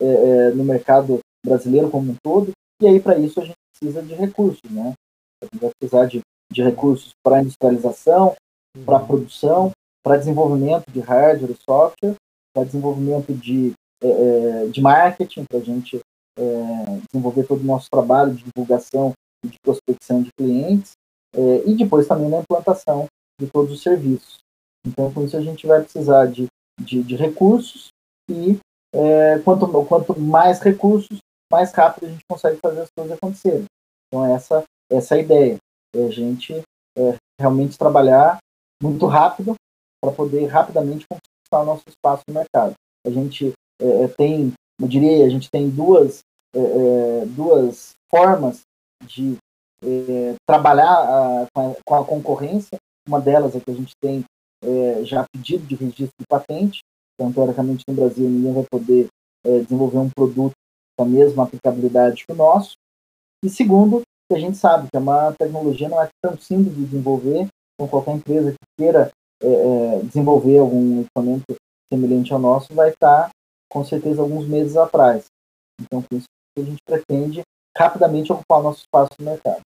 é, 0.00 0.04
é 0.04 0.50
no 0.52 0.62
mercado 0.62 1.18
brasileiro 1.44 1.90
como 1.90 2.12
um 2.12 2.16
todo, 2.22 2.52
e 2.80 2.86
aí 2.86 3.00
para 3.00 3.18
isso 3.18 3.40
a 3.40 3.44
gente 3.44 3.56
precisa 3.72 4.00
de 4.00 4.14
recursos, 4.14 4.70
né? 4.70 4.94
A 5.42 5.46
gente 5.46 5.60
vai 5.60 5.70
precisar 5.78 6.06
de, 6.06 6.20
de 6.52 6.62
recursos 6.62 7.10
para 7.24 7.42
industrialização, 7.42 8.36
para 8.84 9.00
uhum. 9.00 9.06
produção, 9.06 9.72
para 10.04 10.16
desenvolvimento 10.16 10.84
de 10.92 11.00
hardware 11.00 11.50
e 11.50 11.62
software, 11.68 12.14
para 12.54 12.64
desenvolvimento 12.64 13.32
de, 13.34 13.72
é, 14.02 14.08
é 14.08 14.66
de 14.66 14.80
marketing, 14.80 15.44
para 15.44 15.58
a 15.58 15.62
gente 15.62 16.00
é, 16.38 17.00
desenvolver 17.10 17.44
todo 17.44 17.60
o 17.60 17.66
nosso 17.66 17.88
trabalho 17.90 18.34
de 18.34 18.44
divulgação 18.44 19.12
e 19.44 19.48
de 19.48 19.56
prospecção 19.62 20.22
de 20.22 20.30
clientes, 20.36 20.92
é, 21.34 21.62
e 21.66 21.74
depois 21.74 22.06
também 22.06 22.28
na 22.28 22.38
implantação 22.38 23.06
de 23.40 23.48
todos 23.48 23.72
os 23.72 23.82
serviços. 23.82 24.38
Então, 24.86 25.12
com 25.12 25.24
isso, 25.24 25.36
a 25.36 25.40
gente 25.40 25.66
vai 25.66 25.82
precisar 25.82 26.26
de, 26.26 26.46
de, 26.80 27.02
de 27.02 27.16
recursos 27.16 27.88
e 28.30 28.58
é, 28.94 29.38
quanto, 29.40 29.66
quanto 29.86 30.18
mais 30.18 30.60
recursos, 30.60 31.18
mais 31.50 31.72
rápido 31.72 32.06
a 32.06 32.10
gente 32.10 32.24
consegue 32.30 32.58
fazer 32.60 32.80
as 32.80 32.90
coisas 32.96 33.16
acontecerem. 33.16 33.64
Então, 34.06 34.24
essa, 34.34 34.64
essa 34.90 35.14
é 35.14 35.18
a 35.18 35.22
ideia. 35.22 35.56
É 35.94 36.04
a 36.04 36.10
gente 36.10 36.62
é, 36.96 37.16
realmente 37.40 37.78
trabalhar 37.78 38.38
muito 38.82 39.06
rápido 39.06 39.54
para 40.02 40.12
poder 40.12 40.46
rapidamente 40.46 41.06
conquistar 41.10 41.62
o 41.62 41.64
nosso 41.64 41.82
espaço 41.88 42.22
no 42.28 42.34
mercado. 42.34 42.74
A 43.06 43.10
gente 43.10 43.52
é, 43.80 44.04
é 44.04 44.08
tem, 44.08 44.52
eu 44.80 44.88
diria, 44.88 45.26
a 45.26 45.28
gente 45.28 45.50
tem 45.50 45.68
duas, 45.68 46.20
é, 46.54 46.60
é 46.60 47.26
duas 47.26 47.92
formas 48.10 48.62
de 49.06 49.36
trabalhar 50.44 50.90
a, 50.90 51.46
com, 51.54 51.70
a, 51.70 51.74
com, 51.86 51.94
a, 51.94 52.04
concorrência. 52.04 52.78
Uma 53.06 53.20
delas 53.20 53.54
é 53.54 53.60
que 53.60 53.70
a 53.70 53.74
gente 53.74 53.92
tem 54.02 54.24
já 55.04 55.24
pedido 55.32 55.66
de 55.66 55.74
registro 55.74 56.14
de 56.18 56.26
patente. 56.28 56.80
Então, 57.14 57.32
teoricamente, 57.32 57.84
no 57.88 57.94
Brasil, 57.94 58.28
ninguém 58.28 58.52
vai 58.52 58.64
poder 58.70 59.08
desenvolver 59.44 59.98
um 59.98 60.10
produto 60.10 60.54
com 60.96 61.04
a 61.04 61.08
mesma 61.08 61.44
aplicabilidade 61.44 62.24
que 62.26 62.32
o 62.32 62.36
nosso. 62.36 62.74
E 63.44 63.48
segundo, 63.48 64.02
que 64.28 64.36
a 64.36 64.40
gente 64.40 64.56
sabe 64.56 64.88
que 64.90 64.96
é 64.96 65.00
uma 65.00 65.32
tecnologia 65.32 65.88
não 65.88 66.02
é 66.02 66.08
tão 66.22 66.36
simples 66.36 66.74
de 66.74 66.84
desenvolver, 66.84 67.48
então 67.74 67.88
qualquer 67.88 68.16
empresa 68.16 68.52
que 68.52 68.58
queira 68.76 69.10
é, 69.42 69.46
é, 69.46 70.00
desenvolver 70.02 70.58
algum 70.58 71.00
equipamento 71.00 71.44
semelhante 71.92 72.32
ao 72.32 72.38
nosso 72.38 72.74
vai 72.74 72.90
estar, 72.90 73.30
com 73.70 73.84
certeza, 73.84 74.20
alguns 74.20 74.46
meses 74.46 74.76
atrás. 74.76 75.24
Então, 75.80 76.02
por 76.02 76.18
isso 76.18 76.26
a 76.58 76.62
gente 76.62 76.78
pretende 76.84 77.42
rapidamente 77.76 78.32
ocupar 78.32 78.58
o 78.58 78.62
nosso 78.64 78.80
espaço 78.80 79.10
no 79.18 79.24
mercado. 79.24 79.60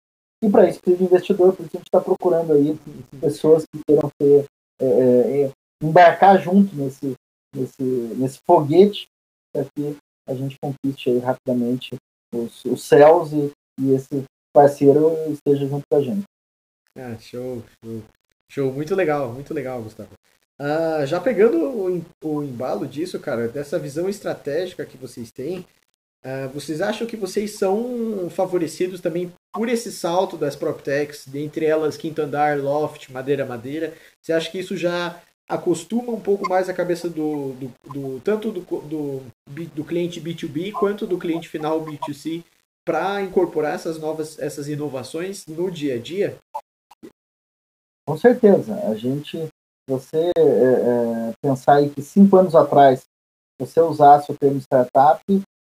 E 0.43 0.49
para 0.49 0.69
isso 0.69 0.81
precisa 0.81 0.99
de 0.99 1.05
investidor, 1.05 1.55
por 1.55 1.67
isso 1.67 1.77
a 1.77 1.79
gente 1.79 1.87
está 1.87 2.01
procurando 2.01 2.53
aí 2.53 2.79
pessoas 3.21 3.65
que 3.65 3.81
queiram 3.87 4.09
ter, 4.19 4.47
é, 4.81 4.85
é, 4.85 5.43
é, 5.43 5.51
embarcar 5.83 6.41
junto 6.41 6.75
nesse, 6.75 7.15
nesse, 7.55 7.83
nesse 7.83 8.39
foguete 8.47 9.09
para 9.53 9.65
que 9.65 9.97
a 10.27 10.35
gente 10.35 10.57
conquiste 10.63 11.11
aí 11.11 11.19
rapidamente 11.19 11.97
os, 12.35 12.65
os 12.65 12.83
céus 12.83 13.33
e, 13.33 13.51
e 13.81 13.95
esse 13.95 14.25
parceiro 14.53 15.15
esteja 15.33 15.67
junto 15.67 15.85
com 15.91 15.99
a 15.99 16.03
gente. 16.03 16.25
Ah, 16.97 17.17
show, 17.19 17.63
show. 17.85 18.03
Show, 18.51 18.73
muito 18.73 18.95
legal, 18.95 19.33
muito 19.33 19.53
legal, 19.53 19.83
Gustavo. 19.83 20.11
Ah, 20.59 21.07
já 21.07 21.21
pegando 21.21 21.59
o, 21.59 22.05
o 22.25 22.43
embalo 22.43 22.87
disso, 22.87 23.19
cara, 23.21 23.47
dessa 23.47 23.79
visão 23.79 24.09
estratégica 24.09 24.85
que 24.85 24.97
vocês 24.97 25.31
têm, 25.31 25.65
ah, 26.25 26.49
vocês 26.49 26.81
acham 26.81 27.07
que 27.07 27.17
vocês 27.17 27.53
são 27.53 28.29
favorecidos 28.31 29.01
também 29.01 29.33
por 29.55 29.69
esse 29.69 29.93
salto 29.93 30.37
das 30.37 30.57
PropTechs, 30.57 31.27
dentre 31.27 31.65
elas 31.65 31.97
Quinto 31.97 32.21
Andar, 32.21 32.59
Loft, 32.59 33.11
Madeira 33.11 33.47
Madeira? 33.47 33.95
Você 34.21 34.33
acha 34.33 34.51
que 34.51 34.59
isso 34.59 34.77
já 34.77 35.21
acostuma 35.49 36.13
um 36.13 36.21
pouco 36.21 36.49
mais 36.49 36.69
a 36.69 36.75
cabeça 36.75 37.09
do, 37.09 37.53
do, 37.55 37.73
do 37.93 38.21
tanto 38.21 38.53
do, 38.53 38.61
do, 38.61 39.23
do 39.75 39.85
cliente 39.85 40.21
B2B 40.21 40.73
quanto 40.73 41.07
do 41.07 41.19
cliente 41.19 41.49
final 41.49 41.83
B2C 41.85 42.45
para 42.85 43.23
incorporar 43.23 43.75
essas 43.75 43.99
novas 43.99 44.39
essas 44.39 44.69
inovações 44.69 45.47
no 45.47 45.71
dia 45.71 45.95
a 45.95 45.99
dia? 45.99 46.37
Com 48.07 48.17
certeza. 48.19 48.75
A 48.89 48.95
gente, 48.95 49.49
você 49.89 50.31
é, 50.37 50.41
é, 50.41 51.33
pensar 51.41 51.77
aí 51.77 51.91
que 51.91 52.03
cinco 52.03 52.37
anos 52.37 52.55
atrás 52.55 53.05
você 53.61 53.81
usasse 53.81 54.31
o 54.31 54.37
termo 54.37 54.59
startup, 54.61 55.23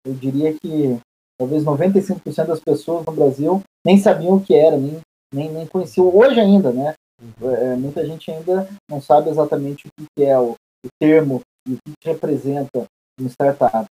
eu 0.05 0.15
diria 0.15 0.53
que 0.53 0.99
talvez 1.39 1.65
95% 1.65 2.47
das 2.47 2.61
pessoas 2.61 3.05
no 3.07 3.13
Brasil 3.13 3.63
nem 3.85 3.99
sabiam 3.99 4.37
o 4.37 4.45
que 4.45 4.55
era, 4.55 4.77
nem, 4.77 5.01
nem, 5.33 5.51
nem 5.51 5.67
conheciam 5.67 6.15
hoje 6.15 6.39
ainda, 6.39 6.73
né? 6.73 6.95
É, 7.41 7.77
muita 7.77 8.05
gente 8.05 8.31
ainda 8.31 8.69
não 8.91 9.01
sabe 9.01 9.31
exatamente 9.31 9.87
o 9.87 10.05
que 10.17 10.25
é 10.25 10.39
o, 10.39 10.53
o 10.53 10.89
termo 11.01 11.41
e 11.67 11.75
o 11.75 11.79
que 12.01 12.09
representa 12.11 12.85
uma 13.19 13.29
startup. 13.29 13.87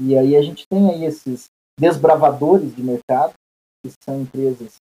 E 0.00 0.16
aí 0.16 0.36
a 0.36 0.42
gente 0.42 0.64
tem 0.70 0.90
aí 0.90 1.04
esses 1.04 1.46
desbravadores 1.78 2.74
de 2.74 2.82
mercado, 2.82 3.32
que 3.84 3.92
são 4.04 4.20
empresas, 4.20 4.76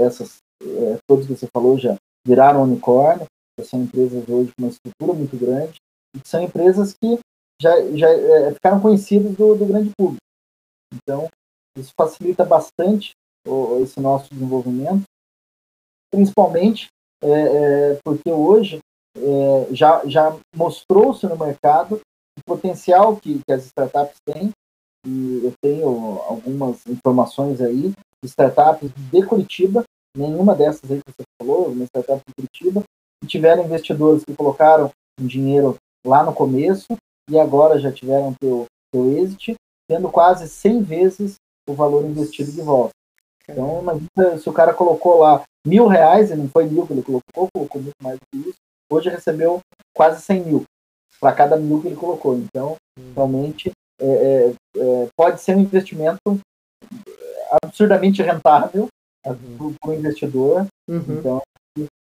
essas, 0.00 0.38
é, 0.62 0.98
todos 1.08 1.26
que 1.26 1.34
você 1.34 1.46
falou 1.54 1.78
já 1.78 1.96
viraram 2.26 2.62
unicórnio, 2.62 3.26
são 3.62 3.82
empresas 3.82 4.28
hoje 4.28 4.50
com 4.56 4.64
uma 4.64 4.70
estrutura 4.70 5.12
muito 5.12 5.36
grande, 5.36 5.76
são 6.24 6.42
empresas 6.42 6.94
que 6.94 7.18
já, 7.60 7.70
já 7.96 8.08
é, 8.08 8.54
ficaram 8.54 8.80
conhecidas 8.80 9.34
do, 9.36 9.54
do 9.54 9.66
grande 9.66 9.90
público. 9.96 10.22
Então, 10.94 11.28
isso 11.76 11.92
facilita 11.96 12.44
bastante 12.44 13.12
o, 13.46 13.78
esse 13.80 14.00
nosso 14.00 14.32
desenvolvimento, 14.32 15.04
principalmente 16.10 16.88
é, 17.22 17.30
é, 17.30 18.00
porque 18.04 18.30
hoje 18.30 18.80
é, 19.16 19.74
já, 19.74 20.04
já 20.06 20.36
mostrou-se 20.54 21.26
no 21.26 21.36
mercado 21.36 22.00
o 22.38 22.42
potencial 22.44 23.16
que, 23.16 23.40
que 23.44 23.52
as 23.52 23.64
startups 23.66 24.16
têm, 24.26 24.50
e 25.06 25.44
eu 25.44 25.52
tenho 25.60 25.88
algumas 26.22 26.86
informações 26.86 27.60
aí, 27.60 27.92
startups 28.24 28.90
de 29.10 29.26
Curitiba, 29.26 29.84
nenhuma 30.16 30.54
dessas 30.54 30.90
aí 30.90 31.00
que 31.02 31.12
você 31.12 31.24
falou, 31.40 31.68
uma 31.68 31.84
startup 31.86 32.22
de 32.26 32.34
Curitiba, 32.34 32.82
que 33.20 33.26
tiveram 33.26 33.64
investidores 33.64 34.24
que 34.24 34.34
colocaram 34.34 34.90
um 35.20 35.26
dinheiro 35.26 35.76
lá 36.04 36.22
no 36.24 36.34
começo 36.34 36.96
e 37.30 37.38
agora 37.38 37.78
já 37.78 37.92
tiveram 37.92 38.34
teu, 38.34 38.66
teu 38.92 39.18
exit, 39.18 39.54
tendo 39.88 40.10
quase 40.10 40.48
100 40.48 40.82
vezes 40.82 41.34
o 41.68 41.74
valor 41.74 42.04
investido 42.04 42.50
de 42.50 42.60
volta. 42.60 42.92
Então, 43.48 43.80
imagina 43.80 44.38
se 44.38 44.48
o 44.48 44.52
cara 44.52 44.72
colocou 44.72 45.18
lá 45.18 45.42
mil 45.66 45.86
reais, 45.86 46.30
e 46.30 46.34
não 46.34 46.48
foi 46.48 46.66
mil 46.66 46.86
que 46.86 46.92
ele 46.92 47.02
colocou, 47.02 47.48
colocou 47.54 47.82
muito 47.82 47.96
mais 48.02 48.18
do 48.18 48.26
que 48.30 48.48
isso, 48.48 48.58
hoje 48.90 49.08
recebeu 49.08 49.60
quase 49.94 50.22
100 50.22 50.44
mil 50.44 50.64
para 51.20 51.34
cada 51.34 51.56
mil 51.56 51.80
que 51.80 51.88
ele 51.88 51.96
colocou. 51.96 52.36
Então, 52.36 52.76
hum. 52.98 53.12
realmente, 53.14 53.70
é, 54.00 54.06
é, 54.06 54.54
é, 54.76 55.08
pode 55.16 55.40
ser 55.40 55.56
um 55.56 55.60
investimento 55.60 56.40
absurdamente 57.62 58.22
rentável 58.22 58.88
uhum. 59.26 59.74
para 59.80 59.90
o 59.90 59.94
investidor. 59.94 60.66
Uhum. 60.88 61.04
Então, 61.18 61.42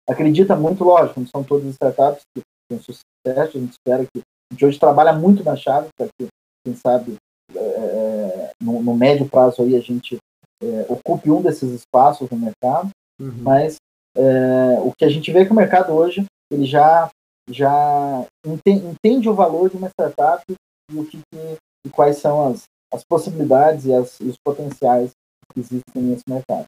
acredita 0.09 0.57
muito, 0.57 0.85
lógico, 0.85 1.21
não 1.21 1.27
são 1.27 1.45
todas 1.45 1.67
as 1.67 1.73
startups 1.75 2.23
que 2.35 2.43
têm 2.69 2.79
sucesso, 2.79 3.57
a 3.57 3.61
gente 3.61 3.73
espera 3.73 4.05
que 4.05 4.23
gente 4.55 4.65
hoje 4.65 4.79
trabalha 4.79 5.13
muito 5.13 5.45
na 5.45 5.57
chave 5.57 5.89
para 5.97 6.09
que, 6.19 6.29
quem 6.65 6.75
sabe, 6.75 7.17
é, 7.55 7.59
é, 7.59 8.53
no, 8.61 8.83
no, 8.83 8.97
médio 8.97 9.29
prazo 9.29 9.63
aí 9.63 9.77
a 9.77 9.81
gente 9.81 10.17
é, 10.63 10.87
ocupe 10.89 11.31
um 11.31 11.43
desses 11.43 11.71
espaços 11.71 12.29
no 12.31 12.39
mercado, 12.39 12.91
uhum. 13.21 13.35
mas 13.43 13.77
é, 14.17 14.79
o 14.81 14.93
que 14.97 15.05
a 15.05 15.09
gente 15.09 15.31
vê 15.33 15.41
é 15.41 15.45
que 15.45 15.53
o 15.53 15.57
mercado 15.57 15.93
hoje 15.93 16.25
ele 16.51 16.65
já 16.65 17.11
já 17.51 18.25
entende, 18.47 18.87
entende 18.87 19.29
o 19.29 19.35
valor 19.35 19.69
de 19.69 19.77
uma 19.77 19.89
startup 19.89 20.43
e 20.51 20.99
o 20.99 21.05
que, 21.05 21.19
que 21.19 21.57
e 21.87 21.91
quais 21.91 22.17
são 22.17 22.49
as, 22.49 22.63
as 22.93 23.05
possibilidades 23.05 23.85
e, 23.85 23.93
as, 23.93 24.19
e 24.21 24.25
os 24.25 24.37
potenciais 24.43 25.11
que 25.53 25.61
existem 25.61 26.03
nesse 26.03 26.23
mercado. 26.27 26.65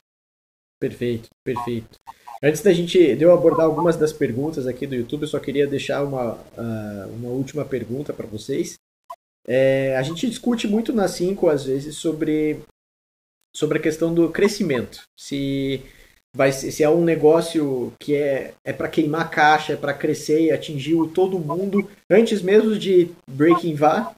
Perfeito, 0.78 1.28
perfeito. 1.44 1.98
Antes 2.42 2.60
da 2.60 2.72
gente 2.72 3.16
de 3.16 3.24
eu 3.24 3.32
abordar 3.32 3.64
algumas 3.64 3.96
das 3.96 4.12
perguntas 4.12 4.66
aqui 4.66 4.86
do 4.86 4.94
YouTube, 4.94 5.22
eu 5.22 5.28
só 5.28 5.38
queria 5.38 5.66
deixar 5.66 6.04
uma, 6.04 6.34
uh, 6.34 7.08
uma 7.14 7.30
última 7.30 7.64
pergunta 7.64 8.12
para 8.12 8.26
vocês. 8.26 8.74
É, 9.48 9.96
a 9.96 10.02
gente 10.02 10.28
discute 10.28 10.66
muito 10.66 10.92
na 10.92 11.08
5, 11.08 11.48
às 11.48 11.64
vezes, 11.64 11.96
sobre, 11.96 12.60
sobre 13.54 13.78
a 13.78 13.82
questão 13.82 14.12
do 14.12 14.28
crescimento. 14.28 15.02
Se, 15.18 15.82
vai, 16.34 16.52
se 16.52 16.82
é 16.82 16.90
um 16.90 17.04
negócio 17.04 17.92
que 17.98 18.14
é, 18.14 18.52
é 18.64 18.72
para 18.72 18.88
queimar 18.88 19.30
caixa, 19.30 19.72
é 19.72 19.76
para 19.76 19.94
crescer 19.94 20.42
e 20.42 20.52
atingir 20.52 20.96
todo 21.14 21.38
mundo 21.38 21.88
antes 22.10 22.42
mesmo 22.42 22.76
de 22.76 23.10
breaking 23.30 23.74
vá, 23.74 24.14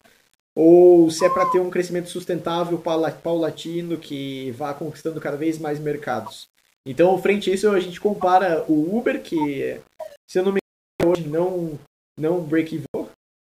ou 0.61 1.09
se 1.09 1.25
é 1.25 1.31
para 1.31 1.47
ter 1.47 1.61
um 1.61 1.71
crescimento 1.71 2.09
sustentável, 2.09 2.83
paulatino, 3.23 3.97
que 3.97 4.51
vá 4.51 4.75
conquistando 4.75 5.21
cada 5.21 5.37
vez 5.37 5.57
mais 5.57 5.79
mercados. 5.79 6.49
Então, 6.85 7.17
frente 7.23 7.49
a 7.49 7.55
isso, 7.55 7.71
a 7.71 7.79
gente 7.79 8.01
compara 8.01 8.65
o 8.69 8.99
Uber, 8.99 9.23
que, 9.23 9.81
se 10.29 10.41
eu 10.41 10.45
não 10.45 10.51
me 10.51 10.59
engano, 11.01 11.13
hoje 11.13 11.29
não, 11.29 11.79
não 12.19 12.41
break-even, 12.41 12.87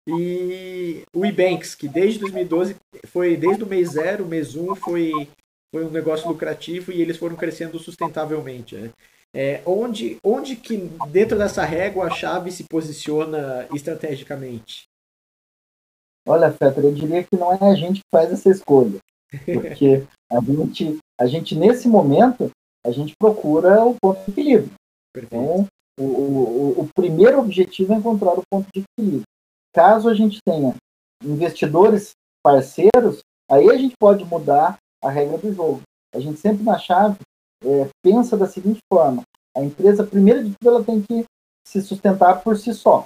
e 0.09 1.05
o 1.15 1.25
Ebanks, 1.25 1.77
que 1.77 1.87
desde 1.87 2.19
2012, 2.19 2.75
foi 3.07 3.37
desde 3.37 3.63
o 3.63 3.67
mês 3.69 3.91
0, 3.91 4.27
mês 4.27 4.57
1, 4.57 4.73
um, 4.73 4.75
foi, 4.75 5.29
foi 5.73 5.85
um 5.85 5.91
negócio 5.91 6.27
lucrativo 6.27 6.91
e 6.91 7.01
eles 7.01 7.17
foram 7.17 7.37
crescendo 7.37 7.79
sustentavelmente. 7.79 8.75
Né? 8.75 8.91
É, 9.33 9.63
onde, 9.65 10.19
onde 10.25 10.57
que, 10.57 10.77
dentro 11.11 11.39
dessa 11.39 11.65
régua, 11.65 12.07
a 12.07 12.11
chave 12.11 12.51
se 12.51 12.65
posiciona 12.65 13.69
estrategicamente? 13.73 14.88
Olha, 16.29 16.53
Fetter, 16.53 16.85
eu 16.85 16.93
diria 16.93 17.25
que 17.25 17.37
não 17.37 17.55
é 17.55 17.59
a 17.59 17.75
gente 17.75 18.01
que 18.01 18.07
faz 18.15 18.31
essa 18.31 18.51
escolha. 18.51 18.99
Porque 19.47 20.05
a 20.31 20.41
gente, 20.41 20.99
a 21.19 21.27
gente 21.27 21.55
nesse 21.55 21.89
momento, 21.89 22.51
a 22.85 22.91
gente 22.91 23.15
procura 23.19 23.83
o 23.85 23.97
ponto 24.01 24.23
de 24.25 24.33
equilíbrio. 24.33 24.71
Então, 25.17 25.67
o, 25.99 26.05
o, 26.05 26.81
o 26.81 26.89
primeiro 26.95 27.41
objetivo 27.41 27.95
é 27.95 27.97
encontrar 27.97 28.33
o 28.33 28.43
ponto 28.51 28.69
de 28.75 28.85
equilíbrio. 28.85 29.23
Caso 29.75 30.09
a 30.09 30.15
gente 30.15 30.39
tenha 30.47 30.75
investidores 31.25 32.13
parceiros, 32.43 33.21
aí 33.51 33.71
a 33.71 33.77
gente 33.77 33.95
pode 33.99 34.25
mudar 34.25 34.77
a 35.03 35.11
regra 35.11 35.39
do 35.39 35.53
jogo. 35.53 35.81
A 36.15 36.21
gente 36.21 36.39
sempre 36.39 36.63
na 36.63 36.79
chave 36.79 37.17
é, 37.65 37.89
pensa 38.03 38.37
da 38.37 38.47
seguinte 38.47 38.81
forma: 38.93 39.23
a 39.57 39.63
empresa, 39.63 40.05
primeiro 40.05 40.45
de 40.45 40.55
tudo, 40.59 40.77
ela 40.77 40.85
tem 40.85 41.01
que 41.03 41.25
se 41.67 41.83
sustentar 41.83 42.43
por 42.43 42.57
si 42.57 42.73
só. 42.75 43.05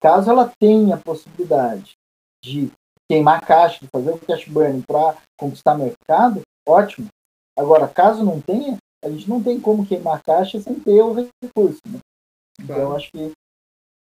Caso 0.00 0.30
ela 0.30 0.52
tenha 0.60 0.94
a 0.94 1.00
possibilidade 1.00 1.94
de 2.42 2.70
queimar 3.10 3.44
caixa, 3.44 3.80
de 3.80 3.88
fazer 3.88 4.10
o 4.10 4.18
cash 4.18 4.46
burn 4.46 4.82
para 4.86 5.16
conquistar 5.38 5.76
mercado, 5.76 6.42
ótimo. 6.66 7.08
Agora, 7.58 7.88
caso 7.88 8.24
não 8.24 8.40
tenha, 8.40 8.76
a 9.04 9.10
gente 9.10 9.28
não 9.28 9.42
tem 9.42 9.60
como 9.60 9.86
queimar 9.86 10.22
caixa 10.22 10.60
sem 10.60 10.78
ter 10.78 11.02
o 11.02 11.12
recurso. 11.42 11.80
Né? 11.86 11.98
Então, 12.60 12.94
acho 12.94 13.10
que, 13.10 13.32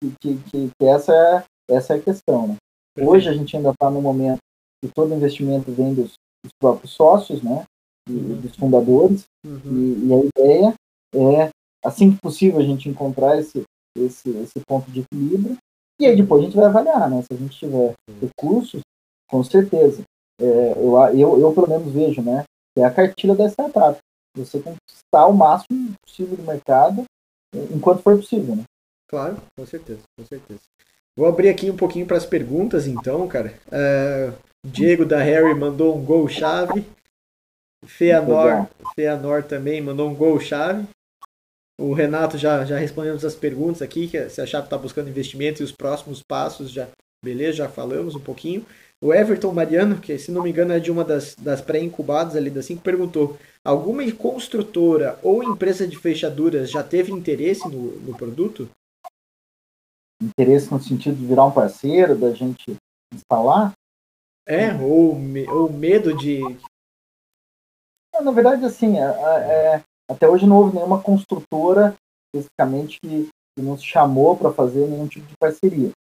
que, 0.01 0.37
que, 0.37 0.69
que, 0.69 0.85
essa, 0.85 1.13
é, 1.13 1.75
essa 1.75 1.95
é 1.95 1.97
a 1.97 2.01
questão. 2.01 2.49
Né? 2.49 2.57
Hoje 2.99 3.29
a 3.29 3.33
gente 3.33 3.55
ainda 3.55 3.71
está 3.71 3.89
no 3.89 4.01
momento 4.01 4.39
que 4.83 4.91
todo 4.93 5.13
investimento 5.13 5.71
vem 5.71 5.93
dos, 5.93 6.13
dos 6.43 6.53
próprios 6.59 6.91
sócios, 6.91 7.41
né? 7.41 7.63
E, 8.07 8.11
uhum. 8.11 8.41
dos 8.41 8.55
fundadores. 8.55 9.25
Uhum. 9.45 9.61
E, 9.65 10.07
e, 10.07 10.13
a 10.13 10.25
ideia 10.25 10.73
é, 11.15 11.49
assim 11.83 12.11
que 12.11 12.21
possível, 12.21 12.59
a 12.59 12.63
gente 12.63 12.89
encontrar 12.89 13.39
esse, 13.39 13.63
esse, 13.97 14.29
esse 14.29 14.59
ponto 14.67 14.89
de 14.91 15.01
equilíbrio 15.01 15.57
e 15.99 16.05
aí 16.05 16.15
depois 16.15 16.41
a 16.41 16.45
gente 16.45 16.55
vai 16.55 16.65
avaliar, 16.65 17.09
né? 17.09 17.21
Se 17.21 17.33
a 17.33 17.37
gente 17.37 17.57
tiver 17.57 17.93
recursos, 18.21 18.81
com 19.29 19.43
certeza. 19.43 20.03
É, 20.39 20.71
eu, 20.77 20.95
eu, 21.17 21.39
eu, 21.39 21.53
pelo 21.53 21.67
menos 21.67 21.91
vejo, 21.91 22.21
né? 22.21 22.43
É 22.77 22.83
a 22.83 22.91
cartilha 22.91 23.35
da 23.35 23.47
startup. 23.47 23.97
Você 24.35 24.59
conquistar 24.59 25.25
o 25.27 25.33
máximo 25.33 25.93
possível 26.05 26.37
do 26.37 26.43
mercado 26.43 27.03
é, 27.55 27.57
enquanto 27.73 28.03
for 28.03 28.15
possível, 28.15 28.55
né? 28.55 28.63
Claro, 29.09 29.37
com 29.57 29.65
certeza, 29.65 30.01
com 30.17 30.25
certeza. 30.25 30.61
Vou 31.17 31.27
abrir 31.27 31.49
aqui 31.49 31.71
um 31.71 31.75
pouquinho 31.75 32.05
para 32.05 32.17
as 32.17 32.25
perguntas, 32.25 32.85
então, 32.85 33.27
cara. 33.27 33.53
Uh, 33.67 34.37
Diego 34.65 35.05
da 35.05 35.17
Harry 35.17 35.55
mandou 35.55 35.97
um 35.97 36.03
gol 36.03 36.27
chave. 36.27 36.85
Feanor, 37.85 38.67
Feanor 38.95 39.43
também 39.43 39.81
mandou 39.81 40.09
um 40.09 40.13
gol 40.15 40.39
chave. 40.39 40.87
O 41.79 41.93
Renato 41.93 42.37
já, 42.37 42.65
já 42.65 42.77
respondemos 42.77 43.23
as 43.23 43.35
perguntas 43.35 43.81
aqui, 43.81 44.07
que 44.07 44.29
se 44.29 44.41
a 44.41 44.47
Chave 44.47 44.65
está 44.65 44.77
buscando 44.77 45.09
investimento 45.09 45.61
e 45.61 45.65
os 45.65 45.71
próximos 45.71 46.23
passos, 46.23 46.71
já 46.71 46.87
beleza, 47.23 47.57
já 47.57 47.69
falamos 47.69 48.15
um 48.15 48.19
pouquinho. 48.19 48.65
O 48.99 49.13
Everton 49.13 49.53
Mariano, 49.53 50.01
que 50.01 50.17
se 50.17 50.31
não 50.31 50.41
me 50.41 50.49
engano 50.49 50.73
é 50.73 50.79
de 50.79 50.89
uma 50.89 51.03
das, 51.03 51.35
das 51.35 51.61
pré-incubadas 51.61 52.35
ali 52.35 52.49
da 52.49 52.63
5, 52.63 52.81
perguntou: 52.81 53.37
alguma 53.63 54.11
construtora 54.11 55.19
ou 55.21 55.43
empresa 55.43 55.87
de 55.87 55.97
fechaduras 55.97 56.71
já 56.71 56.83
teve 56.83 57.11
interesse 57.11 57.67
no, 57.69 57.91
no 57.99 58.17
produto? 58.17 58.67
Interesse 60.21 60.71
no 60.71 60.81
sentido 60.81 61.15
de 61.15 61.27
virar 61.27 61.45
um 61.45 61.51
parceiro, 61.51 62.17
da 62.17 62.33
gente 62.33 62.75
instalar? 63.13 63.73
É, 64.47 64.73
ou, 64.73 65.15
ou 65.49 65.71
medo 65.71 66.17
de. 66.17 66.41
Na 68.19 68.31
verdade, 68.31 68.65
assim, 68.65 68.97
é, 68.97 69.03
é, 69.03 69.83
até 70.09 70.27
hoje 70.27 70.45
não 70.45 70.57
houve 70.57 70.75
nenhuma 70.75 71.01
construtora 71.01 71.95
especificamente 72.33 72.99
que, 73.01 73.29
que 73.55 73.61
nos 73.63 73.81
chamou 73.83 74.35
para 74.35 74.51
fazer 74.51 74.87
nenhum 74.87 75.07
tipo 75.07 75.25
de 75.27 75.35
parceria. 75.39 75.91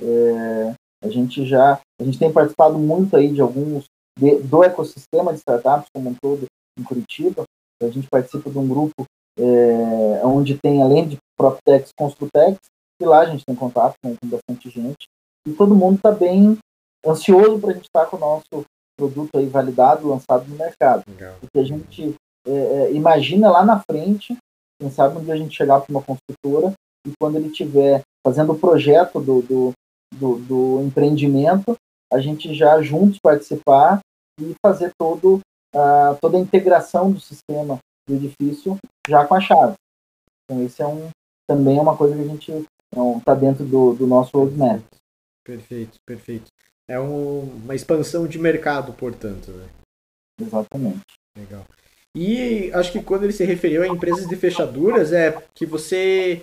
É, 0.00 0.74
A 1.04 1.08
gente 1.08 1.46
já 1.46 1.80
a 2.00 2.04
gente 2.04 2.18
tem 2.18 2.32
participado 2.32 2.78
muito 2.78 3.16
aí 3.16 3.32
de 3.32 3.40
alguns 3.40 3.84
de, 4.18 4.36
do 4.40 4.62
ecossistema 4.62 5.32
de 5.32 5.38
startups 5.38 5.88
como 5.94 6.10
um 6.10 6.14
todo 6.20 6.46
em 6.78 6.82
Curitiba. 6.82 7.44
A 7.82 7.88
gente 7.88 8.08
participa 8.08 8.50
de 8.50 8.58
um 8.58 8.68
grupo 8.68 9.04
é, 9.38 10.24
onde 10.24 10.58
tem, 10.58 10.82
além 10.82 11.08
de 11.08 11.16
PropTechs, 11.36 11.90
Construtex, 11.98 12.58
e 13.00 13.04
lá 13.04 13.20
a 13.20 13.26
gente 13.26 13.44
tem 13.44 13.54
contato 13.54 13.94
com, 14.02 14.14
com 14.14 14.28
bastante 14.28 14.70
gente. 14.70 15.06
E 15.46 15.52
todo 15.52 15.74
mundo 15.74 15.96
está 15.96 16.12
bem 16.12 16.56
ansioso 17.04 17.58
para 17.58 17.70
a 17.70 17.74
gente 17.74 17.86
estar 17.86 18.06
com 18.06 18.16
o 18.16 18.20
nosso 18.20 18.64
produto 18.96 19.36
aí 19.36 19.46
validado, 19.46 20.08
lançado 20.08 20.46
no 20.48 20.56
mercado. 20.56 21.02
Legal. 21.08 21.34
Porque 21.40 21.58
a 21.58 21.64
gente 21.64 22.14
é, 22.46 22.50
é, 22.50 22.92
imagina 22.92 23.50
lá 23.50 23.64
na 23.64 23.80
frente, 23.80 24.36
quem 24.80 24.90
sabe 24.90 25.18
um 25.18 25.24
dia 25.24 25.34
a 25.34 25.36
gente 25.36 25.56
chegar 25.56 25.80
para 25.80 25.90
uma 25.90 26.02
construtora 26.02 26.72
e 27.06 27.12
quando 27.20 27.36
ele 27.36 27.48
estiver 27.48 28.02
fazendo 28.26 28.52
o 28.52 28.58
projeto 28.58 29.20
do, 29.20 29.42
do, 29.42 29.72
do, 30.14 30.38
do, 30.38 30.82
empreendimento, 30.82 31.76
a 32.12 32.20
gente 32.20 32.54
já 32.54 32.80
juntos 32.82 33.18
participar 33.22 34.00
e 34.40 34.54
fazer 34.64 34.92
todo, 34.98 35.40
uh, 35.74 36.16
toda 36.20 36.36
a 36.36 36.40
integração 36.40 37.12
do 37.12 37.20
sistema 37.20 37.78
do 38.08 38.14
edifício 38.14 38.76
já 39.08 39.24
com 39.24 39.34
a 39.34 39.40
chave. 39.40 39.74
Então, 40.44 40.64
esse 40.64 40.82
é 40.82 40.86
um, 40.86 41.10
também 41.48 41.78
é 41.78 41.82
uma 41.82 41.96
coisa 41.96 42.14
que 42.14 42.22
a 42.22 42.26
gente 42.26 42.66
está 43.18 43.34
dentro 43.34 43.64
do, 43.64 43.94
do 43.94 44.06
nosso 44.06 44.30
roadmap. 44.36 44.82
Perfeito, 45.44 45.98
perfeito. 46.06 46.46
É 46.88 47.00
um, 47.00 47.40
uma 47.40 47.74
expansão 47.74 48.26
de 48.26 48.38
mercado, 48.38 48.92
portanto. 48.92 49.50
Né? 49.50 49.68
Exatamente. 50.40 51.02
Legal. 51.36 51.64
E 52.16 52.70
acho 52.74 52.92
que 52.92 53.02
quando 53.02 53.24
ele 53.24 53.32
se 53.32 53.44
referiu 53.44 53.82
a 53.82 53.88
empresas 53.88 54.28
de 54.28 54.36
fechaduras, 54.36 55.12
é 55.12 55.32
que 55.54 55.64
você 55.64 56.42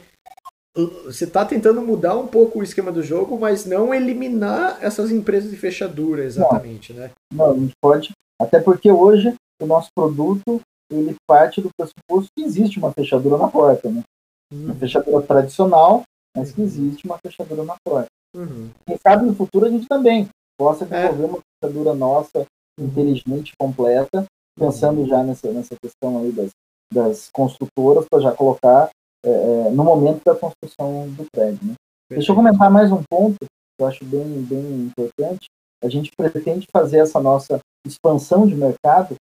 você 1.07 1.26
está 1.26 1.43
tentando 1.43 1.82
mudar 1.82 2.15
um 2.15 2.28
pouco 2.28 2.59
o 2.59 2.63
esquema 2.63 2.91
do 2.91 3.03
jogo, 3.03 3.38
mas 3.38 3.65
não 3.65 3.93
eliminar 3.93 4.78
essas 4.82 5.11
empresas 5.11 5.49
de 5.49 5.57
fechadura, 5.57 6.24
exatamente, 6.24 6.93
não. 6.93 6.99
né? 6.99 7.11
Não, 7.34 7.51
a 7.51 7.55
gente 7.55 7.74
pode, 7.82 8.11
até 8.39 8.59
porque 8.59 8.91
hoje 8.91 9.34
o 9.61 9.65
nosso 9.65 9.89
produto 9.93 10.61
ele 10.91 11.15
parte 11.28 11.61
do 11.61 11.70
pressuposto 11.78 12.32
que 12.36 12.43
existe 12.43 12.80
uma 12.80 12.91
fechadura 12.91 13.38
na 13.38 13.47
porta, 13.47 13.89
né? 13.89 14.03
Uhum. 14.51 14.65
Uma 14.65 14.76
fechadura 14.76 15.22
tradicional, 15.26 16.03
mas 16.36 16.51
que 16.51 16.61
existe 16.61 17.05
uma 17.05 17.17
fechadura 17.17 17.63
na 17.63 17.76
porta. 17.84 18.07
Uhum. 18.36 18.70
Quem 18.86 18.97
sabe 18.97 19.26
no 19.26 19.36
futuro 19.36 19.65
a 19.65 19.70
gente 19.70 19.88
também 19.88 20.28
possa 20.57 20.86
é. 20.86 20.88
desenvolver 20.88 21.24
é. 21.24 21.28
uma 21.28 21.39
fechadura 21.61 21.93
nossa, 21.93 22.45
inteligente, 22.80 23.53
completa, 23.59 24.26
pensando 24.60 25.05
já 25.07 25.24
nessa, 25.24 25.51
nessa 25.51 25.76
questão 25.82 26.20
aí 26.20 26.32
das, 26.32 26.49
das 26.93 27.30
construtoras 27.32 28.05
para 28.10 28.22
já 28.22 28.32
colocar 28.32 28.89
é, 29.26 29.30
é, 29.30 29.70
no 29.72 29.84
momento 29.84 30.24
da 30.24 30.36
construção 30.36 31.10
do 31.10 31.26
prédio. 31.32 31.66
Né? 31.66 31.74
Deixa 32.10 32.32
eu 32.32 32.36
comentar 32.36 32.70
mais 32.70 32.91
um 32.91 33.01
ponto 33.10 33.38
que 33.39 33.82
eu 33.84 33.88
acho 33.88 34.03
bem, 34.05 34.43
bem 34.43 34.86
importante. 34.86 35.47
A 35.82 35.88
gente 35.88 36.12
pretende 36.18 36.68
fazer 36.72 36.99
essa 36.99 37.20
nossa 37.22 37.60
expansão 37.88 38.45
de 38.45 38.55
mercado 38.55 39.16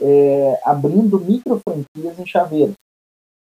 é, 0.00 0.60
abrindo 0.64 1.20
micro 1.20 1.60
franquias 1.66 2.18
em 2.18 2.26
chaveiros. 2.26 2.74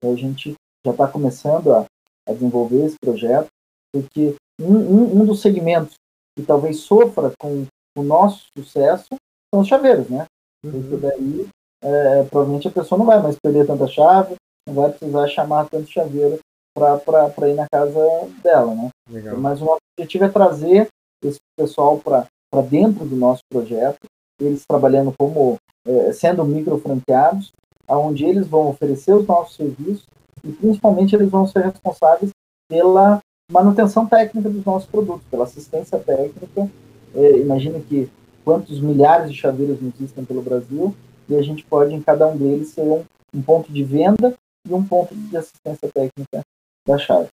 A 0.02 0.14
gente 0.14 0.54
já 0.84 0.92
está 0.92 1.08
começando 1.08 1.72
a, 1.72 1.84
a, 2.28 2.32
desenvolver 2.32 2.84
esse 2.84 2.96
projeto, 3.00 3.48
porque 3.92 4.34
um, 4.60 4.76
um, 4.76 5.20
um, 5.20 5.26
dos 5.26 5.40
segmentos 5.40 5.94
que 6.36 6.44
talvez 6.44 6.80
sofra 6.80 7.32
com 7.38 7.66
o 7.96 8.02
nosso 8.02 8.46
sucesso 8.56 9.08
são 9.52 9.62
os 9.62 9.68
chaveiros, 9.68 10.08
né? 10.08 10.26
Uhum. 10.64 10.72
Porque 10.72 10.96
daí 10.96 11.46
é, 11.82 12.22
provavelmente 12.24 12.68
a 12.68 12.70
pessoa 12.70 12.98
não 12.98 13.06
vai 13.06 13.22
mais 13.22 13.36
perder 13.42 13.66
tanta 13.66 13.86
chave, 13.86 14.34
não 14.66 14.74
vai 14.74 14.90
precisar 14.90 15.28
chamar 15.28 15.68
tanto 15.68 15.90
chaveiro 15.90 16.38
para 16.74 17.48
ir 17.48 17.54
na 17.54 17.66
casa 17.70 18.00
dela, 18.42 18.74
né? 18.74 18.88
Legal. 19.08 19.36
Mas 19.36 19.60
o 19.60 19.66
nosso 19.66 19.80
objetivo 19.96 20.24
é 20.24 20.28
trazer 20.28 20.88
esse 21.22 21.38
pessoal 21.56 21.98
para 21.98 22.26
dentro 22.62 23.04
do 23.04 23.14
nosso 23.14 23.42
projeto, 23.50 24.06
eles 24.40 24.64
trabalhando 24.66 25.14
como 25.16 25.56
é, 25.86 26.12
sendo 26.12 26.44
micro 26.44 26.78
franqueados, 26.78 27.52
aonde 27.86 28.24
eles 28.24 28.46
vão 28.46 28.68
oferecer 28.68 29.12
os 29.12 29.26
nossos 29.26 29.56
serviços 29.56 30.06
e 30.42 30.50
principalmente 30.52 31.14
eles 31.14 31.30
vão 31.30 31.46
ser 31.46 31.64
responsáveis 31.64 32.30
pela 32.68 33.20
manutenção 33.50 34.06
técnica 34.06 34.48
dos 34.48 34.64
nossos 34.64 34.88
produtos, 34.88 35.26
pela 35.30 35.44
assistência 35.44 35.98
técnica. 35.98 36.68
É, 37.14 37.38
imagina 37.38 37.78
que 37.78 38.10
quantos 38.44 38.80
milhares 38.80 39.30
de 39.30 39.36
chaveiros 39.36 39.78
existem 39.82 40.24
pelo 40.24 40.42
Brasil 40.42 40.94
e 41.28 41.36
a 41.36 41.42
gente 41.42 41.64
pode 41.64 41.94
em 41.94 42.02
cada 42.02 42.26
um 42.26 42.36
deles 42.36 42.68
ser 42.68 42.82
um, 42.82 43.04
um 43.34 43.42
ponto 43.42 43.72
de 43.72 43.82
venda 43.82 44.34
e 44.68 44.72
um 44.72 44.84
ponto 44.84 45.14
de 45.14 45.36
assistência 45.36 45.88
técnica 45.92 46.42
da 46.86 46.98
chave. 46.98 47.28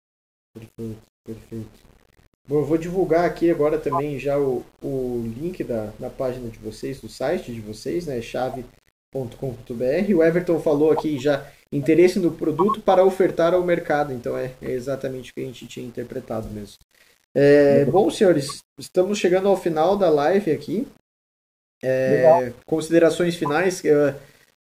Perfeito, 0.54 1.02
perfeito. 1.26 1.82
Bom, 2.48 2.60
eu 2.60 2.66
vou 2.66 2.78
divulgar 2.78 3.26
aqui 3.26 3.52
agora 3.52 3.78
também 3.78 4.18
já 4.18 4.38
o, 4.40 4.64
o 4.82 5.24
link 5.24 5.64
da, 5.64 5.92
da 6.00 6.10
página 6.10 6.50
de 6.50 6.58
vocês, 6.58 7.00
do 7.00 7.08
site 7.08 7.54
de 7.54 7.62
vocês, 7.62 8.08
né? 8.08 8.22
chave.com.br. 8.22 10.16
O 10.16 10.24
Everton 10.24 10.60
falou 10.60 10.92
aqui 10.92 11.20
já 11.20 11.46
interesse 11.72 12.20
no 12.20 12.32
produto 12.32 12.82
para 12.82 13.06
ofertar 13.06 13.54
ao 13.54 13.64
mercado, 13.64 14.12
então 14.12 14.36
é, 14.38 14.52
é 14.62 14.72
exatamente 14.72 15.32
o 15.32 15.34
que 15.34 15.42
a 15.42 15.46
gente 15.46 15.68
tinha 15.68 15.86
interpretado 15.86 16.50
mesmo. 16.50 16.78
É, 17.34 17.86
bom, 17.86 18.10
senhores, 18.10 18.62
estamos 18.78 19.18
chegando 19.18 19.48
ao 19.48 19.56
final 19.56 19.96
da 19.96 20.10
live 20.10 20.52
aqui. 20.52 20.86
É, 21.84 22.54
considerações 22.66 23.36
finais. 23.36 23.82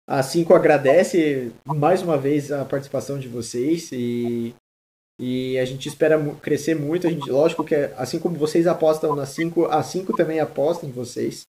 A 0.09 0.23
Cinco 0.23 0.55
agradece 0.55 1.53
mais 1.67 2.01
uma 2.01 2.17
vez 2.17 2.51
a 2.51 2.65
participação 2.65 3.19
de 3.19 3.29
vocês 3.29 3.91
e, 3.93 4.55
e 5.21 5.59
a 5.59 5.65
gente 5.67 5.87
espera 5.87 6.19
crescer 6.37 6.75
muito. 6.75 7.07
A 7.07 7.11
gente, 7.11 7.31
lógico 7.31 7.63
que 7.63 7.75
assim 7.75 8.19
como 8.19 8.37
vocês 8.37 8.67
apostam 8.67 9.15
na 9.15 9.27
Cinco, 9.27 9.67
a 9.67 9.83
Cinco 9.83 10.17
também 10.17 10.41
aposta 10.41 10.87
em 10.87 10.91
vocês 10.91 11.43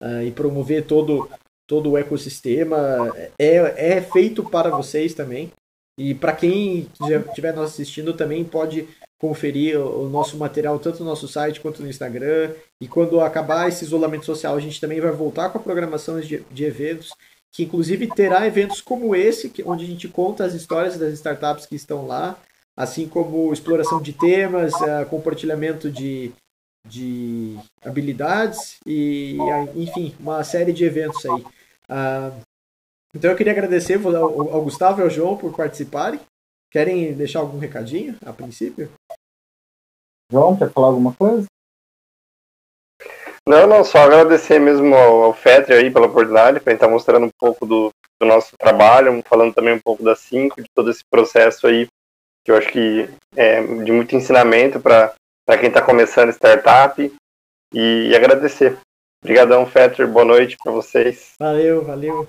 uh, 0.00 0.22
e 0.22 0.30
promover 0.30 0.86
todo, 0.86 1.28
todo 1.66 1.90
o 1.90 1.98
ecossistema. 1.98 3.12
É, 3.36 3.96
é 3.96 4.00
feito 4.00 4.48
para 4.48 4.70
vocês 4.70 5.12
também. 5.12 5.50
E 5.98 6.14
para 6.14 6.32
quem 6.34 6.88
estiver 7.28 7.52
nos 7.52 7.70
assistindo 7.70 8.14
também 8.14 8.44
pode 8.44 8.88
conferir 9.20 9.80
o 9.80 10.08
nosso 10.08 10.36
material 10.36 10.78
tanto 10.78 11.00
no 11.00 11.10
nosso 11.10 11.26
site 11.26 11.60
quanto 11.60 11.82
no 11.82 11.88
Instagram. 11.88 12.52
E 12.84 12.88
quando 12.88 13.18
acabar 13.22 13.66
esse 13.66 13.82
isolamento 13.82 14.26
social, 14.26 14.54
a 14.54 14.60
gente 14.60 14.78
também 14.78 15.00
vai 15.00 15.10
voltar 15.10 15.48
com 15.48 15.56
a 15.56 15.62
programação 15.62 16.20
de, 16.20 16.44
de 16.50 16.64
eventos 16.64 17.14
que 17.50 17.62
inclusive 17.62 18.08
terá 18.08 18.46
eventos 18.46 18.82
como 18.82 19.16
esse, 19.16 19.50
onde 19.64 19.84
a 19.84 19.86
gente 19.86 20.06
conta 20.06 20.44
as 20.44 20.52
histórias 20.52 20.98
das 20.98 21.14
startups 21.14 21.64
que 21.64 21.76
estão 21.76 22.04
lá, 22.04 22.36
assim 22.76 23.08
como 23.08 23.52
exploração 23.52 24.02
de 24.02 24.12
temas, 24.12 24.74
uh, 24.74 25.06
compartilhamento 25.08 25.88
de, 25.88 26.32
de 26.86 27.56
habilidades 27.82 28.78
e, 28.84 29.38
enfim, 29.76 30.14
uma 30.20 30.42
série 30.44 30.72
de 30.72 30.84
eventos 30.84 31.24
aí. 31.24 31.42
Uh, 31.88 32.42
então 33.14 33.30
eu 33.30 33.36
queria 33.36 33.52
agradecer 33.52 34.04
ao 34.04 34.62
Gustavo 34.62 35.00
e 35.00 35.04
ao 35.04 35.10
João 35.10 35.36
por 35.36 35.56
participarem. 35.56 36.20
Querem 36.70 37.14
deixar 37.14 37.38
algum 37.38 37.58
recadinho 37.58 38.16
a 38.26 38.32
princípio? 38.32 38.90
João, 40.30 40.56
quer 40.56 40.72
falar 40.72 40.88
alguma 40.88 41.14
coisa? 41.14 41.46
Não, 43.46 43.66
não, 43.66 43.84
só 43.84 43.98
agradecer 43.98 44.58
mesmo 44.58 44.94
ao, 44.94 45.24
ao 45.24 45.34
FETRE 45.34 45.74
aí 45.74 45.90
pela 45.90 46.06
oportunidade, 46.06 46.60
para 46.60 46.72
estar 46.72 46.88
mostrando 46.88 47.26
um 47.26 47.30
pouco 47.38 47.66
do, 47.66 47.90
do, 48.18 48.26
nosso 48.26 48.56
trabalho, 48.58 49.22
falando 49.26 49.52
também 49.52 49.74
um 49.74 49.80
pouco 49.80 50.02
da 50.02 50.16
Cinco, 50.16 50.62
de 50.62 50.68
todo 50.74 50.90
esse 50.90 51.02
processo 51.10 51.66
aí, 51.66 51.86
que 52.42 52.50
eu 52.50 52.56
acho 52.56 52.72
que 52.72 53.08
é 53.36 53.62
de 53.62 53.92
muito 53.92 54.16
ensinamento 54.16 54.80
para 54.80 55.14
quem 55.60 55.68
está 55.68 55.82
começando 55.82 56.30
startup, 56.30 57.00
e, 57.72 58.08
e 58.08 58.16
agradecer. 58.16 58.78
Obrigadão, 59.22 59.66
Fetter, 59.66 60.08
boa 60.08 60.24
noite 60.24 60.56
para 60.62 60.72
vocês. 60.72 61.32
Valeu, 61.38 61.84
valeu. 61.84 62.26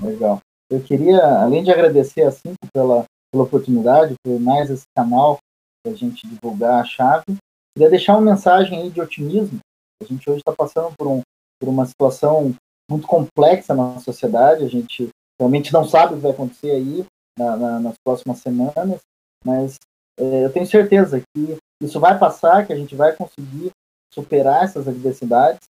Legal. 0.00 0.40
Eu 0.70 0.80
queria, 0.80 1.20
além 1.42 1.62
de 1.62 1.70
agradecer 1.70 2.22
a 2.22 2.30
Cinco 2.30 2.66
pela, 2.72 3.04
pela 3.30 3.44
oportunidade, 3.44 4.14
por 4.24 4.40
mais 4.40 4.70
esse 4.70 4.84
canal 4.96 5.38
para 5.82 5.92
a 5.92 5.96
gente 5.96 6.26
divulgar 6.26 6.80
a 6.80 6.84
chave, 6.84 7.36
queria 7.76 7.90
deixar 7.90 8.14
uma 8.16 8.32
mensagem 8.32 8.80
aí 8.80 8.90
de 8.90 9.00
otimismo 9.00 9.58
a 10.04 10.08
gente 10.08 10.28
hoje 10.28 10.38
está 10.38 10.52
passando 10.52 10.94
por, 10.96 11.06
um, 11.06 11.20
por 11.60 11.68
uma 11.68 11.86
situação 11.86 12.54
muito 12.90 13.06
complexa 13.06 13.74
na 13.74 13.98
sociedade, 14.00 14.64
a 14.64 14.68
gente 14.68 15.08
realmente 15.40 15.72
não 15.72 15.84
sabe 15.84 16.12
o 16.12 16.16
que 16.16 16.22
vai 16.22 16.32
acontecer 16.32 16.70
aí 16.70 17.04
na, 17.38 17.56
na, 17.56 17.80
nas 17.80 17.94
próximas 18.04 18.38
semanas, 18.38 19.00
mas 19.44 19.76
é, 20.18 20.44
eu 20.44 20.52
tenho 20.52 20.66
certeza 20.66 21.20
que 21.20 21.56
isso 21.82 21.98
vai 21.98 22.18
passar, 22.18 22.66
que 22.66 22.72
a 22.72 22.76
gente 22.76 22.94
vai 22.94 23.14
conseguir 23.16 23.70
superar 24.12 24.64
essas 24.64 24.86
adversidades, 24.86 25.62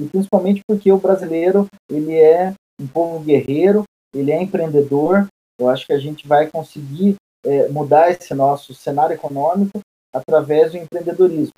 e 0.00 0.06
principalmente 0.06 0.62
porque 0.66 0.90
o 0.90 0.98
brasileiro 0.98 1.66
ele 1.90 2.14
é 2.14 2.54
um 2.80 2.86
povo 2.86 3.20
guerreiro, 3.20 3.84
ele 4.14 4.32
é 4.32 4.42
empreendedor, 4.42 5.26
eu 5.58 5.68
acho 5.68 5.86
que 5.86 5.92
a 5.92 5.98
gente 5.98 6.26
vai 6.26 6.46
conseguir 6.50 7.16
é, 7.44 7.68
mudar 7.68 8.10
esse 8.10 8.32
nosso 8.34 8.74
cenário 8.74 9.14
econômico 9.14 9.80
através 10.12 10.72
do 10.72 10.78
empreendedorismo. 10.78 11.54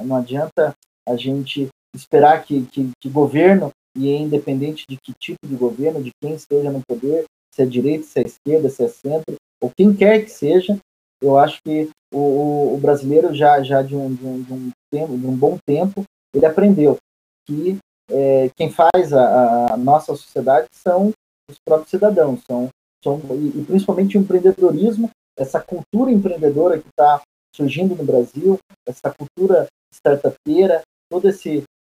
Não 0.00 0.16
adianta 0.16 0.74
a 1.08 1.16
gente 1.16 1.68
esperar 1.94 2.42
que, 2.44 2.66
que, 2.66 2.90
que 3.00 3.08
governo, 3.08 3.70
e 3.96 4.10
é 4.10 4.16
independente 4.16 4.84
de 4.88 4.96
que 4.96 5.12
tipo 5.14 5.46
de 5.46 5.54
governo, 5.54 6.02
de 6.02 6.10
quem 6.22 6.34
esteja 6.34 6.70
no 6.70 6.80
poder, 6.86 7.24
se 7.54 7.62
é 7.62 7.66
direita, 7.66 8.04
se 8.04 8.18
é 8.18 8.22
esquerda, 8.22 8.68
se 8.68 8.82
é 8.82 8.88
centro, 8.88 9.36
ou 9.62 9.70
quem 9.76 9.94
quer 9.94 10.24
que 10.24 10.30
seja, 10.30 10.78
eu 11.22 11.38
acho 11.38 11.58
que 11.64 11.88
o, 12.12 12.74
o 12.74 12.78
brasileiro 12.78 13.34
já, 13.34 13.62
já 13.62 13.82
de, 13.82 13.94
um, 13.94 14.12
de, 14.14 14.26
um, 14.26 14.42
de 14.42 14.52
um 14.52 14.70
tempo, 14.92 15.16
de 15.16 15.26
um 15.26 15.36
bom 15.36 15.56
tempo, 15.66 16.04
ele 16.34 16.44
aprendeu 16.44 16.98
que 17.46 17.78
é, 18.10 18.50
quem 18.56 18.70
faz 18.70 19.12
a, 19.12 19.74
a, 19.74 19.76
nossa 19.76 20.14
sociedade 20.14 20.66
são 20.72 21.12
os 21.50 21.56
próprios 21.64 21.90
cidadãos, 21.90 22.40
são, 22.46 22.68
são 23.02 23.20
e, 23.32 23.60
e 23.60 23.64
principalmente 23.64 24.18
o 24.18 24.20
empreendedorismo, 24.20 25.10
essa 25.38 25.60
cultura 25.60 26.10
empreendedora 26.10 26.78
que 26.78 26.88
está 26.88 27.22
surgindo 27.54 27.94
no 27.94 28.04
Brasil, 28.04 28.58
essa 28.86 29.14
cultura 29.14 29.66
startupeira, 29.92 30.82
toda 31.14 31.30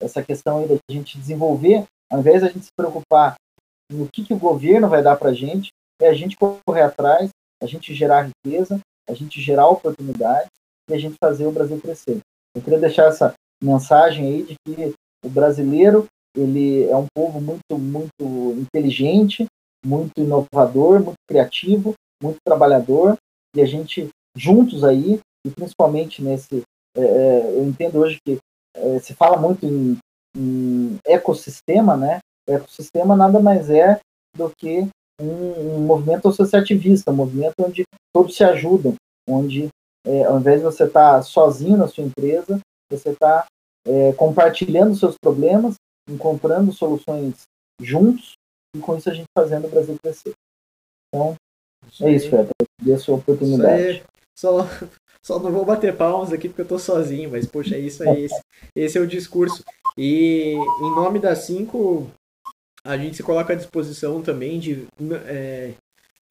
essa 0.00 0.22
questão 0.22 0.58
aí 0.58 0.68
da 0.68 0.76
gente 0.90 1.18
desenvolver, 1.18 1.84
ao 2.10 2.20
invés 2.20 2.40
de 2.40 2.48
a 2.48 2.50
gente 2.50 2.64
se 2.64 2.72
preocupar 2.74 3.34
no 3.92 4.08
que, 4.08 4.24
que 4.24 4.32
o 4.32 4.38
governo 4.38 4.88
vai 4.88 5.02
dar 5.02 5.16
para 5.16 5.30
a 5.30 5.34
gente, 5.34 5.68
é 6.00 6.08
a 6.08 6.14
gente 6.14 6.36
correr 6.36 6.82
atrás, 6.82 7.28
a 7.62 7.66
gente 7.66 7.94
gerar 7.94 8.30
riqueza, 8.30 8.80
a 9.08 9.12
gente 9.12 9.40
gerar 9.40 9.68
oportunidades 9.68 10.48
e 10.88 10.94
a 10.94 10.98
gente 10.98 11.16
fazer 11.22 11.46
o 11.46 11.52
Brasil 11.52 11.78
crescer. 11.80 12.20
Eu 12.56 12.62
queria 12.62 12.78
deixar 12.78 13.06
essa 13.08 13.34
mensagem 13.62 14.26
aí 14.26 14.42
de 14.44 14.54
que 14.66 14.94
o 15.24 15.28
brasileiro 15.28 16.06
ele 16.34 16.84
é 16.84 16.96
um 16.96 17.06
povo 17.14 17.40
muito 17.40 17.78
muito 17.78 18.22
inteligente, 18.58 19.46
muito 19.84 20.12
inovador, 20.18 21.00
muito 21.00 21.18
criativo, 21.28 21.94
muito 22.22 22.38
trabalhador 22.44 23.16
e 23.54 23.60
a 23.60 23.66
gente 23.66 24.08
juntos 24.36 24.84
aí 24.84 25.20
e 25.46 25.50
principalmente 25.50 26.22
nesse 26.22 26.62
é, 26.96 27.02
é 27.02 27.58
eu 27.58 27.64
entendo 27.64 27.98
hoje 27.98 28.18
que 28.24 28.38
é, 28.78 28.98
se 29.00 29.14
fala 29.14 29.36
muito 29.36 29.64
em, 29.66 29.98
em 30.36 30.98
ecossistema, 31.04 31.96
né? 31.96 32.18
O 32.48 32.52
ecossistema 32.52 33.16
nada 33.16 33.40
mais 33.40 33.70
é 33.70 34.00
do 34.36 34.50
que 34.56 34.88
um, 35.20 35.76
um 35.76 35.80
movimento 35.80 36.28
associativista, 36.28 37.10
um 37.10 37.16
movimento 37.16 37.54
onde 37.60 37.84
todos 38.14 38.36
se 38.36 38.44
ajudam, 38.44 38.94
onde 39.28 39.68
é, 40.06 40.24
ao 40.24 40.38
invés 40.38 40.58
de 40.60 40.64
você 40.64 40.84
estar 40.84 41.16
tá 41.16 41.22
sozinho 41.22 41.76
na 41.76 41.88
sua 41.88 42.04
empresa, 42.04 42.60
você 42.90 43.10
está 43.10 43.46
é, 43.86 44.12
compartilhando 44.12 44.96
seus 44.96 45.14
problemas, 45.20 45.74
encontrando 46.08 46.72
soluções 46.72 47.42
juntos 47.80 48.32
e 48.74 48.80
com 48.80 48.96
isso 48.96 49.10
a 49.10 49.14
gente 49.14 49.26
fazendo 49.36 49.66
o 49.66 49.70
Brasil 49.70 49.96
crescer. 50.02 50.32
Então, 51.08 51.34
é 52.00 52.12
isso, 52.12 52.30
Feta. 52.30 52.50
Dê 52.82 52.94
a 52.94 52.98
sua 52.98 53.16
oportunidade. 53.16 54.02
Só, 54.38 54.66
só 55.28 55.38
não 55.38 55.52
vou 55.52 55.62
bater 55.62 55.94
palmas 55.94 56.32
aqui 56.32 56.48
porque 56.48 56.62
eu 56.62 56.66
tô 56.66 56.78
sozinho, 56.78 57.30
mas 57.30 57.44
poxa, 57.44 57.76
é 57.76 57.78
isso 57.78 58.02
aí. 58.02 58.24
Esse, 58.24 58.40
esse 58.74 58.96
é 58.96 59.00
o 59.00 59.06
discurso. 59.06 59.62
E 59.98 60.54
em 60.54 60.94
nome 60.94 61.18
das 61.18 61.40
cinco, 61.40 62.10
a 62.82 62.96
gente 62.96 63.16
se 63.16 63.22
coloca 63.22 63.52
à 63.52 63.56
disposição 63.56 64.22
também 64.22 64.58
de. 64.58 64.86
É, 65.26 65.72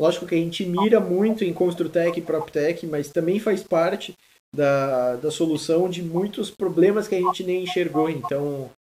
lógico 0.01 0.25
que 0.25 0.33
a 0.33 0.39
gente 0.39 0.65
mira 0.65 0.99
muito 0.99 1.43
em 1.43 1.53
Construtec 1.53 2.17
e 2.17 2.23
PropTech, 2.23 2.87
mas 2.87 3.09
também 3.09 3.39
faz 3.39 3.61
parte 3.61 4.15
da, 4.51 5.15
da 5.17 5.29
solução 5.29 5.87
de 5.87 6.01
muitos 6.01 6.49
problemas 6.49 7.07
que 7.07 7.13
a 7.13 7.21
gente 7.21 7.43
nem 7.43 7.65
enxergou. 7.65 8.09
Então, 8.09 8.71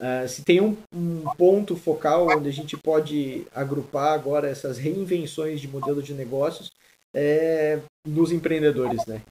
uh, 0.00 0.28
se 0.28 0.42
tem 0.42 0.60
um, 0.60 0.76
um, 0.92 1.22
ponto 1.38 1.76
focal 1.76 2.26
onde 2.26 2.48
a 2.48 2.52
gente 2.52 2.76
pode 2.76 3.46
agrupar 3.54 4.14
agora 4.14 4.50
essas 4.50 4.78
reinvenções 4.78 5.60
de 5.60 5.68
modelo 5.68 6.02
de 6.02 6.12
negócios, 6.12 6.72
é 7.14 7.78
nos 8.04 8.32
empreendedores, 8.32 9.06
né? 9.06 9.22